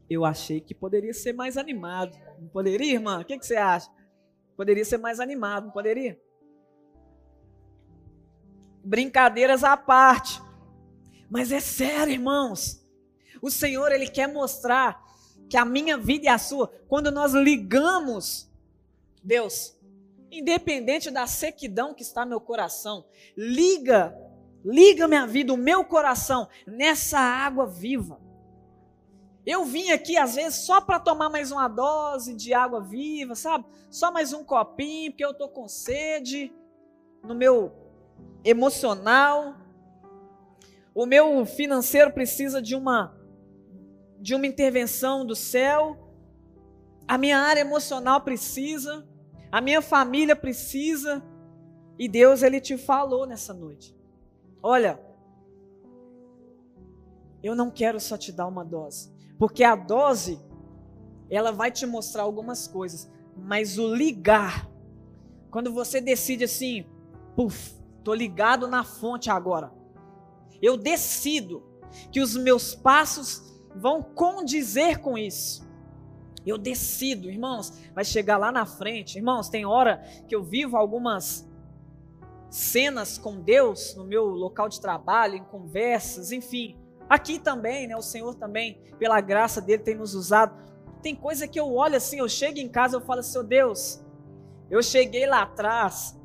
Eu 0.09 0.23
achei 0.23 0.61
que 0.61 0.73
poderia 0.73 1.13
ser 1.13 1.33
mais 1.33 1.57
animado. 1.57 2.17
Não 2.39 2.47
poderia, 2.47 2.93
irmã? 2.93 3.19
O 3.19 3.25
que, 3.25 3.37
que 3.37 3.45
você 3.45 3.55
acha? 3.55 3.89
Poderia 4.55 4.85
ser 4.85 4.97
mais 4.97 5.19
animado, 5.19 5.65
não 5.65 5.71
poderia? 5.71 6.19
Brincadeiras 8.83 9.63
à 9.63 9.75
parte. 9.75 10.41
Mas 11.29 11.51
é 11.51 11.59
sério, 11.59 12.13
irmãos. 12.13 12.85
O 13.41 13.49
Senhor, 13.49 13.91
Ele 13.91 14.07
quer 14.07 14.31
mostrar 14.31 15.03
que 15.49 15.57
a 15.57 15.65
minha 15.65 15.97
vida 15.97 16.25
e 16.25 16.27
a 16.27 16.37
sua, 16.37 16.67
quando 16.87 17.11
nós 17.11 17.33
ligamos 17.33 18.49
Deus, 19.23 19.75
independente 20.31 21.09
da 21.09 21.27
sequidão 21.27 21.93
que 21.93 22.03
está 22.03 22.23
no 22.23 22.29
meu 22.29 22.41
coração, 22.41 23.05
liga, 23.35 24.15
liga 24.63 25.07
minha 25.07 25.25
vida, 25.25 25.53
o 25.53 25.57
meu 25.57 25.83
coração 25.83 26.47
nessa 26.65 27.19
água 27.19 27.65
viva. 27.65 28.19
Eu 29.45 29.63
vim 29.63 29.91
aqui 29.91 30.17
às 30.17 30.35
vezes 30.35 30.65
só 30.65 30.81
para 30.81 30.99
tomar 30.99 31.29
mais 31.29 31.51
uma 31.51 31.67
dose 31.67 32.33
de 32.33 32.53
água 32.53 32.81
viva, 32.81 33.35
sabe? 33.35 33.65
Só 33.91 34.11
mais 34.11 34.33
um 34.33 34.43
copinho, 34.43 35.11
porque 35.11 35.23
eu 35.23 35.35
tô 35.35 35.47
com 35.47 35.67
sede 35.67 36.51
no 37.23 37.35
meu 37.35 37.71
emocional. 38.43 39.55
O 40.95 41.05
meu 41.05 41.45
financeiro 41.45 42.11
precisa 42.11 42.59
de 42.59 42.75
uma 42.75 43.14
de 44.25 44.33
uma 44.33 44.47
intervenção 44.47 45.23
do 45.23 45.35
céu. 45.35 45.95
A 47.07 47.15
minha 47.15 47.37
área 47.37 47.61
emocional 47.61 48.21
precisa, 48.21 49.07
a 49.51 49.61
minha 49.61 49.83
família 49.83 50.35
precisa. 50.35 51.23
E 51.99 52.09
Deus 52.09 52.41
ele 52.41 52.59
te 52.59 52.75
falou 52.75 53.27
nessa 53.27 53.53
noite. 53.53 53.95
Olha, 54.63 54.99
eu 57.43 57.55
não 57.55 57.69
quero 57.69 57.99
só 57.99 58.17
te 58.17 58.31
dar 58.31 58.47
uma 58.47 58.65
dose. 58.65 59.13
Porque 59.37 59.63
a 59.63 59.75
dose, 59.75 60.41
ela 61.29 61.51
vai 61.51 61.71
te 61.71 61.85
mostrar 61.85 62.23
algumas 62.23 62.67
coisas, 62.67 63.07
mas 63.37 63.77
o 63.77 63.93
ligar, 63.93 64.67
quando 65.51 65.71
você 65.71 66.01
decide 66.01 66.45
assim, 66.45 66.83
puf, 67.35 67.75
tô 68.03 68.11
ligado 68.11 68.67
na 68.67 68.83
fonte 68.83 69.29
agora. 69.29 69.71
Eu 70.59 70.75
decido 70.75 71.61
que 72.11 72.19
os 72.19 72.35
meus 72.35 72.73
passos 72.73 73.54
vão 73.75 74.01
condizer 74.01 74.99
com 74.99 75.17
isso. 75.17 75.65
Eu 76.45 76.57
decido, 76.57 77.29
irmãos, 77.29 77.73
vai 77.93 78.05
chegar 78.05 78.37
lá 78.37 78.51
na 78.51 78.65
frente. 78.65 79.17
Irmãos, 79.17 79.49
tem 79.49 79.65
hora 79.65 80.03
que 80.27 80.35
eu 80.35 80.43
vivo 80.43 80.77
algumas 80.77 81.47
cenas 82.49 83.17
com 83.17 83.41
Deus 83.41 83.95
no 83.95 84.05
meu 84.05 84.25
local 84.25 84.69
de 84.69 84.79
trabalho, 84.79 85.35
em 85.35 85.43
conversas, 85.43 86.31
enfim. 86.31 86.77
Aqui 87.09 87.39
também, 87.39 87.87
né? 87.87 87.95
O 87.95 88.01
Senhor 88.01 88.35
também, 88.35 88.79
pela 88.97 89.19
graça 89.19 89.59
dele, 89.59 89.83
tem 89.83 89.95
nos 89.95 90.13
usado. 90.13 90.55
Tem 91.01 91.15
coisa 91.15 91.47
que 91.47 91.59
eu 91.59 91.73
olho 91.73 91.97
assim, 91.97 92.19
eu 92.19 92.29
chego 92.29 92.59
em 92.59 92.69
casa, 92.69 92.95
eu 92.95 93.01
falo 93.01 93.19
assim, 93.19 93.37
oh, 93.37 93.43
Deus, 93.43 94.03
eu 94.69 94.81
cheguei 94.81 95.27
lá 95.27 95.43
atrás 95.43 96.19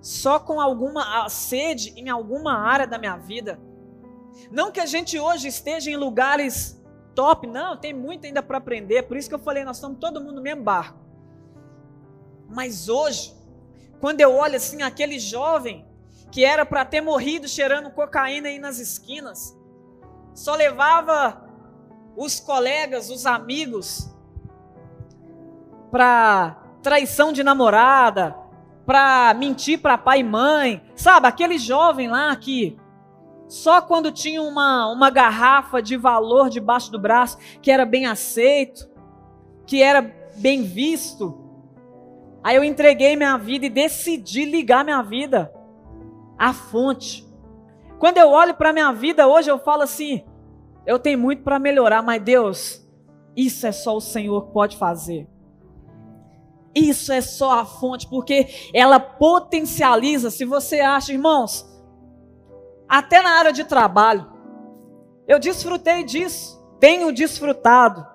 só 0.00 0.38
com 0.38 0.60
alguma 0.60 1.28
sede 1.30 1.94
em 1.96 2.10
alguma 2.10 2.58
área 2.58 2.86
da 2.86 2.98
minha 2.98 3.16
vida. 3.16 3.58
Não 4.50 4.70
que 4.70 4.80
a 4.80 4.86
gente 4.86 5.18
hoje 5.18 5.48
esteja 5.48 5.90
em 5.90 5.96
lugares 5.96 6.80
top, 7.14 7.46
não, 7.46 7.76
tem 7.76 7.92
muito 7.92 8.26
ainda 8.26 8.42
para 8.42 8.58
aprender. 8.58 9.04
Por 9.04 9.16
isso 9.16 9.28
que 9.28 9.34
eu 9.34 9.38
falei, 9.38 9.64
nós 9.64 9.76
estamos 9.76 9.98
todo 9.98 10.20
mundo 10.20 10.36
no 10.36 10.42
mesmo 10.42 10.62
barco. 10.62 10.98
Mas 12.48 12.88
hoje, 12.88 13.34
quando 14.00 14.20
eu 14.20 14.34
olho 14.34 14.56
assim 14.56 14.82
aquele 14.82 15.18
jovem 15.18 15.86
que 16.30 16.44
era 16.44 16.66
para 16.66 16.84
ter 16.84 17.00
morrido 17.00 17.46
cheirando 17.48 17.90
cocaína 17.90 18.48
aí 18.48 18.58
nas 18.58 18.78
esquinas, 18.78 19.56
só 20.34 20.54
levava 20.54 21.44
os 22.16 22.40
colegas, 22.40 23.10
os 23.10 23.24
amigos, 23.24 24.10
para 25.90 26.60
traição 26.82 27.32
de 27.32 27.42
namorada, 27.42 28.36
para 28.84 29.32
mentir 29.34 29.80
para 29.80 29.96
pai 29.96 30.20
e 30.20 30.24
mãe, 30.24 30.82
sabe? 30.94 31.26
Aquele 31.26 31.56
jovem 31.56 32.08
lá 32.08 32.34
que 32.36 32.76
só 33.48 33.80
quando 33.82 34.10
tinha 34.10 34.42
uma, 34.42 34.90
uma 34.90 35.10
garrafa 35.10 35.82
de 35.82 35.96
valor 35.96 36.48
debaixo 36.48 36.90
do 36.90 36.98
braço, 36.98 37.38
que 37.60 37.70
era 37.70 37.84
bem 37.84 38.06
aceito, 38.06 38.88
que 39.66 39.82
era 39.82 40.02
bem 40.36 40.62
visto. 40.62 41.38
Aí 42.42 42.56
eu 42.56 42.64
entreguei 42.64 43.16
minha 43.16 43.36
vida 43.36 43.66
e 43.66 43.70
decidi 43.70 44.44
ligar 44.44 44.84
minha 44.84 45.02
vida 45.02 45.52
à 46.38 46.52
fonte. 46.52 47.26
Quando 47.98 48.18
eu 48.18 48.28
olho 48.28 48.54
para 48.54 48.72
minha 48.72 48.92
vida 48.92 49.26
hoje, 49.26 49.50
eu 49.50 49.58
falo 49.58 49.82
assim: 49.82 50.24
eu 50.86 50.98
tenho 50.98 51.18
muito 51.18 51.42
para 51.42 51.58
melhorar, 51.58 52.02
mas 52.02 52.22
Deus, 52.22 52.86
isso 53.36 53.66
é 53.66 53.72
só 53.72 53.96
o 53.96 54.00
Senhor 54.00 54.46
que 54.46 54.52
pode 54.52 54.76
fazer. 54.76 55.28
Isso 56.74 57.12
é 57.12 57.20
só 57.20 57.60
a 57.60 57.64
fonte, 57.64 58.08
porque 58.08 58.48
ela 58.74 58.98
potencializa. 58.98 60.28
Se 60.28 60.44
você 60.44 60.80
acha, 60.80 61.12
irmãos, 61.12 61.64
até 62.88 63.22
na 63.22 63.30
área 63.38 63.52
de 63.52 63.64
trabalho, 63.64 64.30
eu 65.26 65.38
desfrutei 65.38 66.04
disso, 66.04 66.62
tenho 66.78 67.12
desfrutado 67.12 68.06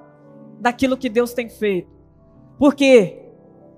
daquilo 0.60 0.98
que 0.98 1.10
Deus 1.10 1.34
tem 1.34 1.50
feito, 1.50 1.90
porque 2.58 3.26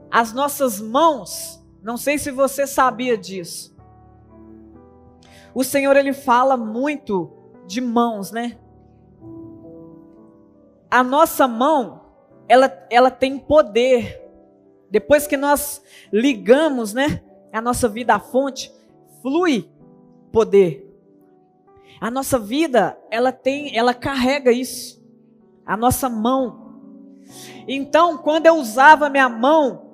as 0.09 0.33
nossas 0.33 0.81
mãos, 0.81 1.63
não 1.81 1.95
sei 1.95 2.17
se 2.17 2.31
você 2.31 2.67
sabia 2.67 3.17
disso, 3.17 3.71
o 5.53 5.63
Senhor 5.63 5.95
ele 5.95 6.13
fala 6.13 6.55
muito 6.57 7.31
de 7.65 7.81
mãos, 7.81 8.31
né? 8.31 8.57
A 10.89 11.03
nossa 11.03 11.47
mão, 11.47 12.01
ela, 12.47 12.69
ela 12.89 13.09
tem 13.09 13.37
poder. 13.37 14.21
Depois 14.89 15.25
que 15.25 15.37
nós 15.37 15.81
ligamos, 16.11 16.93
né, 16.93 17.23
a 17.51 17.61
nossa 17.61 17.87
vida 17.87 18.15
à 18.15 18.19
fonte, 18.19 18.73
flui 19.21 19.70
poder. 20.31 20.87
A 21.99 22.09
nossa 22.09 22.39
vida, 22.39 22.97
ela 23.09 23.31
tem, 23.31 23.77
ela 23.77 23.93
carrega 23.93 24.51
isso. 24.51 25.01
A 25.65 25.77
nossa 25.77 26.09
mão. 26.09 26.75
Então, 27.67 28.17
quando 28.17 28.47
eu 28.47 28.55
usava 28.55 29.09
minha 29.09 29.29
mão 29.29 29.89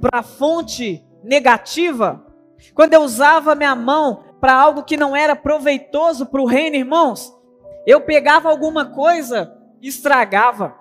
para 0.00 0.22
fonte 0.22 1.04
negativa, 1.24 2.26
quando 2.74 2.94
eu 2.94 3.02
usava 3.02 3.54
minha 3.54 3.74
mão 3.74 4.24
para 4.40 4.54
algo 4.54 4.82
que 4.82 4.96
não 4.96 5.16
era 5.16 5.34
proveitoso 5.34 6.26
para 6.26 6.42
o 6.42 6.46
reino, 6.46 6.76
irmãos, 6.76 7.32
eu 7.86 8.00
pegava 8.00 8.48
alguma 8.48 8.86
coisa 8.86 9.58
estragava. 9.82 10.74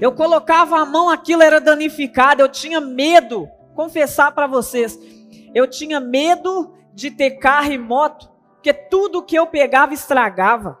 Eu 0.00 0.12
colocava 0.12 0.78
a 0.78 0.84
mão, 0.84 1.08
aquilo 1.08 1.42
era 1.42 1.60
danificado, 1.60 2.42
eu 2.42 2.48
tinha 2.48 2.80
medo, 2.80 3.48
confessar 3.74 4.32
para 4.32 4.46
vocês, 4.46 4.98
eu 5.54 5.66
tinha 5.68 6.00
medo 6.00 6.74
de 6.98 7.12
ter 7.12 7.30
carro 7.38 7.70
e 7.70 7.78
moto, 7.78 8.28
porque 8.54 8.74
tudo 8.74 9.22
que 9.22 9.36
eu 9.36 9.46
pegava 9.46 9.94
estragava. 9.94 10.80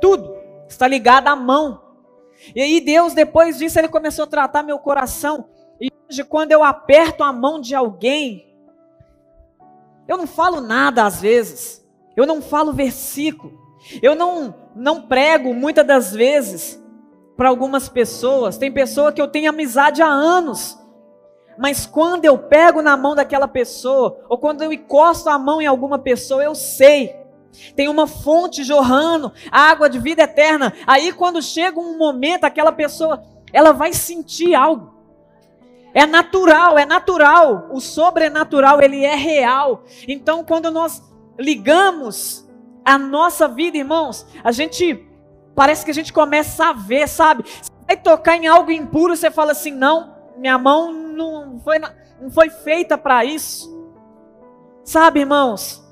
Tudo 0.00 0.34
está 0.68 0.88
ligado 0.88 1.28
à 1.28 1.36
mão. 1.36 1.80
E 2.56 2.60
aí 2.60 2.80
Deus, 2.80 3.14
depois 3.14 3.56
disso, 3.56 3.78
ele 3.78 3.86
começou 3.86 4.24
a 4.24 4.26
tratar 4.26 4.64
meu 4.64 4.80
coração. 4.80 5.48
E 5.80 5.92
hoje, 6.10 6.24
quando 6.24 6.50
eu 6.50 6.64
aperto 6.64 7.22
a 7.22 7.32
mão 7.32 7.60
de 7.60 7.72
alguém, 7.72 8.52
eu 10.08 10.16
não 10.16 10.26
falo 10.26 10.60
nada 10.60 11.06
às 11.06 11.20
vezes. 11.20 11.86
Eu 12.16 12.26
não 12.26 12.42
falo 12.42 12.72
versículo. 12.72 13.56
Eu 14.02 14.16
não 14.16 14.52
não 14.74 15.02
prego 15.02 15.54
muitas 15.54 15.86
das 15.86 16.12
vezes 16.12 16.82
para 17.36 17.48
algumas 17.48 17.88
pessoas. 17.88 18.58
Tem 18.58 18.72
pessoa 18.72 19.12
que 19.12 19.22
eu 19.22 19.28
tenho 19.28 19.50
amizade 19.50 20.02
há 20.02 20.08
anos. 20.08 20.76
Mas 21.58 21.84
quando 21.84 22.24
eu 22.24 22.38
pego 22.38 22.80
na 22.80 22.96
mão 22.96 23.16
daquela 23.16 23.48
pessoa, 23.48 24.20
ou 24.28 24.38
quando 24.38 24.62
eu 24.62 24.72
encosto 24.72 25.28
a 25.28 25.36
mão 25.36 25.60
em 25.60 25.66
alguma 25.66 25.98
pessoa, 25.98 26.42
eu 26.42 26.54
sei. 26.54 27.16
Tem 27.74 27.88
uma 27.88 28.06
fonte 28.06 28.62
jorrando, 28.62 29.32
água 29.50 29.90
de 29.90 29.98
vida 29.98 30.22
eterna. 30.22 30.72
Aí 30.86 31.12
quando 31.12 31.42
chega 31.42 31.80
um 31.80 31.98
momento, 31.98 32.44
aquela 32.44 32.70
pessoa, 32.70 33.24
ela 33.52 33.72
vai 33.72 33.92
sentir 33.92 34.54
algo. 34.54 34.94
É 35.92 36.06
natural, 36.06 36.78
é 36.78 36.86
natural. 36.86 37.68
O 37.72 37.80
sobrenatural, 37.80 38.80
ele 38.80 39.04
é 39.04 39.16
real. 39.16 39.82
Então, 40.06 40.44
quando 40.44 40.70
nós 40.70 41.02
ligamos 41.36 42.48
a 42.84 42.96
nossa 42.96 43.48
vida, 43.48 43.76
irmãos, 43.76 44.24
a 44.44 44.52
gente 44.52 45.04
parece 45.56 45.84
que 45.84 45.90
a 45.90 45.94
gente 45.94 46.12
começa 46.12 46.66
a 46.66 46.72
ver, 46.72 47.08
sabe? 47.08 47.42
Você 47.42 47.70
vai 47.84 47.96
tocar 47.96 48.36
em 48.36 48.46
algo 48.46 48.70
impuro, 48.70 49.16
você 49.16 49.28
fala 49.28 49.52
assim: 49.52 49.72
"Não, 49.72 50.17
minha 50.38 50.58
mão 50.58 50.92
não 50.92 51.60
foi 51.60 51.78
não 52.20 52.30
foi 52.30 52.50
feita 52.50 52.96
para 52.96 53.24
isso". 53.24 53.76
Sabe, 54.84 55.20
irmãos? 55.20 55.84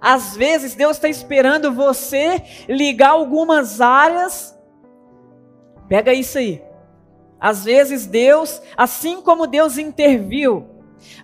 Às 0.00 0.34
vezes 0.34 0.74
Deus 0.74 0.96
está 0.96 1.08
esperando 1.08 1.72
você 1.72 2.42
ligar 2.68 3.10
algumas 3.10 3.80
áreas. 3.80 4.58
Pega 5.88 6.14
isso 6.14 6.38
aí. 6.38 6.62
Às 7.38 7.64
vezes 7.64 8.06
Deus, 8.06 8.62
assim 8.76 9.20
como 9.20 9.46
Deus 9.46 9.76
interviu 9.76 10.68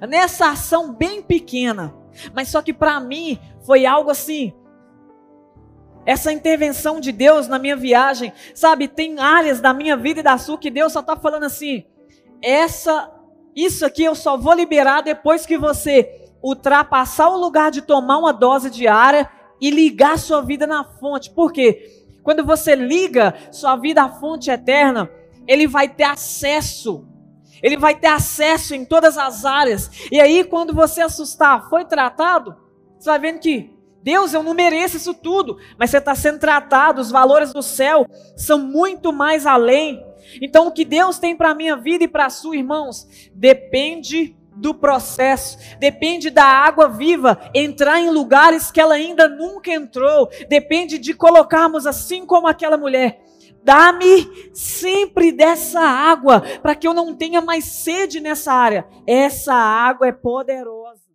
nessa 0.08 0.50
ação 0.50 0.92
bem 0.92 1.22
pequena, 1.22 1.94
mas 2.34 2.48
só 2.48 2.62
que 2.62 2.72
para 2.72 2.98
mim 3.00 3.38
foi 3.64 3.86
algo 3.86 4.10
assim. 4.10 4.52
Essa 6.04 6.32
intervenção 6.32 7.00
de 7.00 7.12
Deus 7.12 7.48
na 7.48 7.58
minha 7.58 7.76
viagem, 7.76 8.32
sabe, 8.54 8.88
tem 8.88 9.18
áreas 9.18 9.60
da 9.60 9.74
minha 9.74 9.96
vida 9.96 10.20
e 10.20 10.22
da 10.22 10.38
sua 10.38 10.56
que 10.56 10.70
Deus 10.70 10.92
só 10.92 11.00
está 11.00 11.16
falando 11.16 11.44
assim: 11.44 11.84
essa, 12.42 13.10
isso 13.54 13.84
aqui 13.84 14.04
eu 14.04 14.14
só 14.14 14.36
vou 14.36 14.54
liberar 14.54 15.02
depois 15.02 15.46
que 15.46 15.58
você 15.58 16.24
ultrapassar 16.42 17.28
o 17.30 17.38
lugar 17.38 17.70
de 17.70 17.82
tomar 17.82 18.18
uma 18.18 18.32
dose 18.32 18.70
diária 18.70 19.28
e 19.60 19.70
ligar 19.70 20.18
sua 20.18 20.42
vida 20.42 20.66
na 20.66 20.84
fonte. 20.84 21.30
Por 21.30 21.52
quê? 21.52 22.04
Quando 22.22 22.44
você 22.44 22.74
liga 22.74 23.34
sua 23.50 23.76
vida 23.76 24.02
à 24.02 24.08
fonte 24.08 24.50
eterna, 24.50 25.10
ele 25.46 25.66
vai 25.66 25.88
ter 25.88 26.04
acesso. 26.04 27.06
Ele 27.62 27.76
vai 27.76 27.94
ter 27.94 28.08
acesso 28.08 28.74
em 28.74 28.84
todas 28.84 29.16
as 29.16 29.44
áreas. 29.44 29.90
E 30.10 30.20
aí, 30.20 30.44
quando 30.44 30.74
você 30.74 31.00
assustar, 31.00 31.68
foi 31.68 31.84
tratado, 31.84 32.54
você 32.98 33.10
vai 33.10 33.18
vendo 33.18 33.40
que 33.40 33.76
Deus, 34.06 34.32
eu 34.32 34.40
não 34.40 34.54
mereço 34.54 34.96
isso 34.98 35.12
tudo, 35.14 35.58
mas 35.76 35.90
você 35.90 35.98
está 35.98 36.14
sendo 36.14 36.38
tratado, 36.38 37.00
os 37.00 37.10
valores 37.10 37.52
do 37.52 37.60
céu 37.60 38.06
são 38.36 38.56
muito 38.56 39.12
mais 39.12 39.44
além. 39.46 40.05
Então, 40.40 40.66
o 40.66 40.72
que 40.72 40.84
Deus 40.84 41.18
tem 41.18 41.36
para 41.36 41.50
a 41.50 41.54
minha 41.54 41.76
vida 41.76 42.04
e 42.04 42.08
para 42.08 42.26
a 42.26 42.30
sua, 42.30 42.56
irmãos, 42.56 43.06
depende 43.34 44.36
do 44.56 44.74
processo, 44.74 45.58
depende 45.78 46.30
da 46.30 46.44
água 46.44 46.88
viva 46.88 47.38
entrar 47.54 48.00
em 48.00 48.10
lugares 48.10 48.70
que 48.70 48.80
ela 48.80 48.94
ainda 48.94 49.28
nunca 49.28 49.70
entrou, 49.70 50.30
depende 50.48 50.98
de 50.98 51.12
colocarmos 51.12 51.86
assim 51.86 52.24
como 52.24 52.46
aquela 52.46 52.78
mulher. 52.78 53.22
Dá-me 53.62 54.50
sempre 54.54 55.32
dessa 55.32 55.80
água, 55.80 56.40
para 56.62 56.74
que 56.74 56.86
eu 56.86 56.94
não 56.94 57.14
tenha 57.14 57.40
mais 57.40 57.64
sede 57.64 58.20
nessa 58.20 58.52
área. 58.52 58.86
Essa 59.04 59.52
água 59.52 60.06
é 60.06 60.12
poderosa. 60.12 61.05